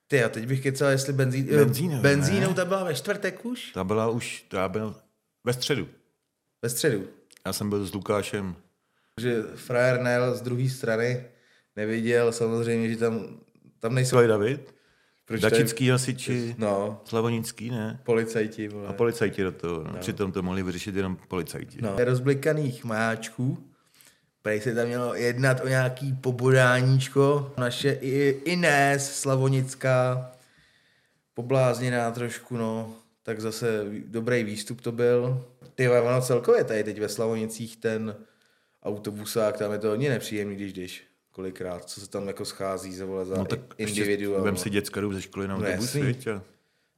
Ty 0.06 0.24
a 0.24 0.28
teď 0.28 0.46
bych 0.46 0.62
kecal, 0.62 0.90
jestli 0.90 1.12
benzín, 1.12 1.46
Benzínou, 1.46 2.02
benzínou 2.02 2.48
ne? 2.48 2.54
ta 2.54 2.64
byla 2.64 2.84
ve 2.84 2.94
čtvrtek 2.94 3.44
už? 3.44 3.72
Ta 3.72 3.84
byla 3.84 4.08
už, 4.08 4.44
ta 4.48 4.68
byl 4.68 4.94
ve 5.44 5.52
středu. 5.52 5.88
Ve 6.62 6.68
středu. 6.68 7.06
Já 7.46 7.52
jsem 7.52 7.68
byl 7.70 7.86
s 7.86 7.94
Lukášem. 7.94 8.56
Že 9.20 9.42
frajer 9.42 10.00
nejel 10.00 10.34
z 10.34 10.42
druhé 10.42 10.68
strany, 10.68 11.24
neviděl 11.76 12.32
samozřejmě, 12.32 12.88
že 12.88 12.96
tam, 12.96 13.40
tam 13.78 13.94
nejsou... 13.94 14.18
Je 14.18 14.28
David? 14.28 14.74
Proč 15.24 15.40
tady- 15.40 15.50
Dačický 15.56 15.88
hasiči, 15.88 16.54
No, 16.58 17.00
Slavonický, 17.04 17.70
ne? 17.70 18.00
policajti, 18.04 18.68
vole. 18.68 18.88
A 18.88 18.92
policajti 18.92 19.42
do 19.42 19.52
toho. 19.52 19.84
No. 19.84 19.98
Přitom 20.00 20.32
to 20.32 20.42
mohli 20.42 20.62
vyřešit 20.62 20.94
jenom 20.96 21.16
policajti. 21.28 21.78
No. 21.82 21.96
Rozblikaných 21.98 22.84
majáčků. 22.84 23.68
Prej 24.42 24.60
se 24.60 24.74
tam 24.74 24.86
mělo 24.86 25.14
jednat 25.14 25.60
o 25.64 25.68
nějaký 25.68 26.12
pobodáníčko. 26.12 27.52
Naše 27.58 27.92
i 27.92 28.40
Inés 28.44 29.14
Slavonická, 29.20 30.30
poblázněná 31.34 32.10
trošku, 32.10 32.56
no. 32.56 32.94
Tak 33.22 33.40
zase 33.40 33.84
dobrý 34.06 34.44
výstup 34.44 34.80
to 34.80 34.92
byl. 34.92 35.44
Ty 35.74 35.88
ono 35.88 36.22
celkově 36.22 36.64
tady 36.64 36.84
teď 36.84 37.00
ve 37.00 37.08
Slavonicích 37.08 37.76
ten 37.76 38.16
autobusák, 38.82 39.58
tam 39.58 39.72
je 39.72 39.78
to 39.78 39.88
hodně 39.88 40.10
nepříjemný, 40.10 40.56
když 40.56 40.72
jdeš 40.72 41.04
kolikrát, 41.30 41.84
co 41.84 42.00
se 42.00 42.10
tam 42.10 42.28
jako 42.28 42.44
schází 42.44 42.94
za, 42.94 43.06
vole, 43.06 43.24
za 43.24 43.36
No 43.36 43.44
tak 43.44 43.60
individuál. 43.78 44.34
ještě 44.34 44.44
vem 44.44 44.56
si 44.56 44.70
děcka 44.70 45.00
jdu 45.00 45.12
ze 45.12 45.22
školy 45.22 45.48
na 45.48 45.56
No 45.56 45.66
autobus, 45.66 45.96
a 45.96 46.42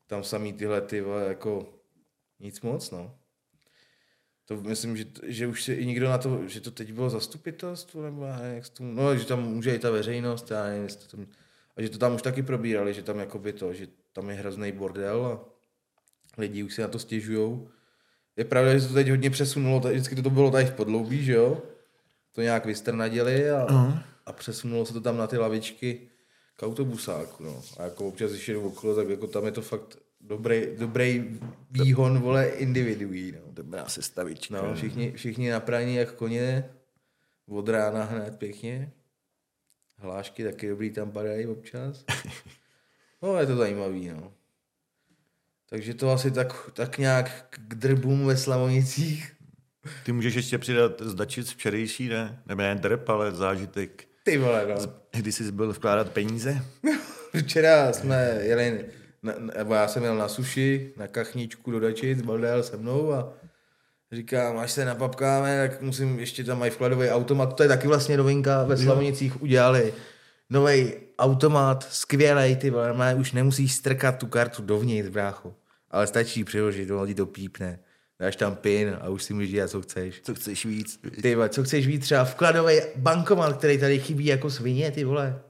tam 0.06 0.24
samý 0.24 0.52
tyhle 0.52 0.80
ty 0.80 1.00
vole, 1.00 1.24
jako 1.24 1.68
nic 2.40 2.60
moc, 2.60 2.90
no. 2.90 3.14
To 4.46 4.56
myslím, 4.56 4.96
že, 4.96 5.04
že 5.22 5.46
už 5.46 5.62
si 5.62 5.72
i 5.72 5.86
nikdo 5.86 6.08
na 6.08 6.18
to, 6.18 6.48
že 6.48 6.60
to 6.60 6.70
teď 6.70 6.92
bylo 6.92 7.10
zastupitelstvo, 7.10 8.02
nebo 8.02 8.26
nevím, 8.26 8.54
jak 8.54 8.66
se 8.66 8.72
to, 8.72 8.84
no, 8.84 9.16
že 9.16 9.24
tam 9.24 9.42
může 9.42 9.74
i 9.74 9.78
ta 9.78 9.90
veřejnost, 9.90 10.50
já 10.50 10.64
nevím, 10.64 10.82
jestli 10.82 11.08
to 11.08 11.16
tam, 11.16 11.26
a 11.76 11.82
že 11.82 11.88
to 11.88 11.98
tam 11.98 12.14
už 12.14 12.22
taky 12.22 12.42
probírali, 12.42 12.94
že 12.94 13.02
tam 13.02 13.18
jakoby 13.18 13.52
to, 13.52 13.72
že 13.74 13.86
tam 14.12 14.30
je 14.30 14.36
hrozný 14.36 14.72
bordel 14.72 15.26
a 15.26 15.40
lidi 16.38 16.62
už 16.62 16.74
si 16.74 16.80
na 16.82 16.88
to 16.88 16.98
stěžujou. 16.98 17.68
Je 18.36 18.44
pravda, 18.44 18.72
že 18.74 18.80
se 18.80 18.88
to 18.88 18.94
teď 18.94 19.08
hodně 19.10 19.30
přesunulo, 19.30 19.80
tady, 19.80 19.94
vždycky 19.94 20.22
to 20.22 20.30
bylo 20.30 20.50
tady 20.50 20.64
v 20.64 20.74
podloubí, 20.74 21.24
že 21.24 21.32
jo? 21.32 21.62
To 22.32 22.40
nějak 22.42 22.66
vystrnadili 22.66 23.50
a, 23.50 23.66
Mhm. 23.72 23.98
a 24.26 24.32
přesunulo 24.32 24.86
se 24.86 24.92
to 24.92 25.00
tam 25.00 25.16
na 25.16 25.26
ty 25.26 25.38
lavičky 25.38 26.08
k 26.56 26.62
autobusáku, 26.62 27.44
no. 27.44 27.62
A 27.78 27.82
jako 27.84 28.08
občas, 28.08 28.30
když 28.30 28.48
jedu 28.48 28.62
okolo, 28.66 28.94
tak 28.94 29.08
jako 29.08 29.26
tam 29.26 29.44
je 29.44 29.52
to 29.52 29.62
fakt 29.62 29.98
dobrý, 30.24 30.66
dobrý 30.76 31.38
výhon, 31.70 32.18
vole, 32.18 32.46
individuí, 32.48 33.32
no. 33.32 33.52
dobrá 33.52 33.88
sestavička. 33.88 34.62
No, 34.62 34.74
všichni, 34.74 35.12
všichni 35.12 35.50
napraní 35.50 35.94
jak 35.94 36.12
koně, 36.12 36.70
od 37.48 37.68
rána 37.68 38.04
hned 38.04 38.38
pěkně. 38.38 38.92
Hlášky 39.96 40.44
taky 40.44 40.68
dobrý 40.68 40.90
tam 40.90 41.10
padají 41.10 41.46
občas. 41.46 42.04
No, 43.22 43.38
je 43.38 43.46
to 43.46 43.56
zajímavý, 43.56 44.08
no. 44.08 44.32
Takže 45.70 45.94
to 45.94 46.10
asi 46.10 46.30
tak, 46.30 46.70
tak 46.72 46.98
nějak 46.98 47.46
k 47.50 47.74
drbům 47.74 48.26
ve 48.26 48.36
Slavonicích. 48.36 49.36
Ty 50.04 50.12
můžeš 50.12 50.34
ještě 50.34 50.58
přidat 50.58 51.02
z 51.02 51.14
Dačic 51.14 51.50
včerejší, 51.50 52.08
ne? 52.08 52.42
Nebo 52.46 52.62
ne 52.62 52.74
drb, 52.74 53.08
ale 53.08 53.32
zážitek, 53.32 54.08
Ty 54.22 54.38
vole, 54.38 54.66
no. 54.68 54.92
kdy 55.12 55.32
jsi 55.32 55.52
byl 55.52 55.72
vkládat 55.72 56.12
peníze. 56.12 56.64
Včera 57.42 57.92
jsme 57.92 58.38
jeli, 58.42 58.84
na, 59.24 59.34
nebo 59.56 59.74
já 59.74 59.88
jsem 59.88 60.04
jel 60.04 60.16
na 60.16 60.28
suši, 60.28 60.92
na 60.96 61.06
kachničku 61.06 61.70
do 61.70 61.80
Dačic, 61.80 62.22
Balda 62.22 62.48
jel 62.48 62.62
se 62.62 62.76
mnou 62.76 63.12
a 63.12 63.32
říkám, 64.12 64.58
až 64.58 64.72
se 64.72 64.84
napapkáme, 64.84 65.68
tak 65.68 65.82
musím, 65.82 66.18
ještě 66.18 66.44
tam 66.44 66.58
mají 66.58 66.70
vkladový 66.70 67.08
automat, 67.08 67.56
to 67.56 67.62
je 67.62 67.68
taky 67.68 67.88
vlastně 67.88 68.16
novinka, 68.16 68.64
ve 68.64 68.76
Slavonicích 68.76 69.42
udělali 69.42 69.94
nový 70.50 70.92
automat, 71.18 71.86
skvělej, 71.90 72.56
ty 72.56 72.70
vole, 72.70 73.14
už 73.14 73.32
nemusíš 73.32 73.72
strkat 73.72 74.18
tu 74.18 74.26
kartu 74.26 74.62
dovnitř, 74.62 75.08
brácho, 75.08 75.54
ale 75.90 76.06
stačí 76.06 76.44
přiložit, 76.44 76.90
ono 76.90 77.06
ti 77.06 77.14
to 77.14 77.26
pípne, 77.26 77.78
dáš 78.20 78.36
tam 78.36 78.56
pin 78.56 78.96
a 79.00 79.08
už 79.08 79.22
si 79.22 79.34
můžeš 79.34 79.50
dělat, 79.50 79.70
co 79.70 79.82
chceš. 79.82 80.20
Co 80.24 80.34
chceš 80.34 80.66
víc? 80.66 81.00
Ty 81.22 81.34
vole, 81.34 81.48
co 81.48 81.64
chceš 81.64 81.86
víc 81.86 82.02
třeba 82.02 82.24
vkladový 82.24 82.80
bankomat, 82.96 83.56
který 83.56 83.78
tady 83.78 83.98
chybí 83.98 84.26
jako 84.26 84.50
svině, 84.50 84.90
ty 84.90 85.04
vole. 85.04 85.40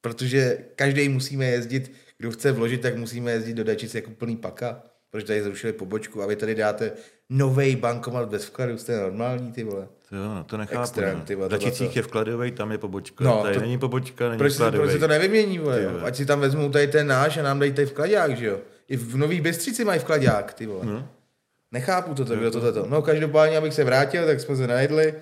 Protože 0.00 0.58
každý 0.76 1.08
musíme 1.08 1.44
jezdit, 1.44 1.92
kdo 2.22 2.30
chce 2.30 2.52
vložit, 2.52 2.80
tak 2.80 2.96
musíme 2.96 3.32
jezdit 3.32 3.54
do 3.54 3.64
Dačice 3.64 3.98
jako 3.98 4.10
plný 4.10 4.36
paka, 4.36 4.82
protože 5.10 5.26
tady 5.26 5.42
zrušili 5.42 5.72
pobočku 5.72 6.22
a 6.22 6.26
vy 6.26 6.36
tady 6.36 6.54
dáte 6.54 6.92
nový 7.30 7.76
bankomat 7.76 8.28
bez 8.28 8.44
vkladu, 8.44 8.78
jste 8.78 9.00
normální, 9.00 9.52
ty 9.52 9.64
vole. 9.64 9.88
To 10.08 10.16
jo, 10.16 10.34
no, 10.34 10.44
to 10.44 10.56
nechápu. 10.56 10.82
Extrém, 10.82 11.18
no. 11.18 11.24
ty 11.24 11.34
vole, 11.34 11.48
v 11.48 11.50
Dačicích 11.50 11.96
je 11.96 12.02
vkladový, 12.02 12.50
tam 12.50 12.72
je 12.72 12.78
pobočka. 12.78 13.24
No, 13.24 13.42
tady 13.42 13.54
to- 13.54 13.60
není 13.60 13.78
pobočka, 13.78 14.28
není 14.28 14.38
Proč, 14.38 14.52
si, 14.52 14.56
vkladový. 14.56 14.82
proč 14.82 14.92
se 14.92 14.98
to 14.98 15.08
nevymění, 15.08 15.58
vole, 15.58 15.82
jo? 15.82 15.90
Ať 16.02 16.16
si 16.16 16.26
tam 16.26 16.40
vezmou 16.40 16.70
tady 16.70 16.86
ten 16.86 17.06
náš 17.06 17.36
a 17.36 17.42
nám 17.42 17.58
dají 17.58 17.72
tady 17.72 17.86
vkladák, 17.86 18.36
že 18.36 18.46
jo? 18.46 18.58
I 18.88 18.96
v 18.96 19.16
Nový 19.16 19.40
Bystřici 19.40 19.84
mají 19.84 20.00
vkladák, 20.00 20.54
ty 20.54 20.66
vole. 20.66 20.86
No. 20.86 21.08
Nechápu 21.72 22.14
to, 22.14 22.24
to 22.24 22.36
bylo 22.36 22.50
tohleto. 22.50 22.86
No 22.88 23.02
každopádně, 23.02 23.58
abych 23.58 23.74
se 23.74 23.84
vrátil, 23.84 24.26
tak 24.26 24.40
jsme 24.40 24.56
se 24.56 24.66
najedli. 24.66 25.14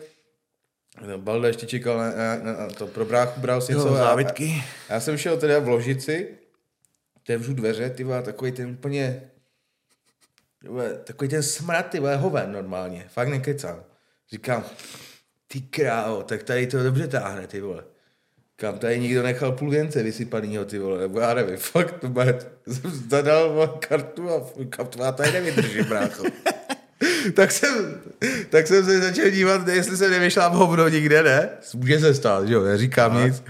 No, 1.07 1.18
Balda 1.18 1.48
ještě 1.48 1.66
čekal 1.66 1.98
na, 1.98 2.11
na, 2.11 2.53
na 2.53 2.68
to, 2.78 2.86
pro 2.86 3.05
bráchu 3.05 3.40
bral 3.40 3.61
si 3.61 3.72
něco. 3.72 3.94
závitky. 3.94 4.62
A, 4.88 4.92
já 4.92 5.01
jsem 5.01 5.16
šel 5.16 5.36
teda 5.36 5.59
v 5.59 5.68
ložici, 5.68 6.28
otevřu 7.22 7.54
dveře, 7.54 7.90
ty 7.90 8.04
vole, 8.04 8.22
takový 8.22 8.52
ten 8.52 8.70
úplně, 8.70 9.30
vole, 10.64 10.94
takový 11.04 11.30
ten 11.30 11.42
smrad, 11.42 11.82
ty 11.82 12.00
vole, 12.00 12.16
hoven 12.16 12.52
normálně, 12.52 13.06
fakt 13.08 13.28
nekecám. 13.28 13.84
Říkám, 14.30 14.64
ty 15.48 15.60
krávo, 15.60 16.22
tak 16.22 16.42
tady 16.42 16.66
to 16.66 16.82
dobře 16.82 17.08
táhne, 17.08 17.46
ty 17.46 17.60
vole. 17.60 17.84
Kam 18.56 18.78
tady 18.78 19.00
někdo 19.00 19.22
nechal 19.22 19.52
půl 19.52 19.70
věnce 19.70 20.02
vysypanýho, 20.02 20.64
ty 20.64 20.78
vole, 20.78 21.00
nebo 21.00 21.20
já 21.20 21.34
nevím, 21.34 21.56
fakt 21.72 22.00
to 22.00 22.08
bude, 22.08 22.38
zadal 23.08 23.78
kartu 23.88 24.30
a 24.30 24.50
kam 24.70 24.86
to 24.86 25.02
já 25.02 25.12
tady 25.12 25.32
nevydržím, 25.32 25.84
brácho. 25.84 26.24
Tak 27.34 27.52
jsem, 27.52 28.00
tak 28.50 28.66
jsem 28.66 28.84
se 28.84 29.00
začal 29.00 29.30
dívat, 29.30 29.68
jestli 29.68 29.96
se 29.96 30.10
nevyšlám 30.10 30.52
hovno 30.52 30.88
nikde, 30.88 31.22
ne? 31.22 31.48
Může 31.74 32.00
se 32.00 32.14
stát, 32.14 32.48
že 32.48 32.54
jo, 32.54 32.64
neříkám 32.64 33.14
No. 33.14 33.26
nic. 33.26 33.42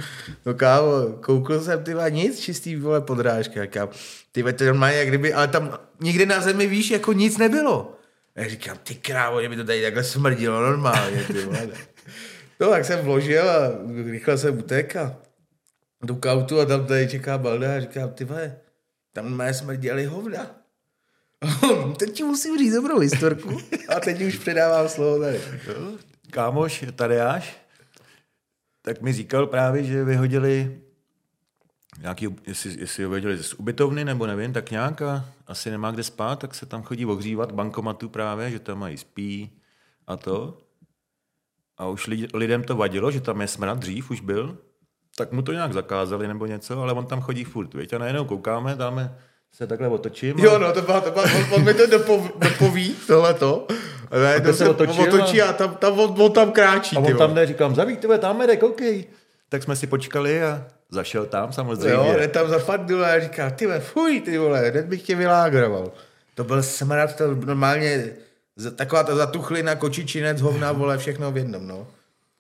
No 0.46 0.54
kámo, 0.54 0.92
koukl 1.20 1.60
jsem, 1.60 1.84
ty 1.84 1.94
nic, 2.08 2.40
čistý, 2.40 2.76
vole, 2.76 3.00
podrážka, 3.00 3.62
říkám, 3.62 3.88
ty 4.32 4.52
to 4.52 4.64
normálně, 4.64 4.96
jak 4.98 5.08
kdyby, 5.08 5.32
ale 5.34 5.48
tam 5.48 5.78
nikde 6.00 6.26
na 6.26 6.40
zemi, 6.40 6.66
víš, 6.66 6.90
jako 6.90 7.12
nic 7.12 7.38
nebylo. 7.38 7.96
Já 8.36 8.48
říkám, 8.48 8.76
ty 8.84 8.94
krávo, 8.94 9.38
kdyby 9.38 9.56
to 9.56 9.64
tady 9.64 9.82
takhle 9.82 10.04
smrdilo 10.04 10.60
normálně, 10.60 11.24
ty 11.24 11.44
vole. 11.44 11.68
No, 12.60 12.70
tak 12.70 12.84
jsem 12.84 12.98
vložil 12.98 13.50
a 13.50 13.72
rychle 14.10 14.38
jsem 14.38 14.58
utek 14.58 14.96
a 14.96 15.16
jdu 16.04 16.14
k 16.14 16.32
autu 16.32 16.60
a 16.60 16.64
tam 16.64 16.86
tady 16.86 17.08
čeká 17.08 17.38
Balda 17.38 17.76
a 17.76 17.80
říkám, 17.80 18.10
ty 18.10 18.24
vole, 18.24 18.56
tam 19.12 19.36
mé 19.36 19.54
smrděli 19.54 20.04
hovna. 20.04 20.59
teď 21.98 22.12
ti 22.12 22.22
musím 22.22 22.58
říct 22.58 22.74
dobrou 22.74 22.98
historku 22.98 23.58
a 23.96 24.00
teď 24.00 24.22
už 24.22 24.38
předávám 24.38 24.88
slovo 24.88 25.20
tady. 25.20 25.40
Kámoš 26.30 26.84
Tadeáš, 26.94 27.56
tak 28.82 29.00
mi 29.00 29.12
říkal 29.12 29.46
právě, 29.46 29.84
že 29.84 30.04
vyhodili 30.04 30.80
nějaký, 32.00 32.36
jestli, 32.46 32.80
jestli 32.80 33.04
ho 33.04 33.10
vyhodili 33.10 33.42
z 33.42 33.54
ubytovny 33.54 34.04
nebo 34.04 34.26
nevím, 34.26 34.52
tak 34.52 34.70
nějak 34.70 35.02
a 35.02 35.24
asi 35.46 35.70
nemá 35.70 35.90
kde 35.90 36.02
spát, 36.02 36.38
tak 36.38 36.54
se 36.54 36.66
tam 36.66 36.82
chodí 36.82 37.06
ohřívat 37.06 37.52
bankomatu 37.52 38.08
právě, 38.08 38.50
že 38.50 38.58
tam 38.58 38.78
mají 38.78 38.96
spí 38.96 39.60
a 40.06 40.16
to. 40.16 40.58
A 41.76 41.86
už 41.86 42.06
lidem 42.34 42.62
to 42.62 42.76
vadilo, 42.76 43.10
že 43.10 43.20
tam 43.20 43.40
je 43.40 43.48
smrad, 43.48 43.78
dřív 43.78 44.10
už 44.10 44.20
byl, 44.20 44.58
tak 45.16 45.32
mu 45.32 45.42
to 45.42 45.52
nějak 45.52 45.72
zakázali 45.72 46.28
nebo 46.28 46.46
něco, 46.46 46.80
ale 46.80 46.92
on 46.92 47.06
tam 47.06 47.20
chodí 47.20 47.44
furt, 47.44 47.74
viď? 47.74 47.92
A 47.92 47.98
najednou 47.98 48.24
koukáme, 48.24 48.76
dáme 48.76 49.18
se 49.52 49.66
takhle 49.66 49.88
otočím. 49.88 50.36
a- 50.40 50.44
Jo, 50.44 50.58
no, 50.58 50.72
to 50.72 50.82
byla, 50.82 51.00
to 51.00 51.10
byla, 51.10 51.24
on, 51.24 51.46
on 51.54 51.64
mi 51.64 51.74
to 51.74 51.86
dopov, 51.86 52.30
dopoví, 52.38 52.94
tohleto. 53.06 53.66
A 54.10 54.18
najednou 54.18 54.52
se 54.52 54.58
se 54.58 54.68
otočil 54.68 55.02
otočí 55.14 55.42
a 55.42 55.52
tam, 55.52 55.74
tam, 55.74 55.98
on, 56.00 56.22
on 56.22 56.32
tam 56.32 56.52
kráčí, 56.52 56.96
A 56.96 57.00
ty 57.00 57.12
on 57.12 57.18
tam 57.18 57.34
jde, 57.34 57.46
říkám, 57.46 57.74
zavík, 57.74 58.00
tebe, 58.00 58.18
tam 58.18 58.46
jde, 58.46 58.56
koukej. 58.56 59.04
Tak 59.48 59.62
jsme 59.62 59.76
si 59.76 59.86
počkali 59.86 60.42
a 60.42 60.66
zašel 60.90 61.26
tam 61.26 61.52
samozřejmě. 61.52 61.90
Jo, 61.94 62.14
jde 62.18 62.28
tam 62.28 62.48
zapadl 62.48 63.04
a 63.04 63.20
říká, 63.20 63.50
ty 63.50 63.66
vole, 63.66 63.80
fuj, 63.80 64.20
ty 64.20 64.38
vole, 64.38 64.70
hned 64.70 64.86
bych 64.86 65.02
tě 65.02 65.16
vylágroval. 65.16 65.92
To 66.34 66.44
byl 66.44 66.62
smrad, 66.62 67.16
to 67.16 67.34
normálně, 67.34 68.12
taková 68.76 69.02
ta 69.02 69.14
zatuchlina, 69.16 69.74
kočičinec, 69.74 70.40
hovna, 70.40 70.72
vole, 70.72 70.98
všechno 70.98 71.32
v 71.32 71.36
jednom, 71.36 71.66
no. 71.68 71.86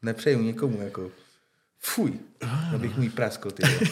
Nepřeju 0.02 0.42
nikomu, 0.42 0.82
jako. 0.82 1.10
Fuj, 1.80 2.12
to 2.72 2.78
bych 2.78 2.96
můj 2.96 3.08
prasko, 3.08 3.50
ty 3.50 3.62
vole. 3.62 3.90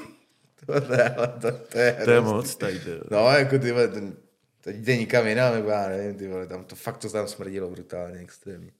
to, 0.66 0.80
to, 0.80 0.92
je- 0.92 1.14
to, 1.40 1.52
to, 1.72 1.78
je, 1.78 2.00
To 2.04 2.10
je 2.10 2.20
moc 2.20 2.54
tady. 2.56 2.80
To. 2.80 2.90
No, 3.10 3.30
jako 3.30 3.58
ty 3.58 3.72
vole, 3.72 3.88
ten, 3.88 4.16
to 4.60 4.70
jde 4.70 4.96
nikam 4.96 5.26
jinam, 5.26 5.54
nebo 5.54 5.68
já 5.70 5.88
nevím, 5.88 6.14
ty 6.14 6.28
vole, 6.28 6.46
tam 6.46 6.64
to 6.64 6.76
fakt 6.76 6.98
to 6.98 7.10
tam 7.10 7.28
smrdilo 7.28 7.70
brutálně, 7.70 8.18
extrémně. 8.18 8.72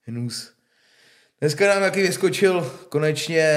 Hnus. 0.00 0.52
Dneska 1.40 1.68
nám 1.68 1.80
taky 1.82 2.02
vyskočil 2.02 2.70
konečně 2.88 3.50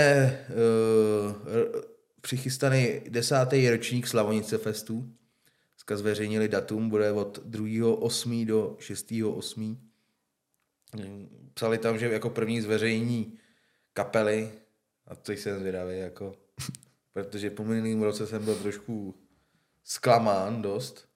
uh, 0.49 1.82
přichystaný 2.21 3.01
desátý 3.09 3.69
ročník 3.69 4.07
Slavonice 4.07 4.57
Festu. 4.57 5.09
Dneska 5.75 5.97
zveřejnili 5.97 6.47
datum, 6.47 6.89
bude 6.89 7.11
od 7.11 7.38
2.8. 7.47 8.45
do 8.45 8.75
6.8. 8.80 9.78
Psali 11.53 11.78
tam, 11.78 11.99
že 11.99 12.09
jako 12.11 12.30
první 12.30 12.61
zveřejní 12.61 13.38
kapely, 13.93 14.51
a 15.07 15.15
to 15.15 15.32
jsem 15.32 15.59
zvědavý, 15.59 15.99
jako, 15.99 16.36
protože 17.24 17.49
po 17.49 17.63
minulým 17.63 18.01
roce 18.01 18.28
jsem 18.28 18.45
byl 18.45 18.55
trošku 18.55 19.15
zklamán 19.84 20.61
dost. 20.61 21.07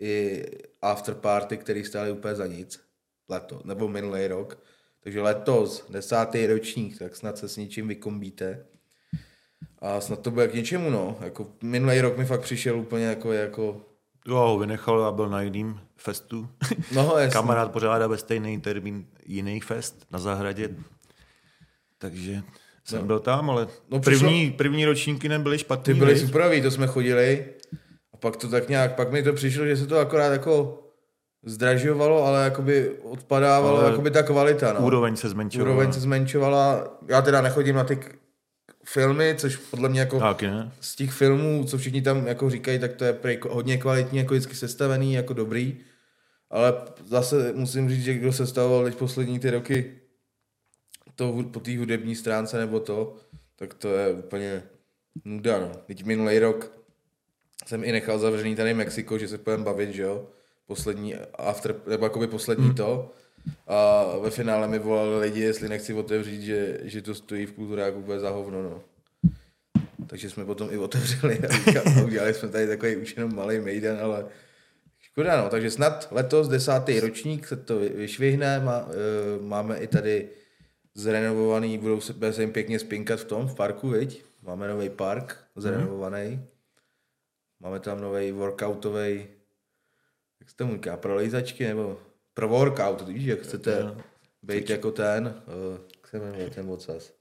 I 0.00 0.44
after 0.82 1.14
party, 1.14 1.56
který 1.56 1.84
stály 1.84 2.12
úplně 2.12 2.34
za 2.34 2.46
nic. 2.46 2.80
Leto, 3.28 3.60
nebo 3.64 3.88
minulý 3.88 4.26
rok. 4.26 4.62
Takže 5.00 5.20
letos, 5.20 5.86
desátý 5.90 6.46
ročník, 6.46 6.98
tak 6.98 7.16
snad 7.16 7.38
se 7.38 7.48
s 7.48 7.56
něčím 7.56 7.88
vykombíte. 7.88 8.66
A 9.78 10.00
snad 10.00 10.20
to 10.22 10.30
bude 10.30 10.48
k 10.48 10.54
něčemu, 10.54 10.90
no. 10.90 11.18
Jako 11.20 11.52
minulý 11.62 12.00
rok 12.00 12.16
mi 12.18 12.24
fakt 12.24 12.42
přišel 12.42 12.80
úplně 12.80 13.04
jako, 13.04 13.32
jako 13.32 13.86
Jo, 14.26 14.58
vynechal 14.58 15.04
a 15.04 15.12
byl 15.12 15.28
na 15.28 15.42
jiným 15.42 15.80
festu. 15.96 16.48
no 16.94 17.18
jasný. 17.18 17.32
Kamarád 17.32 17.72
pořádá 17.72 18.06
ve 18.06 18.18
stejný 18.18 18.60
termín 18.60 19.06
jiný 19.24 19.60
fest 19.60 20.06
na 20.10 20.18
zahradě. 20.18 20.76
Takže 21.98 22.42
jsem 22.86 23.06
byl 23.06 23.18
tam, 23.20 23.50
ale 23.50 23.62
No, 23.62 23.68
no, 23.90 24.00
přišlo- 24.00 24.20
první, 24.28 24.50
první 24.50 24.84
ročníky 24.84 25.28
nebyly 25.28 25.58
špatný. 25.58 25.94
Ty 25.94 25.98
byly 25.98 26.18
superový, 26.18 26.62
to 26.62 26.70
jsme 26.70 26.86
chodili. 26.86 27.44
A 28.12 28.16
pak 28.16 28.36
to 28.36 28.48
tak 28.48 28.68
nějak, 28.68 28.94
pak 28.94 29.12
mi 29.12 29.22
to 29.22 29.32
přišlo, 29.32 29.66
že 29.66 29.76
se 29.76 29.86
to 29.86 29.98
akorát 29.98 30.32
jako 30.32 30.82
zdražovalo, 31.44 32.24
ale 32.26 32.44
jakoby 32.44 32.90
odpadávalo 33.02 33.78
Ale 33.78 33.90
jakoby 33.90 34.10
ta 34.10 34.22
kvalita. 34.22 34.72
No. 34.72 34.86
Úroveň 34.86 35.16
se 35.16 35.28
zmenšovala. 35.28 35.70
Úroveň 35.70 35.92
se 35.92 36.00
zmenšovala. 36.00 36.88
Já 37.08 37.22
teda 37.22 37.40
nechodím 37.40 37.76
na 37.76 37.84
ty 37.84 37.98
filmy, 38.84 39.34
což 39.38 39.56
podle 39.56 39.88
mě 39.88 40.00
jako 40.00 40.18
Taky 40.20 40.46
ne? 40.46 40.72
z 40.80 40.96
těch 40.96 41.12
filmů, 41.12 41.64
co 41.64 41.78
všichni 41.78 42.02
tam 42.02 42.26
jako 42.26 42.50
říkají, 42.50 42.78
tak 42.78 42.92
to 42.92 43.04
je 43.04 43.12
prej 43.12 43.38
hodně 43.50 43.78
kvalitní, 43.78 44.18
jako 44.18 44.34
vždycky 44.34 44.54
sestavený, 44.54 45.12
jako 45.14 45.32
dobrý. 45.32 45.76
Ale 46.50 46.74
zase 47.06 47.52
musím 47.54 47.88
říct, 47.90 48.04
že 48.04 48.14
kdo 48.14 48.32
sestavoval 48.32 48.84
teď 48.84 48.94
poslední 48.94 49.38
ty 49.38 49.50
roky 49.50 49.92
to 51.16 51.44
po 51.52 51.60
té 51.60 51.78
hudební 51.78 52.16
stránce 52.16 52.58
nebo 52.58 52.80
to, 52.80 53.16
tak 53.56 53.74
to 53.74 53.88
je 53.88 54.12
úplně 54.12 54.62
nuda, 55.24 55.58
no. 55.60 55.72
Teď 55.86 56.04
minulý 56.04 56.38
rok 56.38 56.72
jsem 57.66 57.84
i 57.84 57.92
nechal 57.92 58.18
zavřený 58.18 58.56
tady 58.56 58.74
Mexiko, 58.74 59.18
že 59.18 59.28
se 59.28 59.38
budeme 59.38 59.64
bavit, 59.64 59.90
že 59.94 60.02
jo, 60.02 60.28
poslední 60.66 61.14
after, 61.34 61.74
nebo 61.86 62.06
jakoby 62.06 62.26
poslední 62.26 62.66
hmm. 62.66 62.74
to. 62.74 63.10
A 63.66 64.04
ve 64.18 64.30
finále 64.30 64.68
mi 64.68 64.78
volali 64.78 65.18
lidi, 65.18 65.40
jestli 65.40 65.68
nechci 65.68 65.94
otevřít, 65.94 66.42
že, 66.42 66.80
že 66.82 67.02
to 67.02 67.14
stojí 67.14 67.46
v 67.46 67.52
kulturáku 67.52 67.98
úplně 67.98 68.20
za 68.20 68.30
hovno, 68.30 68.62
no. 68.62 68.82
Takže 70.06 70.30
jsme 70.30 70.44
potom 70.44 70.68
i 70.70 70.78
otevřeli 70.78 71.38
a, 71.38 72.00
udělali 72.04 72.34
jsme 72.34 72.48
tady 72.48 72.66
takový 72.66 72.96
už 72.96 73.16
jenom 73.16 73.34
malý 73.34 73.60
mejdan, 73.60 73.98
ale 74.00 74.26
škoda, 75.00 75.42
no. 75.42 75.48
Takže 75.48 75.70
snad 75.70 76.08
letos, 76.10 76.48
desátý 76.48 77.00
ročník, 77.00 77.46
se 77.46 77.56
to 77.56 77.78
vy- 77.78 77.88
vyšvihne, 77.88 78.60
má, 78.60 78.78
e, 78.78 79.42
máme 79.42 79.78
i 79.78 79.86
tady 79.86 80.28
zrenovovaný, 80.96 81.78
budou 81.78 82.00
se, 82.00 82.12
bude 82.12 82.32
se 82.32 82.42
jim 82.42 82.52
pěkně 82.52 82.78
spinkat 82.78 83.20
v 83.20 83.24
tom, 83.24 83.48
v 83.48 83.54
parku, 83.54 83.88
viď? 83.88 84.24
Máme 84.42 84.68
nový 84.68 84.90
park, 84.90 85.44
zrenovovaný. 85.56 86.46
Máme 87.60 87.80
tam 87.80 88.00
nový 88.00 88.32
workoutový, 88.32 89.26
jak 90.40 90.50
se 90.50 90.56
tomu 90.56 90.72
říká, 90.72 90.96
pro 90.96 91.14
lejzačky, 91.14 91.64
nebo 91.64 92.00
pro 92.34 92.48
workout, 92.48 93.08
víš, 93.08 93.24
jak 93.24 93.40
chcete 93.40 93.94
být 94.42 94.70
jako 94.70 94.90
ten, 94.90 95.42
uh, 95.46 95.80
jak 95.96 96.08
se 96.08 96.18
jmenuje 96.18 96.50
ten 96.50 96.70
ocas. 96.70 97.12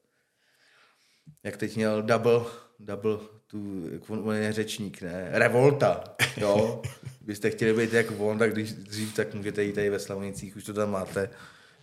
Jak 1.44 1.58
teď 1.58 1.76
měl 1.76 2.04
double, 2.04 2.42
double, 2.80 3.18
tu, 3.48 3.90
jak 3.92 4.10
on, 4.10 4.30
on 4.30 4.36
je 4.36 4.54
řečník, 4.54 5.02
ne? 5.02 5.30
Revolta, 5.32 6.04
jo. 6.38 6.82
Byste 7.22 7.50
chtěli 7.50 7.74
být 7.74 7.94
jak 7.94 8.20
on, 8.20 8.40
tak 8.40 8.54
když 8.54 8.74
dřív, 8.74 9.16
tak 9.16 9.34
můžete 9.34 9.64
jít 9.64 9.74
tady 9.74 9.90
ve 9.90 10.00
Slavonicích, 10.00 10.56
už 10.56 10.64
to 10.64 10.74
tam 10.74 10.92
máte. 10.92 11.30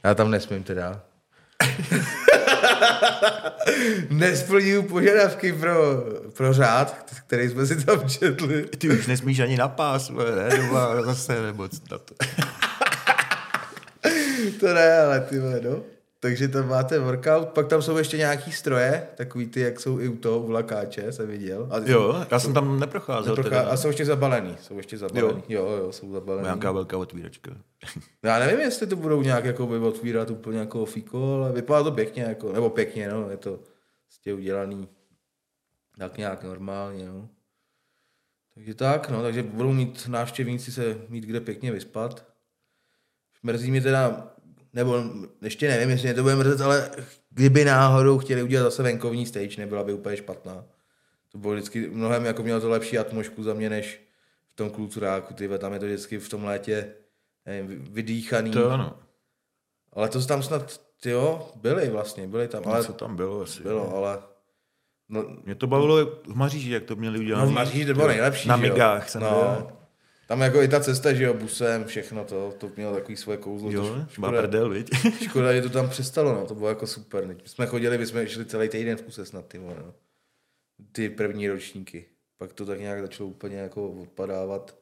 Já 0.04 0.14
tam 0.14 0.30
nesmím 0.30 0.62
teda. 0.62 1.11
Nesplňuju 4.10 4.82
požadavky 4.82 5.52
pro, 5.52 6.04
pro 6.36 6.52
řád, 6.52 6.96
který 7.26 7.48
jsme 7.48 7.66
si 7.66 7.84
tam 7.84 8.08
četli. 8.08 8.64
Ty 8.78 8.90
už 8.90 9.06
nesmíš 9.06 9.40
ani 9.40 9.56
na 9.56 9.68
pás, 9.68 10.10
ne? 10.10 10.56
Doma 10.56 11.02
zase 11.02 11.42
nebo 11.42 11.68
na 11.90 11.98
to. 11.98 12.14
To 14.60 14.74
ne, 14.74 14.98
ale 14.98 15.20
ty 15.20 15.38
vole, 15.38 15.60
no. 15.64 15.80
Takže 16.22 16.48
tam 16.48 16.68
máte 16.68 16.98
workout, 16.98 17.48
pak 17.48 17.66
tam 17.68 17.82
jsou 17.82 17.96
ještě 17.96 18.16
nějaký 18.16 18.52
stroje, 18.52 19.08
takový 19.14 19.46
ty, 19.46 19.60
jak 19.60 19.80
jsou 19.80 20.00
i 20.00 20.08
u 20.08 20.16
toho, 20.16 20.40
u 20.40 20.50
lakáče, 20.50 21.12
jsem 21.12 21.28
viděl. 21.28 21.68
A, 21.70 21.78
Jo, 21.78 22.26
já 22.30 22.38
jsem 22.38 22.54
tam 22.54 22.80
neprocházel. 22.80 23.34
trocha, 23.34 23.48
teda. 23.50 23.62
a 23.70 23.76
jsou 23.76 23.88
ještě 23.88 24.04
zabalený, 24.04 24.56
jsou 24.60 24.76
ještě 24.76 24.98
zabalený. 24.98 25.42
Jo, 25.48 25.64
jo, 25.64 25.76
jo 25.76 25.92
jsou 25.92 26.12
zabalený. 26.12 26.44
Nějaká 26.44 26.72
velká 26.72 26.98
otvíračka. 26.98 27.50
Já 28.22 28.38
nevím, 28.38 28.60
jestli 28.60 28.86
to 28.86 28.96
budou 28.96 29.22
nějak 29.22 29.44
jako 29.44 29.66
by 29.66 29.78
otvírat 29.78 30.30
úplně 30.30 30.58
jako 30.58 30.84
fiko, 30.84 31.34
ale 31.34 31.52
vypadá 31.52 31.82
to 31.82 31.92
pěkně, 31.92 32.22
jako, 32.22 32.52
nebo 32.52 32.70
pěkně, 32.70 33.08
no, 33.08 33.30
je 33.30 33.36
to 33.36 33.60
prostě 34.06 34.34
udělaný 34.34 34.88
tak 35.98 36.18
nějak 36.18 36.44
normálně, 36.44 37.08
no. 37.08 37.28
Takže 38.54 38.74
tak, 38.74 39.08
no, 39.10 39.22
takže 39.22 39.42
budou 39.42 39.72
mít 39.72 40.08
návštěvníci 40.08 40.72
se 40.72 40.98
mít 41.08 41.24
kde 41.24 41.40
pěkně 41.40 41.72
vyspat. 41.72 42.26
Mrzí 43.42 43.70
mě 43.70 43.80
teda, 43.80 44.31
nebo 44.72 45.02
ještě 45.42 45.68
nevím, 45.68 45.90
jestli 45.90 46.06
mě 46.06 46.14
to 46.14 46.22
bude 46.22 46.36
mrzet, 46.36 46.60
ale 46.60 46.90
kdyby 47.30 47.64
náhodou 47.64 48.18
chtěli 48.18 48.42
udělat 48.42 48.64
zase 48.64 48.82
venkovní 48.82 49.26
stage, 49.26 49.60
nebyla 49.60 49.84
by 49.84 49.92
úplně 49.92 50.16
špatná. 50.16 50.64
To 51.32 51.38
bylo 51.38 51.52
vždycky 51.52 51.88
mnohem, 51.88 52.24
jako 52.24 52.42
mělo 52.42 52.60
to 52.60 52.70
lepší 52.70 52.98
atmosféru 52.98 53.42
za 53.42 53.54
mě, 53.54 53.70
než 53.70 54.00
v 54.52 54.56
tom 54.56 54.70
kulturáku, 54.70 55.34
ty 55.34 55.48
tam 55.58 55.72
je 55.72 55.78
to 55.78 55.86
vždycky 55.86 56.18
v 56.18 56.28
tom 56.28 56.44
létě 56.44 56.94
nevím, 57.46 57.84
vydýchaný. 57.90 58.50
To 58.50 58.70
ano. 58.70 58.94
Ale 59.92 60.08
to 60.08 60.26
tam 60.26 60.42
snad, 60.42 60.80
ty 61.00 61.10
jo, 61.10 61.50
byli 61.54 61.88
vlastně, 61.90 62.26
byli 62.26 62.48
tam, 62.48 62.62
ale 62.66 62.84
Co 62.84 62.92
tam 62.92 63.16
bylo 63.16 63.40
asi. 63.40 63.62
bylo, 63.62 63.96
ale 63.96 64.18
no, 65.08 65.24
Mě 65.44 65.54
to 65.54 65.66
bavilo 65.66 66.06
v 66.06 66.34
Maříži, 66.34 66.70
jak 66.70 66.84
to 66.84 66.96
měli 66.96 67.18
udělat. 67.18 67.40
no 67.40 67.46
v 67.46 67.52
Maříži 67.52 67.86
to 67.86 67.94
bylo 67.94 68.08
nejlepší, 68.08 68.48
Na? 68.48 68.56
Migách 68.56 69.08
jsem 69.08 69.22
no. 69.22 69.30
byl. 69.30 69.81
Tam 70.26 70.40
jako 70.40 70.62
i 70.62 70.68
ta 70.68 70.80
cesta, 70.80 71.12
že 71.12 71.24
jo, 71.24 71.34
busem, 71.34 71.84
všechno 71.84 72.24
to, 72.24 72.54
to 72.58 72.70
mělo 72.76 72.94
takový 72.94 73.16
svoje 73.16 73.38
kouzlo. 73.38 73.70
Jo, 73.70 73.88
to 73.88 74.20
má 74.20 74.28
škoda, 74.28 74.42
prdel, 74.42 74.68
viď? 74.70 74.90
škoda, 75.24 75.54
že 75.54 75.62
to 75.62 75.68
tam 75.68 75.88
přestalo, 75.88 76.32
no, 76.32 76.46
to 76.46 76.54
bylo 76.54 76.68
jako 76.68 76.86
super. 76.86 77.26
My 77.26 77.36
jsme 77.44 77.66
chodili, 77.66 77.98
my 77.98 78.06
jsme 78.06 78.28
šli 78.28 78.44
celý 78.44 78.68
týden 78.68 78.96
v 78.96 79.02
kuse 79.02 79.26
snad, 79.26 79.46
ty 79.46 79.58
no. 79.58 79.94
Ty 80.92 81.08
první 81.10 81.48
ročníky. 81.48 82.04
Pak 82.38 82.52
to 82.52 82.66
tak 82.66 82.80
nějak 82.80 83.00
začalo 83.00 83.28
úplně 83.28 83.56
jako 83.56 83.88
odpadávat, 83.90 84.76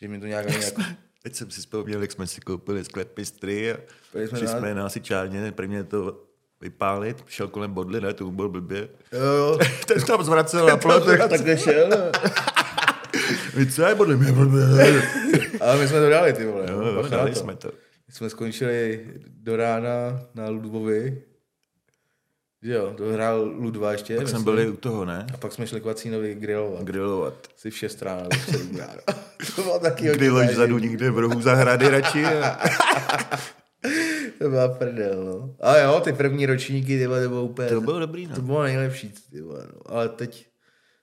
že 0.00 0.08
mi 0.08 0.20
to 0.20 0.26
nějak 0.26 0.46
ani 0.46 0.64
jako... 0.64 0.82
Teď 1.22 1.34
jsem 1.34 1.50
si 1.50 1.60
vzpomněl, 1.60 2.02
jak 2.02 2.12
jsme 2.12 2.26
si 2.26 2.40
koupili 2.40 2.84
sklep 2.84 3.12
pistry 3.12 3.72
a 3.72 3.76
jsme 4.12 4.38
šli 4.38 4.46
na- 4.46 4.58
jsme 4.58 4.74
na 4.74 4.88
sičárně, 4.88 5.52
prvně 5.52 5.84
to 5.84 6.24
vypálit, 6.60 7.24
šel 7.26 7.48
kolem 7.48 7.72
bodly, 7.74 8.00
ne, 8.00 8.14
to 8.14 8.30
byl 8.30 8.48
blbě. 8.48 8.88
Jo, 9.12 9.20
jo, 9.20 9.58
Ten 9.86 10.02
tam 10.02 10.24
zvracel 10.24 10.66
na 10.66 10.76
plot, 10.76 11.04
takhle 11.28 11.58
šel, 11.58 11.88
no. 11.88 11.96
Vy 13.54 13.72
co 13.72 13.82
je 13.82 13.94
bodly? 13.94 14.16
Mě. 14.16 14.32
Ale 15.60 15.78
my 15.78 15.88
jsme 15.88 16.00
to 16.00 16.10
dali, 16.10 16.32
ty 16.32 16.46
vole. 16.46 16.66
Jo, 16.70 16.80
no, 16.80 17.08
dali 17.08 17.34
jsme 17.34 17.56
to. 17.56 17.68
My 18.08 18.14
jsme 18.14 18.30
skončili 18.30 19.06
do 19.26 19.56
rána 19.56 20.20
na 20.34 20.48
Ludvovi. 20.48 21.22
Že 22.62 22.72
jo, 22.72 22.94
dohrál 22.98 23.44
Ludva 23.44 23.92
ještě. 23.92 24.16
Tak 24.16 24.28
jsme 24.28 24.38
byli 24.38 24.68
u 24.68 24.76
toho, 24.76 25.04
ne? 25.04 25.26
A 25.34 25.36
pak 25.36 25.52
jsme 25.52 25.66
šli 25.66 25.80
k 25.80 25.84
Vacínovi 25.84 26.34
grillovat. 26.34 26.84
Grillovat. 26.84 27.34
Asi 27.56 27.70
v 27.70 27.76
šest 27.76 28.02
ráno. 28.02 28.28
to 29.56 29.62
bylo 29.62 29.78
taky 29.78 30.06
zážitý. 30.08 30.52
vzadu 30.54 30.78
někde 30.78 31.10
v 31.10 31.18
rohu 31.18 31.40
zahrady 31.40 31.88
radši. 31.88 32.24
A... 32.24 32.60
To 34.38 34.48
byla 34.48 34.68
prdel, 34.68 35.24
no. 35.24 35.54
A 35.60 35.78
jo, 35.78 36.00
ty 36.00 36.12
první 36.12 36.46
ročníky, 36.46 36.98
ty 36.98 37.06
vole, 37.06 37.22
to 37.22 37.28
bylo 37.28 37.44
úplně... 37.44 37.68
To 37.68 37.80
bylo 37.80 37.98
dobrý, 37.98 38.26
no. 38.26 38.34
To 38.34 38.42
bylo 38.42 38.62
nejlepší, 38.62 39.14
ty 39.30 39.40
vole, 39.40 39.66
no. 39.74 39.80
Ale 39.86 40.08
teď, 40.08 40.46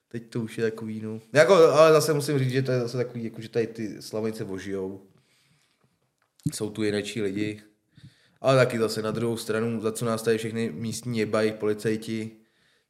teď 0.08 0.30
to 0.30 0.40
už 0.40 0.58
je 0.58 0.64
takový, 0.64 1.00
no. 1.00 1.20
Jako, 1.32 1.54
ale 1.54 1.92
zase 1.92 2.14
musím 2.14 2.38
říct, 2.38 2.50
že 2.50 2.62
to 2.62 2.72
je 2.72 2.80
zase 2.80 2.96
takový, 2.96 3.24
jako, 3.24 3.40
že 3.40 3.48
tady 3.48 3.66
ty 3.66 4.02
slavenice 4.02 4.44
ožijou. 4.44 5.02
Jsou 6.54 6.70
tu 6.70 6.82
jinečí 6.82 7.22
lidi. 7.22 7.62
Ale 8.40 8.56
taky 8.56 8.78
zase 8.78 9.02
na 9.02 9.10
druhou 9.10 9.36
stranu, 9.36 9.80
za 9.80 9.92
co 9.92 10.04
nás 10.04 10.22
tady 10.22 10.38
všechny 10.38 10.70
místní 10.70 11.18
jebají 11.18 11.52
policajti, 11.52 12.30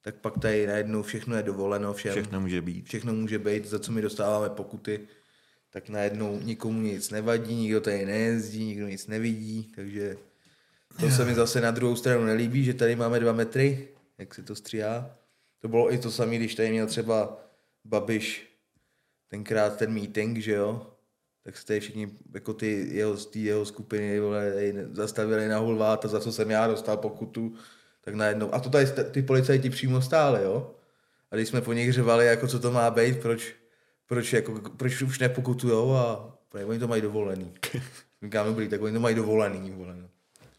tak 0.03 0.15
pak 0.15 0.39
tady 0.39 0.67
najednou 0.67 1.03
všechno 1.03 1.37
je 1.37 1.43
dovoleno 1.43 1.93
všem. 1.93 2.13
Všechno 2.13 2.41
může 2.41 2.63
být. 2.63 2.87
všechno 2.87 3.13
může 3.13 3.39
být, 3.39 3.65
za 3.65 3.79
co 3.79 3.93
my 3.93 4.03
dostáváme 4.03 4.51
pokuty, 4.51 5.01
tak 5.71 5.89
najednou 5.89 6.41
nikomu 6.41 6.81
nic 6.81 7.11
nevadí, 7.11 7.55
nikdo 7.55 7.81
tady 7.81 8.07
nejezdí, 8.07 8.65
nikdo 8.65 8.89
nic 8.89 9.07
nevidí, 9.07 9.73
takže 9.77 10.17
to 11.01 11.11
se 11.11 11.25
mi 11.25 11.35
zase 11.35 11.61
na 11.61 11.71
druhou 11.71 11.97
stranu 11.97 12.25
nelíbí, 12.25 12.65
že 12.65 12.75
tady 12.75 12.97
máme 12.97 13.21
dva 13.21 13.33
metry, 13.33 13.89
jak 14.19 14.35
se 14.35 14.43
to 14.43 14.55
stříhá. 14.55 15.11
To 15.59 15.69
bylo 15.69 15.93
i 15.93 15.99
to 15.99 16.11
samé, 16.11 16.37
když 16.37 16.55
tady 16.55 16.71
měl 16.71 16.87
třeba 16.87 17.39
Babiš 17.85 18.49
tenkrát 19.29 19.77
ten 19.77 19.95
meeting, 19.95 20.39
že 20.39 20.53
jo, 20.53 20.87
tak 21.45 21.57
se 21.57 21.67
tady 21.67 21.81
všichni, 21.81 22.11
jako 22.35 22.55
ty 22.55 22.89
jeho, 22.91 23.17
z 23.17 23.27
té 23.27 23.39
jeho 23.39 23.65
skupiny, 23.65 24.21
vole, 24.21 24.53
zastavili 24.93 25.49
na 25.49 25.59
hulváta, 25.59 26.09
za 26.09 26.21
co 26.21 26.33
jsem 26.33 26.51
já 26.51 26.67
dostal 26.67 26.97
pokutu, 26.97 27.55
tak 28.01 28.15
najednou, 28.15 28.55
a 28.55 28.61
to 28.61 28.71
tady 28.71 28.87
ty 29.11 29.23
policajti 29.23 29.71
přímo 29.71 30.03
stáli, 30.03 30.43
jo, 30.43 30.75
a 31.31 31.37
když 31.37 31.49
jsme 31.49 31.61
po 31.61 31.73
nich 31.73 31.93
řevali, 31.93 32.27
jako 32.27 32.47
co 32.47 32.61
to 32.61 32.73
má 32.73 32.91
být, 32.91 33.21
proč, 33.21 33.55
proč, 34.07 34.33
jako, 34.33 34.61
proč 34.77 35.03
už 35.03 35.19
nepokutujou 35.19 35.95
a 35.95 36.39
protože 36.49 36.65
oni 36.65 36.79
to 36.79 36.89
mají 36.89 37.03
dovolený. 37.03 37.53
Říkám, 38.23 38.47
dobrý, 38.47 38.69
tak 38.69 38.83
oni 38.83 38.93
to 38.93 39.01
mají 39.01 39.15
dovolený, 39.15 39.71
vole, 39.71 39.97
no. 39.97 40.09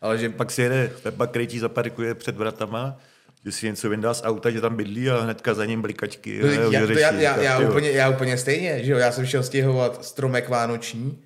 Ale 0.02 0.18
že 0.18 0.30
Pak 0.30 0.52
si 0.52 0.62
jede, 0.62 0.92
Pepa 1.04 1.28
Krejčí 1.28 1.60
zaparkuje 1.60 2.16
před 2.16 2.36
vratama, 2.36 2.98
že 3.46 3.52
si 3.52 3.66
něco 3.66 3.90
vyndá 3.90 4.14
z 4.14 4.24
auta, 4.24 4.50
že 4.50 4.62
tam 4.62 4.76
bydlí 4.76 5.10
a 5.10 5.22
hnedka 5.22 5.54
za 5.54 5.66
ním 5.66 5.82
blikačky. 5.82 6.42
a 6.44 6.72
já, 6.72 6.86
řeší. 6.86 7.00
já, 7.00 7.12
já, 7.12 7.42
já, 7.42 7.60
Tak, 7.60 7.70
úplně, 7.70 7.92
já 7.92 8.10
úplně 8.10 8.38
stejně, 8.38 8.84
že 8.84 8.92
jo, 8.92 8.98
já 8.98 9.12
jsem 9.12 9.26
šel 9.26 9.44
stěhovat 9.44 10.06
stromek 10.06 10.50
vánoční 10.50 11.24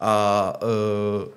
a 0.00 0.52
uh, 0.62 1.28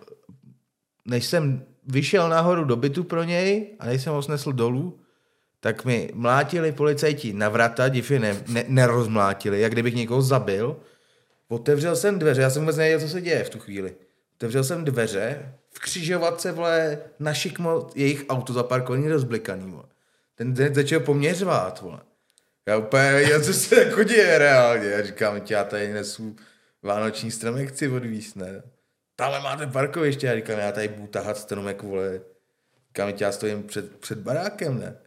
než 1.05 1.25
jsem 1.25 1.65
vyšel 1.87 2.29
nahoru 2.29 2.63
do 2.63 2.75
bytu 2.75 3.03
pro 3.03 3.23
něj 3.23 3.67
a 3.79 3.85
než 3.85 4.03
jsem 4.03 4.13
ho 4.13 4.21
snesl 4.21 4.51
dolů, 4.51 4.99
tak 5.59 5.85
mi 5.85 6.09
mlátili 6.13 6.71
policajti 6.71 7.33
na 7.33 7.49
vrata, 7.49 7.89
div 7.89 8.11
je 8.11 8.19
ne, 8.19 8.43
ne, 8.47 8.65
nerozmlátili, 8.67 9.61
jak 9.61 9.71
kdybych 9.71 9.95
někoho 9.95 10.21
zabil. 10.21 10.75
Otevřel 11.47 11.95
jsem 11.95 12.19
dveře, 12.19 12.41
já 12.41 12.49
jsem 12.49 12.61
vůbec 12.61 12.77
nevěděl, 12.77 12.99
co 12.99 13.07
se 13.07 13.21
děje 13.21 13.43
v 13.43 13.49
tu 13.49 13.59
chvíli. 13.59 13.95
Otevřel 14.37 14.63
jsem 14.63 14.85
dveře, 14.85 15.53
v 15.73 15.79
křižovatce, 15.79 16.51
vole, 16.51 16.97
na 17.19 17.33
šikmo 17.33 17.87
jejich 17.95 18.25
auto 18.29 18.53
zaparkovaný 18.53 19.09
rozblikaný, 19.09 19.71
vole. 19.71 19.83
Ten 20.41 20.53
den 20.53 20.75
začal 20.75 20.99
po 20.99 21.13
mně 21.13 21.33
řvát, 21.35 21.81
vole. 21.81 21.99
Já 22.67 22.77
úplně 22.77 23.03
nevěděl, 23.03 23.43
co 23.43 23.53
se 23.53 23.83
jako 23.83 24.03
děje 24.03 24.37
reálně. 24.37 24.87
Já 24.89 25.03
říkám, 25.03 25.41
tě, 25.41 25.53
já 25.53 25.63
tady 25.63 25.93
nesu 25.93 26.35
vánoční 26.83 27.31
stromek, 27.31 27.69
chci 27.69 27.87
odvíst, 27.87 28.35
ne? 28.35 28.63
Tam 29.15 29.43
máte 29.43 29.67
parkoviště, 29.67 30.27
já 30.27 30.35
říkám, 30.35 30.59
já 30.59 30.71
tady 30.71 30.87
budu 30.87 31.07
tahat 31.07 31.37
stromek, 31.37 31.83
vole. 31.83 32.21
Říkám, 32.87 33.13
tě, 33.13 33.23
já 33.23 33.31
stojím 33.31 33.63
před, 33.63 33.95
před 33.99 34.17
barákem, 34.17 34.79
ne? 34.79 34.97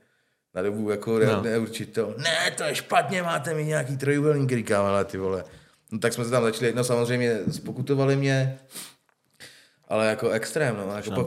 Na 0.54 0.62
dobu 0.62 0.90
jako 0.90 1.18
No. 1.18 1.42
neurčitou. 1.42 2.14
Ne, 2.16 2.50
to 2.56 2.64
je 2.64 2.74
špatně, 2.74 3.22
máte 3.22 3.54
mi 3.54 3.64
nějaký 3.64 3.96
trojuhelník, 3.96 4.52
říkám, 4.52 4.84
ale 4.86 5.04
ty 5.04 5.18
vole. 5.18 5.44
No 5.92 5.98
tak 5.98 6.12
jsme 6.12 6.24
se 6.24 6.30
tam 6.30 6.42
začali, 6.44 6.72
no 6.74 6.84
samozřejmě 6.84 7.38
spokutovali 7.52 8.16
mě, 8.16 8.58
ale 9.88 10.06
jako 10.06 10.30
extrém, 10.30 10.76
no. 10.76 10.96
Jako 10.96 11.10
pak. 11.10 11.26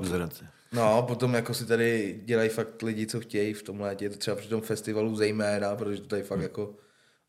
No, 0.72 1.04
potom 1.08 1.34
jako 1.34 1.54
si 1.54 1.66
tady 1.66 2.20
dělají 2.24 2.50
fakt 2.50 2.82
lidi, 2.82 3.08
co 3.08 3.20
chtějí 3.20 3.54
v 3.54 3.64
tom 3.64 3.82
létě, 3.82 4.10
třeba 4.10 4.38
při 4.38 4.50
tom 4.50 4.62
festivalu 4.62 5.16
zejména, 5.16 5.76
protože 5.76 6.02
to 6.02 6.08
tady 6.08 6.24
fakt 6.24 6.42
jako, 6.42 6.76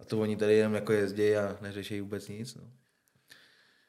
a 0.01 0.05
to 0.05 0.21
oni 0.21 0.37
tady 0.37 0.55
jenom 0.55 0.75
jako 0.75 0.93
jezdí 0.93 1.37
a 1.37 1.59
neřeší 1.61 2.01
vůbec 2.01 2.29
nic, 2.29 2.55
no. 2.55 2.63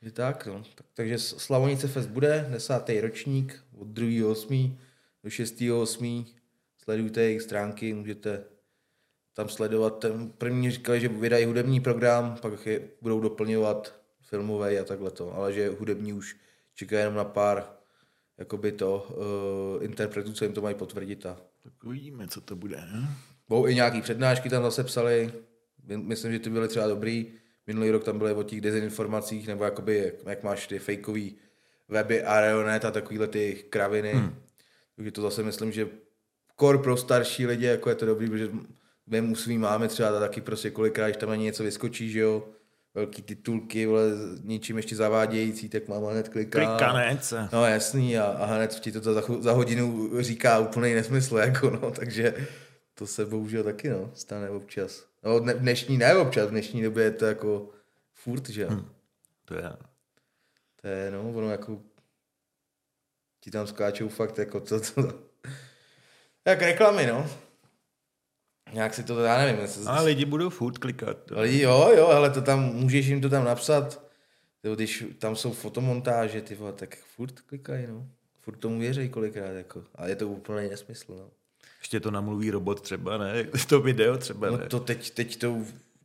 Je 0.02 0.12
tak, 0.12 0.46
no. 0.48 0.64
Tak, 0.76 0.88
takže 0.94 1.18
Slavonice 1.20 1.88
Fest 1.88 2.10
bude, 2.10 2.48
desátý 2.52 3.02
ročník, 3.02 3.64
od 3.78 3.88
2.8. 3.88 4.78
do 5.24 5.30
6.8. 5.30 6.26
Sledujte 6.84 7.22
jejich 7.22 7.42
stránky, 7.42 7.94
můžete 7.94 8.44
tam 9.34 9.50
sledovat. 9.50 10.00
Ten 10.00 10.30
první 10.30 10.72
říkali, 10.72 11.02
že 11.02 11.08
vydají 11.08 11.46
hudební 11.46 11.80
program, 11.80 12.38
pak 12.42 12.66
je 12.66 12.90
budou 13.02 13.20
doplňovat 13.20 14.00
filmové 14.22 14.80
a 14.80 14.84
takhle 14.84 15.12
to, 15.12 15.36
ale 15.36 15.54
že 15.54 15.70
hudební 15.70 16.14
už 16.14 16.36
čeká 16.76 17.00
jenom 17.00 17.16
na 17.16 17.24
pár 17.24 17.79
jakoby 18.40 18.72
to 18.72 19.08
uh, 19.78 19.84
interpretů, 19.84 20.34
co 20.34 20.46
jim 20.46 20.54
to 20.54 20.62
mají 20.62 20.76
potvrdit 20.76 21.26
a 21.26 21.38
Tak 21.64 21.74
uvidíme, 21.84 22.28
co 22.28 22.42
to 22.42 22.56
bude. 22.56 22.78
Ne? 22.78 23.16
budou 23.50 23.68
i 23.68 23.76
nějaký 23.76 24.02
přednášky 24.02 24.50
tam 24.50 24.64
zase 24.64 24.84
psali, 24.84 25.34
My- 25.84 25.98
myslím, 25.98 26.32
že 26.32 26.40
ty 26.40 26.50
byly 26.50 26.68
třeba 26.68 26.88
dobrý, 26.88 27.28
minulý 27.68 27.92
rok 27.92 28.04
tam 28.04 28.18
byly 28.18 28.34
o 28.34 28.44
těch 28.44 28.62
dezinformacích, 28.62 29.48
nebo 29.48 29.64
jakoby, 29.64 29.98
jak, 29.98 30.14
jak 30.26 30.44
máš 30.44 30.68
ty 30.68 30.80
fejkový 30.80 31.36
weby 31.88 32.24
Aeronet 32.24 32.86
a 32.86 32.92
takovýhle 32.92 33.28
ty 33.28 33.66
kraviny, 33.70 34.14
hmm. 34.14 34.36
takže 34.96 35.12
to 35.12 35.22
zase 35.22 35.44
myslím, 35.44 35.72
že 35.72 35.88
kor 36.56 36.84
pro 36.84 36.98
starší 36.98 37.46
lidi, 37.46 37.66
jako 37.66 37.90
je 37.90 37.96
to 37.96 38.06
dobrý, 38.06 38.30
protože 38.30 38.50
my 39.08 39.22
mu 39.22 39.36
svý 39.36 39.58
máme 39.58 39.88
třeba 39.88 40.20
taky 40.20 40.42
prostě 40.42 40.70
kolikrát, 40.70 41.08
když 41.08 41.18
tam 41.18 41.30
ani 41.30 41.44
něco 41.44 41.64
vyskočí, 41.64 42.12
že 42.12 42.20
jo, 42.20 42.48
velký 42.94 43.22
titulky, 43.22 43.86
vole, 43.86 44.16
s 44.16 44.44
něčím 44.44 44.78
ještě 44.78 44.96
zavádějící, 44.96 45.70
tak 45.70 45.88
mám 45.88 46.04
hned 46.04 46.30
kliká. 46.30 46.60
Klikanec. 46.60 47.34
No 47.52 47.66
jasný 47.66 48.18
a, 48.18 48.24
a 48.24 48.46
hned 48.46 48.80
ti 48.80 48.92
to 48.92 49.14
za, 49.14 49.24
za 49.40 49.52
hodinu 49.52 50.10
říká 50.20 50.60
úplný 50.60 50.94
nesmysl, 50.94 51.38
jako 51.38 51.70
no, 51.70 51.92
takže 51.92 52.48
to 52.94 53.08
se 53.08 53.26
bohužel 53.26 53.64
taky 53.64 53.90
no, 53.90 54.12
stane 54.14 54.50
občas. 54.50 55.06
No 55.24 55.40
dne, 55.40 55.54
dnešní 55.54 55.98
ne 55.98 56.16
občas, 56.16 56.48
v 56.48 56.52
dnešní 56.52 56.84
době 56.84 57.04
je 57.04 57.12
to 57.12 57.26
jako 57.26 57.70
furt, 58.14 58.50
že 58.50 58.66
hmm. 58.66 58.90
To 59.46 59.56
je. 59.56 59.72
To 60.82 60.88
je 60.88 61.12
no, 61.12 61.30
ono 61.30 61.50
jako 61.50 61.82
ti 63.40 63.52
tam 63.52 63.68
skáčou 63.68 64.10
fakt 64.10 64.38
jako 64.38 64.60
to, 64.60 64.80
to, 64.80 65.02
jak 66.46 66.62
reklamy, 66.62 67.06
no. 67.06 67.30
Nějak 68.74 68.94
si 68.94 69.04
to, 69.04 69.20
já 69.20 69.38
nevím, 69.38 69.62
jestli, 69.62 69.84
A 69.86 70.02
lidi 70.02 70.26
budou 70.26 70.50
furt 70.50 70.78
klikat. 70.78 71.18
Lidi, 71.32 71.62
jo, 71.62 71.92
jo, 71.98 72.08
ale 72.08 72.30
to 72.30 72.42
tam, 72.42 72.60
můžeš 72.74 73.06
jim 73.08 73.22
to 73.22 73.30
tam 73.30 73.46
napsat, 73.46 74.04
když 74.76 75.06
tam 75.20 75.36
jsou 75.36 75.54
fotomontáže, 75.54 76.42
ty 76.42 76.56
vole, 76.56 76.74
tak 76.74 76.98
furt 77.16 77.40
klikají, 77.42 77.88
no. 77.88 78.08
Furt 78.42 78.56
tomu 78.58 78.80
věří 78.80 79.10
kolikrát, 79.10 79.52
jako. 79.52 79.84
A 79.96 80.08
je 80.08 80.16
to 80.16 80.28
úplný 80.30 80.70
nesmysl, 80.70 81.16
no. 81.18 81.30
Ještě 81.80 82.00
to 82.00 82.12
namluví 82.12 82.52
robot 82.52 82.82
třeba, 82.82 83.18
ne? 83.18 83.44
To 83.70 83.82
video 83.82 84.18
třeba, 84.18 84.50
No 84.50 84.58
ne? 84.58 84.68
to 84.68 84.80
teď, 84.80 85.10
teď 85.12 85.38
to, 85.40 85.58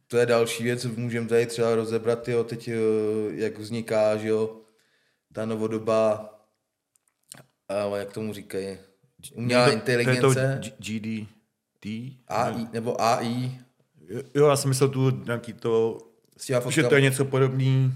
to 0.09 0.17
je 0.19 0.27
další 0.27 0.65
věc, 0.65 0.85
můžeme 0.85 1.29
tady 1.29 1.47
třeba 1.47 1.75
rozebrat, 1.75 2.29
jo, 2.29 2.45
teď, 2.45 2.69
eh, 2.69 2.75
jak 3.35 3.59
vzniká, 3.59 4.17
že 4.17 4.29
jo, 4.29 4.57
ta 5.33 5.47
novodoba 5.47 6.31
ale 7.69 7.99
jak 7.99 8.12
tomu 8.12 8.33
říkají, 8.33 8.79
umělá 9.35 9.67
To- 9.67 9.73
inteligence, 9.73 10.21
To 10.21 10.29
je 10.41 10.61
to 10.61 10.61
G- 10.61 10.73
GDT? 11.85 12.18
AI, 12.28 12.66
nebo 12.72 13.03
AI, 13.03 13.61
Jo, 14.35 14.49
já 14.49 14.57
jsem 14.57 14.68
myslel 14.68 14.89
tu 14.89 15.11
nějaký 15.24 15.53
to, 15.53 15.99
že 16.68 16.82
to 16.82 16.95
je 16.95 17.01
něco 17.01 17.24
podobný, 17.24 17.93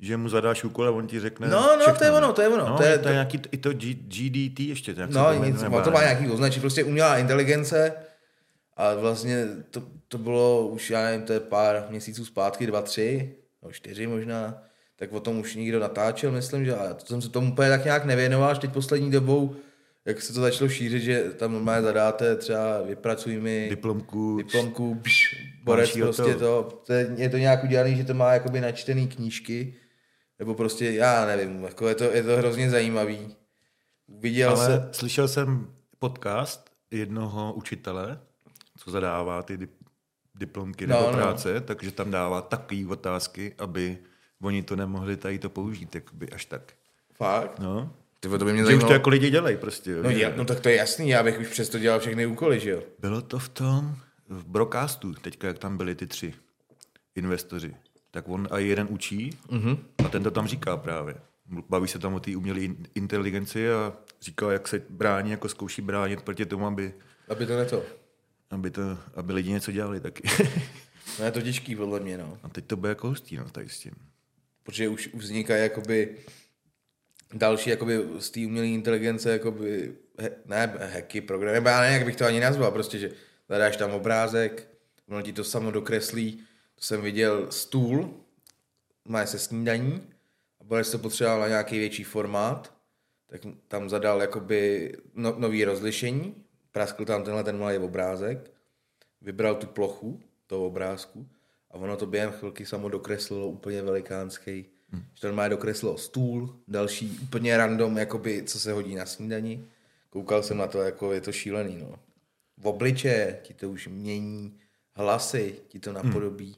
že 0.00 0.16
mu 0.16 0.28
zadáš 0.28 0.64
úkol 0.64 0.86
a 0.86 0.90
on 0.90 1.06
ti 1.06 1.20
řekne 1.20 1.48
No, 1.48 1.60
no, 1.60 1.78
všechno, 1.80 1.98
to 1.98 2.04
je 2.04 2.10
ono, 2.10 2.32
to 2.32 2.42
je 2.42 2.48
ono. 2.48 2.68
No, 2.68 2.76
to 2.76 2.82
je, 2.82 2.98
to 2.98 3.08
je 3.08 3.12
nějaký, 3.12 3.40
i 3.50 3.56
to 3.56 3.72
G, 3.72 3.94
GDT 3.94 4.60
ještě. 4.60 4.94
Se 4.94 5.06
No, 5.06 5.24
to 5.24 5.44
nic, 5.44 5.62
to 5.84 5.90
má 5.90 6.00
nějaký 6.00 6.28
označení, 6.28 6.60
prostě 6.60 6.84
umělá 6.84 7.18
inteligence 7.18 7.94
a 8.76 8.94
vlastně 8.94 9.46
to, 9.70 9.82
to 10.08 10.18
bylo 10.18 10.68
už, 10.68 10.90
já 10.90 11.02
nevím, 11.02 11.22
to 11.22 11.32
je 11.32 11.40
pár 11.40 11.86
měsíců 11.90 12.24
zpátky, 12.24 12.66
dva, 12.66 12.82
tři, 12.82 13.34
no 13.62 13.72
čtyři 13.72 14.06
možná, 14.06 14.62
tak 14.96 15.12
o 15.12 15.20
tom 15.20 15.38
už 15.38 15.54
někdo 15.54 15.80
natáčel, 15.80 16.32
myslím, 16.32 16.64
že 16.64 16.74
a 16.76 16.94
to 16.94 17.06
jsem 17.06 17.22
se 17.22 17.28
tomu 17.28 17.52
úplně 17.52 17.68
tak 17.68 17.84
nějak 17.84 18.04
nevěnoval, 18.04 18.50
až 18.50 18.58
teď 18.58 18.72
poslední 18.72 19.10
dobou, 19.10 19.56
jak 20.04 20.22
se 20.22 20.32
to 20.32 20.40
začalo 20.40 20.68
šířit, 20.70 21.02
že 21.02 21.22
tam 21.30 21.52
normálně 21.52 21.82
zadáte 21.82 22.36
třeba 22.36 22.82
vypracuj 22.82 23.40
mi 23.40 23.66
Diplomku. 23.70 24.36
diplomku, 24.36 24.94
pš, 25.02 25.36
borec 25.64 25.92
prostě 25.92 26.22
hotovo. 26.22 26.38
to, 26.62 26.82
to 26.86 26.92
je, 26.92 27.10
je, 27.16 27.28
to 27.28 27.36
nějak 27.36 27.64
udělaný, 27.64 27.96
že 27.96 28.04
to 28.04 28.14
má 28.14 28.32
jakoby 28.32 28.60
načtený 28.60 29.08
knížky, 29.08 29.74
nebo 30.38 30.54
prostě, 30.54 30.92
já 30.92 31.26
nevím, 31.26 31.64
jako 31.64 31.88
je 31.88 31.94
to, 31.94 32.04
je 32.04 32.22
to 32.22 32.36
hrozně 32.36 32.70
zajímavý. 32.70 33.36
Viděl 34.08 34.50
Ale 34.50 34.66
se, 34.66 34.88
slyšel 34.92 35.28
jsem 35.28 35.74
podcast 35.98 36.70
jednoho 36.90 37.52
učitele, 37.52 38.20
co 38.78 38.90
zadává 38.90 39.42
ty 39.42 39.56
dip, 39.56 39.70
diplomky 40.34 40.86
No, 40.86 40.96
nebo 40.96 41.10
no. 41.10 41.16
práce, 41.16 41.60
takže 41.60 41.92
tam 41.92 42.10
dává 42.10 42.42
takové 42.42 42.86
otázky, 42.86 43.54
aby 43.58 43.98
oni 44.42 44.62
to 44.62 44.76
nemohli 44.76 45.16
tady 45.16 45.38
to 45.38 45.50
použít, 45.50 45.94
jakoby 45.94 46.28
až 46.28 46.44
tak. 46.44 46.72
fakt, 47.14 47.58
No. 47.58 47.94
Ty, 48.22 48.28
to 48.28 48.38
by 48.44 48.52
mě 48.52 48.56
Že 48.56 48.62
už 48.62 48.66
zajímalo. 48.66 48.88
to 48.88 48.92
jako 48.92 49.10
lidi 49.10 49.30
dělají 49.30 49.56
prostě. 49.56 49.90
jo. 49.90 50.02
No, 50.02 50.10
je, 50.10 50.32
no 50.36 50.44
tak 50.44 50.60
to 50.60 50.68
je 50.68 50.76
jasný, 50.76 51.08
já 51.08 51.22
bych 51.22 51.38
už 51.40 51.48
přesto 51.48 51.78
dělal 51.78 52.00
všechny 52.00 52.26
úkoly, 52.26 52.60
že 52.60 52.70
jo? 52.70 52.82
Bylo 52.98 53.22
to 53.22 53.38
v 53.38 53.48
tom, 53.48 53.96
v 54.28 54.44
broadcastu, 54.46 55.14
teďka 55.14 55.46
jak 55.48 55.58
tam 55.58 55.76
byli 55.76 55.94
ty 55.94 56.06
tři 56.06 56.34
investoři, 57.14 57.74
tak 58.10 58.28
on 58.28 58.48
a 58.50 58.58
jeden 58.58 58.86
učí 58.90 59.38
Mhm. 59.50 59.78
a 60.04 60.08
ten 60.08 60.22
to 60.22 60.30
tam 60.30 60.46
říká 60.46 60.76
právě. 60.76 61.14
Baví 61.68 61.88
se 61.88 61.98
tam 61.98 62.14
o 62.14 62.20
té 62.20 62.36
umělé 62.36 62.60
in- 62.60 62.86
inteligenci 62.94 63.72
a 63.72 63.92
říká, 64.20 64.52
jak 64.52 64.68
se 64.68 64.82
brání, 64.90 65.30
jako 65.30 65.48
zkouší 65.48 65.82
bránit 65.82 66.22
proti 66.22 66.46
tomu, 66.46 66.66
aby, 66.66 66.94
Aby 67.28 67.46
to 67.46 67.56
neto. 67.56 67.82
aby, 68.50 68.70
to, 68.70 68.98
aby 69.14 69.32
lidi 69.32 69.50
něco 69.50 69.72
dělali 69.72 70.00
taky. 70.00 70.22
No 71.18 71.24
je 71.24 71.30
to 71.30 71.42
těžký 71.42 71.76
podle 71.76 72.00
mě, 72.00 72.18
no. 72.18 72.38
a 72.42 72.48
teď 72.48 72.64
to 72.66 72.76
bude 72.76 72.88
jako 72.88 73.08
hustý, 73.08 73.36
no, 73.36 73.44
tady 73.44 73.68
s 73.68 73.78
tím. 73.78 73.92
Protože 74.62 74.88
už 74.88 75.08
už 75.12 75.22
vznikají 75.24 75.62
jakoby 75.62 76.16
další 77.32 77.70
jakoby 77.70 78.00
z 78.18 78.30
té 78.30 78.40
umělé 78.46 78.66
inteligence 78.66 79.30
jakoby, 79.30 79.94
he, 80.18 80.30
ne 80.46 80.78
hacky, 80.92 81.20
programy, 81.20 81.54
nebo 81.54 81.68
já 81.68 81.80
nevím, 81.80 81.96
jak 81.96 82.06
bych 82.06 82.16
to 82.16 82.24
ani 82.24 82.40
nazval, 82.40 82.70
prostě, 82.70 82.98
že 82.98 83.10
zadáš 83.48 83.76
tam 83.76 83.90
obrázek, 83.90 84.68
ono 85.08 85.22
ti 85.22 85.32
to 85.32 85.44
samo 85.44 85.70
dokreslí, 85.70 86.42
to 86.74 86.82
jsem 86.82 87.02
viděl 87.02 87.46
stůl, 87.50 88.14
má 89.04 89.26
se 89.26 89.38
snídaní 89.38 90.02
a 90.60 90.64
bude 90.64 90.84
to 90.84 90.98
potřeboval 90.98 91.40
na 91.40 91.48
nějaký 91.48 91.78
větší 91.78 92.04
formát, 92.04 92.74
tak 93.26 93.40
tam 93.68 93.88
zadal 93.88 94.20
jakoby 94.20 94.92
no, 95.14 95.34
nový 95.38 95.64
rozlišení, 95.64 96.34
praskl 96.72 97.04
tam 97.04 97.24
tenhle 97.24 97.44
ten 97.44 97.58
malý 97.58 97.78
obrázek, 97.78 98.50
vybral 99.20 99.54
tu 99.54 99.66
plochu 99.66 100.20
toho 100.46 100.66
obrázku 100.66 101.28
a 101.70 101.74
ono 101.74 101.96
to 101.96 102.06
během 102.06 102.32
chvilky 102.32 102.66
samo 102.66 102.88
dokreslilo 102.88 103.48
úplně 103.48 103.82
velikánský. 103.82 104.66
Hmm. 104.92 105.02
Že 105.14 105.20
to 105.20 105.26
normálně 105.26 105.50
dokreslilo 105.50 105.98
stůl, 105.98 106.56
další 106.68 107.18
úplně 107.22 107.56
random, 107.56 107.98
jakoby, 107.98 108.42
co 108.42 108.60
se 108.60 108.72
hodí 108.72 108.94
na 108.94 109.06
snídani. 109.06 109.64
Koukal 110.10 110.42
jsem 110.42 110.56
na 110.56 110.66
to, 110.66 110.82
jako 110.82 111.12
je 111.12 111.20
to 111.20 111.32
šílený, 111.32 111.76
no. 111.76 111.98
V 112.56 112.66
obličeje 112.66 113.40
ti 113.42 113.54
to 113.54 113.70
už 113.70 113.88
mění, 113.88 114.58
hlasy 114.92 115.56
ti 115.68 115.78
to 115.78 115.92
napodobí. 115.92 116.56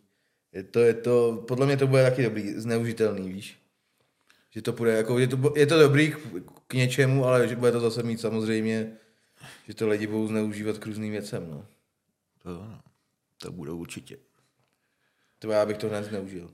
Je 0.53 0.63
to, 0.63 0.81
je 0.81 0.95
to, 0.95 1.45
podle 1.49 1.67
mě 1.67 1.77
to 1.77 1.87
bude 1.87 2.03
taky 2.03 2.23
dobrý, 2.23 2.53
zneužitelný, 2.53 3.33
víš. 3.33 3.59
Že 4.51 4.63
to 4.63 4.73
bude, 4.73 4.93
jako, 4.93 5.19
je, 5.19 5.29
to, 5.29 5.53
je 5.57 5.67
to 5.67 5.79
dobrý 5.79 6.11
k, 6.11 6.19
k 6.67 6.75
něčemu, 6.75 7.25
ale 7.25 7.49
že 7.49 7.57
bude 7.57 7.73
to 7.73 7.81
zase 7.81 8.03
mít 8.03 8.21
samozřejmě, 8.21 8.97
že 9.69 9.75
to 9.75 9.89
lidi 9.89 10.07
budou 10.07 10.27
zneužívat 10.27 10.79
k 10.79 10.87
různým 10.87 11.13
věcem, 11.13 11.51
no. 11.51 11.67
To, 12.43 12.49
no, 12.49 12.81
to 13.39 13.53
budou 13.53 13.79
určitě. 13.79 14.19
To 15.39 15.51
já 15.51 15.67
bych 15.67 15.79
to 15.79 15.89
hned 15.89 16.05
zneužil. 16.05 16.51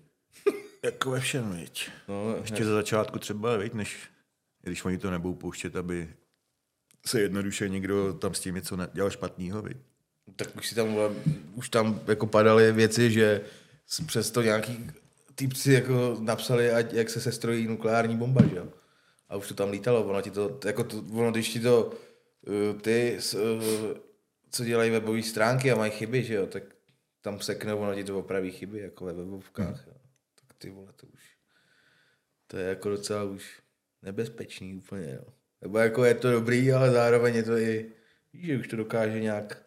Jako 0.85 1.11
ve 1.11 1.21
všem, 1.21 1.53
viď. 1.53 1.91
No, 2.09 2.37
Ještě 2.41 2.65
za 2.65 2.75
začátku 2.75 3.19
třeba, 3.19 3.57
viď, 3.57 3.75
než 3.75 3.97
když 4.63 4.85
oni 4.85 4.99
to 4.99 5.11
nebudou 5.11 5.35
pouštět, 5.35 5.77
aby 5.77 6.09
se 7.07 7.21
jednoduše 7.21 7.69
někdo 7.69 8.13
tam 8.13 8.35
s 8.35 8.41
tím 8.41 8.55
něco 8.55 8.79
dělal 8.93 9.11
špatného, 9.11 9.63
viď. 9.63 9.77
tak 10.37 10.57
už 10.57 10.69
si 10.69 10.75
tam, 10.75 10.97
už 11.55 11.69
tam 11.69 12.01
jako 12.07 12.27
padaly 12.27 12.73
věci, 12.73 13.11
že 13.11 13.41
přesto 14.07 14.43
nějaký 14.43 14.91
týpci 15.35 15.73
jako 15.73 16.17
napsali, 16.21 16.71
ať, 16.73 16.93
jak 16.93 17.11
se 17.11 17.21
sestrojí 17.21 17.67
nukleární 17.67 18.17
bomba, 18.17 18.47
že 18.47 18.57
jo. 18.57 18.69
A 19.29 19.37
už 19.37 19.49
to 19.49 19.55
tam 19.55 19.71
lítalo, 19.71 20.05
ono 20.05 20.23
ti 20.23 20.31
to, 20.31 20.61
jako 20.65 20.85
to, 20.85 21.05
ono, 21.13 21.31
když 21.33 21.49
ti 21.49 21.61
to 21.61 21.87
uh, 21.87 22.81
ty, 22.81 23.19
uh, 23.35 23.41
co 24.51 24.65
dělají 24.65 24.91
webové 24.91 25.23
stránky 25.23 25.73
a 25.73 25.77
mají 25.77 25.93
chyby, 25.93 26.23
že 26.25 26.35
jo, 26.35 26.47
tak 26.47 26.63
tam 27.21 27.41
seknou, 27.41 27.79
ono 27.79 27.95
ti 27.95 28.05
to 28.05 28.19
opraví 28.19 28.51
chyby, 28.51 28.79
jako 28.79 29.05
ve 29.05 29.13
webovkách, 29.13 29.87
jo. 29.87 30.00
Ty 30.61 30.71
vole, 30.71 30.93
to 30.97 31.07
už, 31.07 31.21
to 32.47 32.57
je 32.57 32.69
jako 32.69 32.89
docela 32.89 33.25
už 33.25 33.61
nebezpečný 34.03 34.75
úplně, 34.75 35.13
jo. 35.15 35.33
Nebo 35.63 35.79
jako 35.79 36.05
je 36.05 36.15
to 36.15 36.31
dobrý, 36.33 36.73
ale 36.73 36.91
zároveň 36.91 37.35
je 37.35 37.43
to 37.43 37.57
i, 37.59 37.93
víš, 38.33 38.47
že 38.47 38.59
už 38.59 38.69
to 38.69 38.77
dokáže 38.77 39.21
nějak 39.21 39.63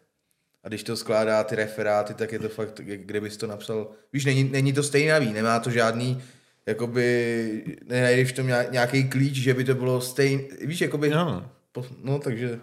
a 0.62 0.68
když 0.68 0.82
to 0.82 0.96
skládá 0.96 1.44
ty 1.44 1.54
referáty, 1.54 2.14
tak 2.14 2.32
je 2.32 2.38
to 2.38 2.48
fakt, 2.48 2.80
jak 2.84 3.00
kdybys 3.00 3.36
to 3.36 3.46
napsal, 3.46 3.90
víš, 4.12 4.24
není, 4.24 4.44
není 4.44 4.72
to 4.72 4.82
stejnavý, 4.82 5.32
nemá 5.32 5.60
to 5.60 5.70
žádný, 5.70 6.22
jakoby, 6.66 7.76
nenajdeš 7.84 8.32
v 8.32 8.36
tom 8.36 8.46
nějak- 8.46 8.72
nějaký 8.72 9.08
klíč, 9.08 9.34
že 9.34 9.54
by 9.54 9.64
to 9.64 9.74
bylo 9.74 10.00
stejný, 10.00 10.48
víš, 10.60 10.80
jakoby, 10.80 11.10
No. 11.10 11.50
po, 11.72 11.86
no 12.02 12.18
takže 12.18 12.60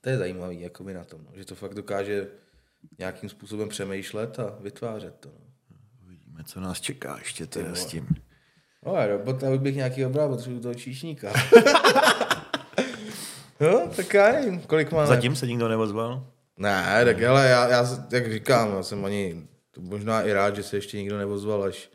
to 0.00 0.08
je 0.10 0.18
zajímavý, 0.18 0.60
jakoby 0.60 0.94
na 0.94 1.04
tom, 1.04 1.20
no, 1.24 1.30
že 1.34 1.44
to 1.44 1.54
fakt 1.54 1.74
dokáže 1.74 2.28
nějakým 2.98 3.28
způsobem 3.28 3.68
přemýšlet 3.68 4.38
a 4.38 4.58
vytvářet 4.60 5.14
to. 5.20 5.28
No, 5.28 5.49
co 6.44 6.60
nás 6.60 6.80
čeká 6.80 7.16
ještě 7.18 7.46
teda 7.46 7.74
s 7.74 7.86
tím. 7.86 8.08
no 8.86 8.94
a 8.94 9.06
robota, 9.06 9.56
bych 9.56 9.76
nějaký 9.76 10.04
obral, 10.06 10.28
potřebuji 10.28 10.60
toho 10.60 10.74
číšníka. 10.74 11.32
no, 13.60 13.88
tak 13.96 14.14
já 14.14 14.32
nevím, 14.32 14.60
kolik 14.60 14.92
máme. 14.92 15.06
Zatím 15.06 15.36
se 15.36 15.46
nikdo 15.46 15.68
neozval? 15.68 16.26
Ne, 16.56 17.04
tak 17.04 17.22
ale 17.22 17.48
já, 17.48 17.68
já, 17.68 17.86
jak 18.12 18.32
říkám, 18.32 18.72
já 18.76 18.82
jsem 18.82 19.04
ani, 19.04 19.46
to 19.70 19.80
možná 19.80 20.22
i 20.22 20.32
rád, 20.32 20.56
že 20.56 20.62
se 20.62 20.76
ještě 20.76 20.96
nikdo 20.96 21.18
nevozval, 21.18 21.62
až, 21.62 21.90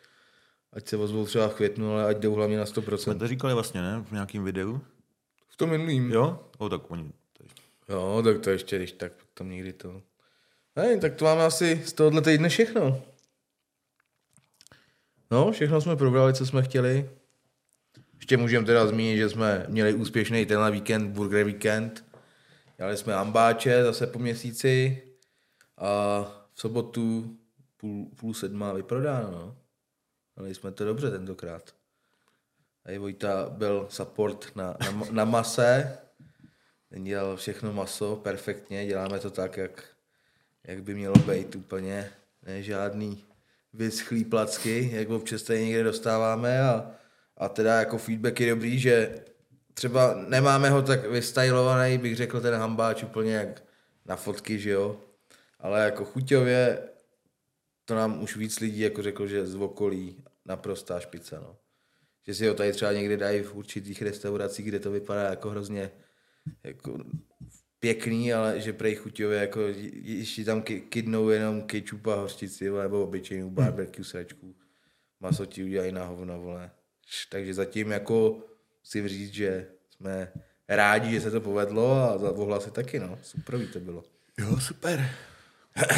ať 0.74 0.88
se 0.88 0.98
ozvou 0.98 1.26
třeba 1.26 1.48
v 1.48 1.54
květnu, 1.54 1.93
ale 1.93 2.06
ať 2.06 2.18
jdou 2.18 2.34
hlavně 2.34 2.58
na 2.58 2.66
Jsme 2.66 2.82
100%. 2.82 3.18
to 3.20 3.28
říkali 3.28 3.54
vlastně, 3.54 3.82
ne? 3.82 4.04
V 4.08 4.12
nějakém 4.12 4.43
videu? 4.43 4.82
V 5.48 5.58
tom 5.58 5.70
minulým. 5.70 6.12
Jo? 6.12 6.39
O, 6.58 6.70
tak 6.70 6.91
oni... 6.91 7.12
to 7.38 7.43
Jo, 7.93 8.22
tak 8.24 8.39
to 8.39 8.50
ještě, 8.50 8.78
když 8.78 8.91
tak 8.91 9.12
tam 9.34 9.50
někdy 9.50 9.74
to. 9.74 10.02
Hej, 10.76 11.00
tak 11.00 11.16
to 11.16 11.26
máme 11.26 11.46
asi 11.46 11.82
z 11.86 11.93
tohohle 11.93 12.22
týdne 12.22 12.50
všechno. 12.50 13.02
No, 15.32 15.51
všechno 15.51 15.82
jsme 15.82 15.95
probrali, 15.95 16.34
co 16.34 16.45
jsme 16.45 16.63
chtěli. 16.63 17.09
Ještě 18.15 18.38
můžeme 18.38 18.65
teda 18.65 18.88
zmínit, 18.88 19.17
že 19.17 19.30
jsme 19.30 19.65
měli 19.69 19.93
úspěšný 19.93 20.45
tenhle 20.45 20.71
víkend, 20.71 21.11
Burger 21.11 21.45
Weekend. 21.45 22.05
Dělali 22.78 22.97
jsme 22.97 23.13
ambáče 23.13 23.84
zase 23.84 24.07
po 24.07 24.19
měsíci 24.19 25.01
a 25.78 26.21
v 26.53 26.59
sobotu 26.59 27.38
půl, 27.78 28.05
půl 28.15 28.34
sedma 28.34 28.73
vyprodáno. 28.73 29.32
No. 29.32 29.57
Měli 30.36 30.55
jsme 30.55 30.71
to 30.71 30.86
dobře 30.86 31.11
tentokrát. 31.11 31.76
A 32.86 32.91
i 32.91 32.97
Vojta 32.97 33.49
byl 33.49 33.88
support 33.89 34.55
na, 34.55 34.78
na, 34.91 35.07
na 35.11 35.26
mase, 35.26 35.97
ten 36.89 37.03
dělal 37.03 37.38
všechno 37.38 37.73
maso 37.73 38.15
perfektně, 38.15 38.86
děláme 38.86 39.19
to 39.19 39.32
tak, 39.32 39.57
jak, 39.57 39.84
jak 40.63 40.84
by 40.84 40.95
mělo 40.95 41.15
být 41.15 41.55
úplně, 41.55 42.09
ne 42.43 42.63
žádný 42.63 43.26
vyschlý 43.76 44.26
placky, 44.26 44.89
jak 44.93 45.09
občas 45.09 45.41
tady 45.43 45.65
někde 45.65 45.84
dostáváme 45.84 46.61
a, 46.61 46.91
a 47.38 47.49
teda 47.49 47.80
jako 47.80 47.97
feedback 47.97 48.39
je 48.39 48.49
dobrý, 48.49 48.80
že 48.80 49.26
třeba 49.73 50.15
nemáme 50.28 50.69
ho 50.69 50.82
tak 50.82 51.09
vystylovaný, 51.09 51.97
bych 51.97 52.15
řekl 52.15 52.41
ten 52.41 52.53
hambáč 52.53 53.03
úplně 53.03 53.34
jak 53.34 53.63
na 54.05 54.15
fotky, 54.15 54.59
že 54.59 54.69
jo, 54.69 54.99
ale 55.59 55.86
jako 55.86 56.05
chuťově 56.05 56.80
to 57.86 57.95
nám 57.95 58.23
už 58.23 58.38
víc 58.38 58.59
lidí 58.59 58.80
jako 58.80 59.01
řekl, 59.01 59.28
že 59.28 59.47
z 59.47 59.55
okolí 59.55 60.23
naprostá 60.45 60.99
špice, 60.99 61.39
no. 61.39 61.57
Že 62.28 62.34
si 62.34 62.47
ho 62.47 62.53
tady 62.53 62.71
třeba 62.71 62.93
někde 62.93 63.17
dají 63.17 63.41
v 63.41 63.55
určitých 63.55 64.01
restauracích, 64.01 64.65
kde 64.65 64.80
to 64.80 64.91
vypadá 64.91 65.21
jako 65.21 65.49
hrozně 65.49 65.91
jako 66.63 66.97
pěkný, 67.86 68.33
ale 68.33 68.59
že 68.59 68.73
prej 68.73 68.95
chuťově 68.95 69.39
jako 69.39 69.59
ještě 70.03 70.43
tam 70.45 70.61
ki- 70.61 70.81
kydnou 70.81 71.29
jenom 71.29 71.61
kečup 71.61 72.07
a 72.07 72.15
hořčici, 72.15 72.69
nebo 72.69 73.03
obyčejnou 73.03 73.49
barbecue 73.49 74.03
sračku. 74.05 74.55
Maso 75.19 75.45
ti 75.45 75.63
udělají 75.63 75.91
na 75.91 76.05
hovno, 76.05 76.41
vole. 76.41 76.71
Takže 77.31 77.53
zatím 77.53 77.91
jako 77.91 78.38
si 78.83 79.07
říct, 79.07 79.33
že 79.33 79.67
jsme 79.89 80.31
rádi, 80.69 81.11
že 81.11 81.21
se 81.21 81.31
to 81.31 81.41
povedlo 81.41 81.93
a 82.11 82.17
za 82.17 82.31
ohlasy 82.31 82.71
taky, 82.71 82.99
no. 82.99 83.17
Super 83.21 83.67
to 83.73 83.79
bylo. 83.79 84.03
Jo, 84.39 84.59
super. 84.59 85.09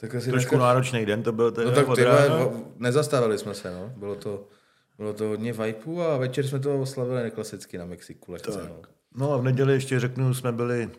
Tak 0.00 0.14
asi 0.14 0.30
Trošku 0.30 0.56
náročný 0.56 1.06
den 1.06 1.22
to 1.22 1.32
byl 1.32 1.54
No 1.64 1.72
tak 1.72 1.88
od 1.88 1.94
ty 1.96 2.04
rána. 2.04 2.36
vole, 2.36 2.60
nezastavili 2.76 3.38
jsme 3.38 3.54
se, 3.54 3.70
no. 3.70 3.92
Bylo 3.96 4.14
to, 4.16 4.48
bylo 4.96 5.12
to 5.12 5.24
hodně 5.24 5.52
vajpů 5.52 6.02
a 6.02 6.16
večer 6.16 6.46
jsme 6.46 6.58
to 6.60 6.80
oslavili 6.80 7.22
neklasicky 7.22 7.78
na 7.78 7.84
Mexiku 7.86 8.32
lehce, 8.32 8.50
no. 8.68 8.82
No 9.14 9.32
a 9.32 9.36
v 9.36 9.42
neděli 9.44 9.72
ještě 9.72 10.00
řeknu, 10.00 10.34
jsme 10.34 10.52
byli 10.52 10.90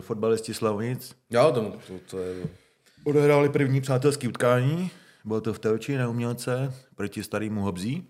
fotbalisti 0.00 0.54
Slavnic. 0.54 1.16
Jo, 1.30 1.52
to, 1.54 1.70
to, 1.86 1.98
to 2.10 2.18
je... 2.18 2.46
Odehráli 3.04 3.48
první 3.48 3.80
přátelský 3.80 4.28
utkání. 4.28 4.90
Bylo 5.24 5.40
to 5.40 5.52
v 5.52 5.58
Telči 5.58 5.96
na 5.96 6.08
umělce 6.08 6.74
proti 6.94 7.22
starému 7.22 7.62
Hobzí. 7.62 8.08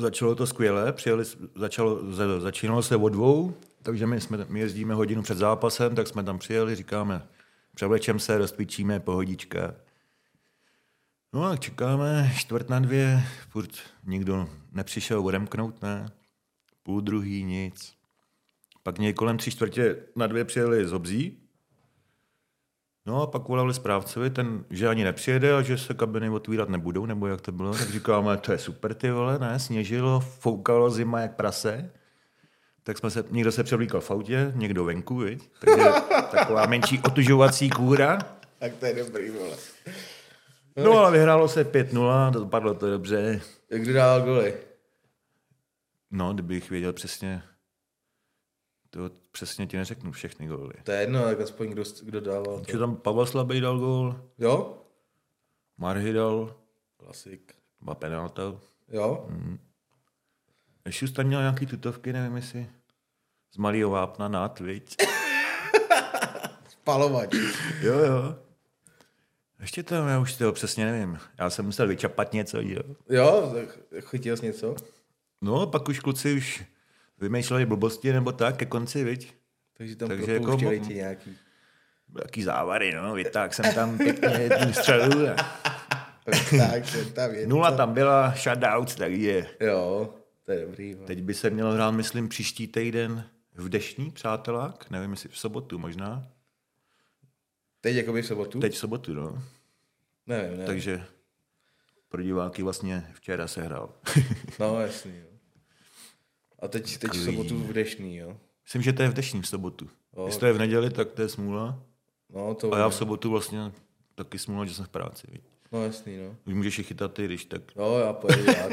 Začalo 0.00 0.34
to 0.34 0.46
skvěle, 0.46 0.92
přijeli, 0.92 1.24
začalo, 1.54 2.12
za- 2.12 2.40
začínalo 2.40 2.82
se 2.82 2.96
o 2.96 3.08
dvou, 3.08 3.54
takže 3.82 4.06
my, 4.06 4.20
jsme, 4.20 4.46
my 4.48 4.60
jezdíme 4.60 4.94
hodinu 4.94 5.22
před 5.22 5.38
zápasem, 5.38 5.94
tak 5.94 6.08
jsme 6.08 6.24
tam 6.24 6.38
přijeli, 6.38 6.74
říkáme, 6.74 7.28
převlečem 7.74 8.18
se, 8.18 8.38
rozpíčíme, 8.38 9.00
pohodička. 9.00 9.74
No 11.32 11.44
a 11.44 11.56
čekáme, 11.56 12.32
čtvrt 12.36 12.68
na 12.68 12.80
dvě, 12.80 13.22
furt 13.48 13.70
nikdo 14.04 14.48
nepřišel 14.72 15.26
odemknout, 15.26 15.82
ne? 15.82 16.08
Půl 16.82 17.00
druhý, 17.00 17.44
nic. 17.44 17.94
Pak 18.82 18.98
někdy 18.98 19.14
kolem 19.14 19.36
tři 19.36 19.50
čtvrtě 19.50 19.96
na 20.16 20.26
dvě 20.26 20.44
přijeli 20.44 20.86
z 20.86 20.92
Obzí. 20.92 21.38
No 23.06 23.22
a 23.22 23.26
pak 23.26 23.48
volali 23.48 23.74
správcovi, 23.74 24.30
ten, 24.30 24.64
že 24.70 24.88
ani 24.88 25.04
nepřijede 25.04 25.54
a 25.54 25.62
že 25.62 25.78
se 25.78 25.94
kabiny 25.94 26.30
otvírat 26.30 26.68
nebudou, 26.68 27.06
nebo 27.06 27.26
jak 27.26 27.40
to 27.40 27.52
bylo. 27.52 27.72
Tak 27.72 27.90
říkáme, 27.90 28.36
to 28.36 28.52
je 28.52 28.58
super 28.58 28.94
ty 28.94 29.10
vole, 29.10 29.38
ne, 29.38 29.58
sněžilo, 29.58 30.20
foukalo 30.20 30.90
zima 30.90 31.20
jak 31.20 31.36
prase. 31.36 31.92
Tak 32.82 32.98
jsme 32.98 33.10
se, 33.10 33.24
někdo 33.30 33.52
se 33.52 33.64
převlíkal 33.64 34.00
v 34.00 34.10
autě, 34.10 34.52
někdo 34.54 34.84
venku, 34.84 35.16
viď? 35.16 35.50
Takže 35.58 35.84
taková 36.30 36.66
menší 36.66 36.98
otužovací 36.98 37.70
kůra. 37.70 38.18
Tak 38.58 38.74
to 38.76 38.86
je 38.86 39.04
dobrý, 39.04 39.30
vole. 39.30 39.56
No 40.84 40.98
ale 40.98 41.12
vyhrálo 41.12 41.48
se 41.48 41.72
5-0, 41.72 42.30
dopadlo 42.30 42.74
to 42.74 42.90
dobře. 42.90 43.40
Jak 43.70 43.82
kdo 43.82 43.92
dával 43.92 44.20
goly? 44.20 44.54
No, 46.10 46.32
kdybych 46.34 46.70
věděl 46.70 46.92
přesně, 46.92 47.42
to 48.94 49.10
přesně 49.32 49.66
ti 49.66 49.76
neřeknu 49.76 50.12
všechny 50.12 50.46
góly. 50.46 50.72
To 50.84 50.92
je 50.92 51.00
jedno, 51.00 51.22
tak 51.22 51.40
aspoň 51.40 51.68
kdo, 51.70 51.82
kdo 52.02 52.20
dával. 52.20 52.62
Že 52.66 52.72
To. 52.72 52.78
tam 52.78 52.96
Pavel 52.96 53.26
Slabý 53.26 53.60
dal 53.60 53.78
gól, 53.78 54.20
Jo? 54.38 54.78
Marhy 55.78 56.12
dal, 56.12 56.54
Klasik. 56.96 57.54
dva 57.80 57.94
penalta. 57.94 58.42
Jo? 58.88 59.28
Ještě 60.86 61.08
tam 61.08 61.26
měl 61.26 61.40
nějaký 61.40 61.66
tutovky, 61.66 62.12
nevím 62.12 62.36
jestli 62.36 62.66
z 63.52 63.56
malého 63.56 63.90
vápna 63.90 64.28
nát, 64.28 64.60
viď? 64.60 64.96
Spalovač. 66.68 67.34
Jo, 67.80 67.98
jo. 67.98 68.36
Ještě 69.60 69.82
tam, 69.82 70.08
já 70.08 70.18
už 70.18 70.36
toho 70.36 70.52
přesně 70.52 70.84
nevím. 70.86 71.18
Já 71.38 71.50
jsem 71.50 71.64
musel 71.64 71.86
vyčapat 71.88 72.32
něco, 72.32 72.60
jo. 72.60 72.82
Jo, 73.08 73.54
chytil 74.00 74.36
jsi 74.36 74.46
něco? 74.46 74.74
No, 75.40 75.66
pak 75.66 75.88
už 75.88 76.00
kluci 76.00 76.34
už 76.36 76.64
vymýšleli 77.22 77.66
blbosti 77.66 78.12
nebo 78.12 78.32
tak 78.32 78.56
ke 78.56 78.66
konci, 78.66 79.04
viď? 79.04 79.34
Takže 79.76 79.96
tam 79.96 80.08
Takže 80.08 80.32
jako 80.32 80.56
ti 80.56 80.94
nějaký. 80.94 81.36
Jaký 82.22 82.42
závary, 82.42 82.92
no, 82.94 83.14
vytáhl 83.14 83.52
jsem 83.52 83.74
tam 83.74 83.98
pěkně 83.98 84.28
jednu 84.28 84.72
střelu. 84.72 85.28
A 85.28 85.34
tak, 86.58 86.82
tam 87.14 87.34
je. 87.34 87.46
nula 87.46 87.76
tam 87.76 87.94
byla, 87.94 88.34
shoutout, 88.36 88.94
takže 88.94 89.46
Jo, 89.60 90.14
to 90.42 90.52
je 90.52 90.60
dobrý. 90.66 90.94
vole. 90.94 91.06
teď 91.06 91.22
by 91.22 91.34
se 91.34 91.50
měl 91.50 91.72
hrát, 91.72 91.90
myslím, 91.90 92.28
příští 92.28 92.66
týden 92.68 93.24
v 93.54 93.68
Dešní, 93.68 94.10
přátelák, 94.10 94.90
nevím, 94.90 95.10
jestli 95.10 95.28
v 95.28 95.38
sobotu 95.38 95.78
možná. 95.78 96.26
Teď 97.80 97.96
jakoby 97.96 98.22
v 98.22 98.26
sobotu? 98.26 98.60
Teď 98.60 98.72
v 98.74 98.78
sobotu, 98.78 99.14
no. 99.14 99.42
Nevím, 100.26 100.50
nevím. 100.50 100.66
Takže 100.66 101.04
pro 102.08 102.22
diváky 102.22 102.62
vlastně 102.62 103.06
včera 103.12 103.46
se 103.48 103.62
hrál. 103.62 103.90
No, 104.58 104.80
jasný, 104.80 105.12
jo. 105.16 105.26
A 106.62 106.68
teď, 106.68 106.98
teď 106.98 107.10
v 107.12 107.24
sobotu 107.24 107.58
v 107.58 107.72
dešný, 107.72 108.16
jo. 108.16 108.36
Myslím, 108.64 108.82
že 108.82 108.92
to 108.92 109.02
je 109.02 109.08
v 109.08 109.14
dešní 109.14 109.42
v 109.42 109.48
sobotu. 109.48 109.88
O, 110.14 110.26
Jestli 110.26 110.40
to 110.40 110.46
je 110.46 110.52
v 110.52 110.58
neděli, 110.58 110.90
tak 110.90 111.12
to 111.12 111.22
je 111.22 111.28
smůla. 111.28 111.82
No, 112.34 112.54
to 112.54 112.74
A 112.74 112.78
já 112.78 112.88
v 112.88 112.94
sobotu 112.94 113.30
vlastně 113.30 113.72
taky 114.14 114.38
smůla, 114.38 114.64
že 114.64 114.74
jsem 114.74 114.84
v 114.84 114.88
práci. 114.88 115.26
Viď? 115.32 115.42
No, 115.72 115.84
jasný, 115.84 116.16
no. 116.16 116.36
Už 116.46 116.54
můžeš 116.54 116.78
je 116.78 116.84
chytat 116.84 117.12
ty, 117.14 117.24
když 117.24 117.44
tak. 117.44 117.62
No, 117.76 117.98
já 117.98 118.12
pojedu 118.12 118.46
rád. 118.46 118.72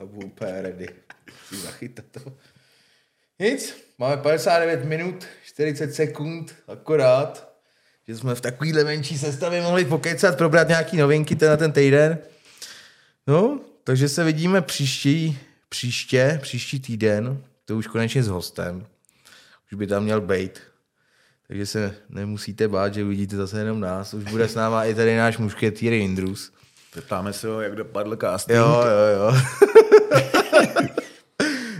A 0.00 0.04
budu 0.04 0.26
úplně 0.26 0.62
ready. 0.62 0.88
Si 1.48 1.56
zachytat 1.56 2.04
to. 2.10 2.32
Nic, 3.38 3.76
máme 3.98 4.16
59 4.16 4.84
minut, 4.84 5.26
40 5.44 5.94
sekund, 5.94 6.54
akorát, 6.68 7.56
že 8.08 8.16
jsme 8.16 8.34
v 8.34 8.40
takovýhle 8.40 8.84
menší 8.84 9.18
sestavě 9.18 9.62
mohli 9.62 9.84
pokecat, 9.84 10.36
probrat 10.36 10.68
nějaký 10.68 10.96
novinky 10.96 11.36
ten 11.36 11.48
na 11.48 11.56
ten 11.56 11.72
týden. 11.72 12.18
No, 13.26 13.60
takže 13.84 14.08
se 14.08 14.24
vidíme 14.24 14.62
příští, 14.62 15.38
příště, 15.68 16.38
příští 16.42 16.80
týden, 16.80 17.42
to 17.64 17.76
už 17.76 17.86
konečně 17.86 18.22
s 18.22 18.28
hostem. 18.28 18.86
Už 19.72 19.78
by 19.78 19.86
tam 19.86 20.04
měl 20.04 20.20
být. 20.20 20.60
Takže 21.48 21.66
se 21.66 21.94
nemusíte 22.08 22.68
bát, 22.68 22.94
že 22.94 23.04
uvidíte 23.04 23.36
zase 23.36 23.58
jenom 23.58 23.80
nás. 23.80 24.14
Už 24.14 24.24
bude 24.24 24.48
s 24.48 24.54
náma 24.54 24.84
i 24.84 24.94
tady 24.94 25.16
náš 25.16 25.38
mušketýr 25.38 25.92
Indrus. 25.92 26.52
Zeptáme 26.94 27.32
se 27.32 27.48
ho, 27.48 27.60
jak 27.60 27.74
dopadl 27.76 28.16
casting. 28.16 28.58
Jo, 28.58 28.84
jo, 28.84 29.16
jo. 29.16 29.36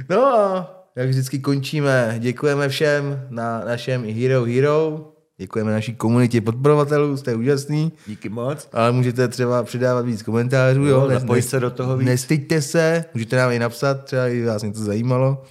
no 0.08 0.26
a 0.26 0.72
jak 0.96 1.08
vždycky 1.08 1.38
končíme, 1.38 2.16
děkujeme 2.18 2.68
všem 2.68 3.26
na 3.30 3.64
našem 3.64 4.04
Hero 4.14 4.44
Hero, 4.44 5.12
děkujeme 5.38 5.72
naší 5.72 5.94
komunitě 5.94 6.40
podporovatelů, 6.40 7.16
jste 7.16 7.34
úžasný, 7.34 7.92
Díky 8.06 8.28
moc. 8.28 8.68
ale 8.72 8.92
můžete 8.92 9.28
třeba 9.28 9.62
přidávat 9.62 10.04
víc 10.06 10.22
komentářů, 10.22 10.84
jo, 10.84 11.00
Jo, 11.10 11.20
ne- 11.34 11.42
se 11.42 11.60
do 11.60 11.70
toho 11.70 11.96
víc. 11.96 12.06
Nestyďte 12.06 12.62
se, 12.62 13.04
můžete 13.14 13.36
nám 13.36 13.52
i 13.52 13.58
napsat, 13.58 14.04
třeba 14.04 14.26
i 14.28 14.44
vás 14.44 14.62
něco 14.62 14.84
zajímalo. 14.84 15.44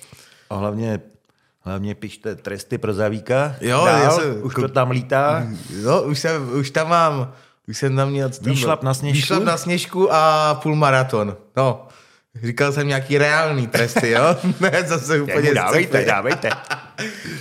A 0.49 0.55
hlavně, 0.55 1.01
hlavně 1.61 1.95
pište 1.95 2.35
tresty 2.35 2.77
pro 2.77 2.93
Zavíka. 2.93 3.55
Jo, 3.61 3.85
Dál, 3.85 4.03
já 4.03 4.11
jsem- 4.11 4.43
už 4.43 4.53
to 4.55 4.67
tam 4.67 4.91
lítá. 4.91 5.47
No, 5.83 6.01
už, 6.01 6.19
jsem, 6.19 6.49
už 6.59 6.69
tam 6.71 6.89
mám, 6.89 7.31
už 7.67 7.77
jsem 7.77 7.95
tam 7.95 8.09
měl... 8.09 8.29
tam 8.29 8.39
Výšlap 8.51 8.83
na 8.83 8.93
Sněžku? 8.93 9.17
Výšlap 9.21 9.43
na 9.43 9.57
sněžku 9.57 10.13
a 10.13 10.53
půlmaraton, 10.63 11.37
no. 11.57 11.87
Říkal 12.43 12.71
jsem 12.71 12.87
nějaký 12.87 13.17
reálný 13.17 13.67
tresty, 13.67 14.11
jo? 14.11 14.35
ne, 14.59 14.83
zase 14.87 15.21
úplně... 15.21 15.53
dávejte, 15.53 16.05
dávejte. 16.05 16.49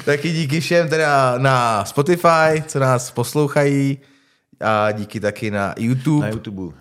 Taky 0.05 0.33
díky 0.33 0.61
všem 0.61 0.89
teda 0.89 1.39
na 1.39 1.85
Spotify, 1.85 2.63
co 2.67 2.79
nás 2.79 3.11
poslouchají 3.11 3.99
a 4.61 4.93
díky 4.93 5.21
taky 5.21 5.51
na 5.51 5.75
YouTube. 5.79 6.27
Na 6.27 6.29
YouTube. 6.29 6.77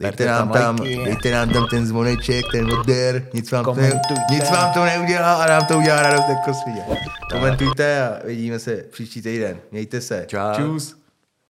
Dejte 0.00 0.26
nám, 0.26 0.48
tam, 0.48 0.76
dejte 1.04 1.30
nám 1.30 1.48
tam 1.48 1.66
ten 1.70 1.86
zvoneček, 1.86 2.44
ten 2.52 2.72
odběr, 2.72 3.28
nic 3.34 3.50
vám, 3.50 3.64
to, 3.64 3.74
ne, 3.74 4.00
nic 4.30 4.50
vám 4.50 4.72
to 4.72 4.84
neudělá 4.84 5.34
a 5.34 5.46
nám 5.46 5.66
to 5.66 5.78
udělá 5.78 6.02
radost 6.02 6.28
jako 6.28 6.54
svině. 6.54 6.82
Komentujte 7.32 8.08
a 8.08 8.26
vidíme 8.26 8.58
se 8.58 8.76
příští 8.76 9.22
týden. 9.22 9.56
Mějte 9.70 10.00
se. 10.00 10.24
Čau. 10.28 10.54
Čus. 10.56 11.03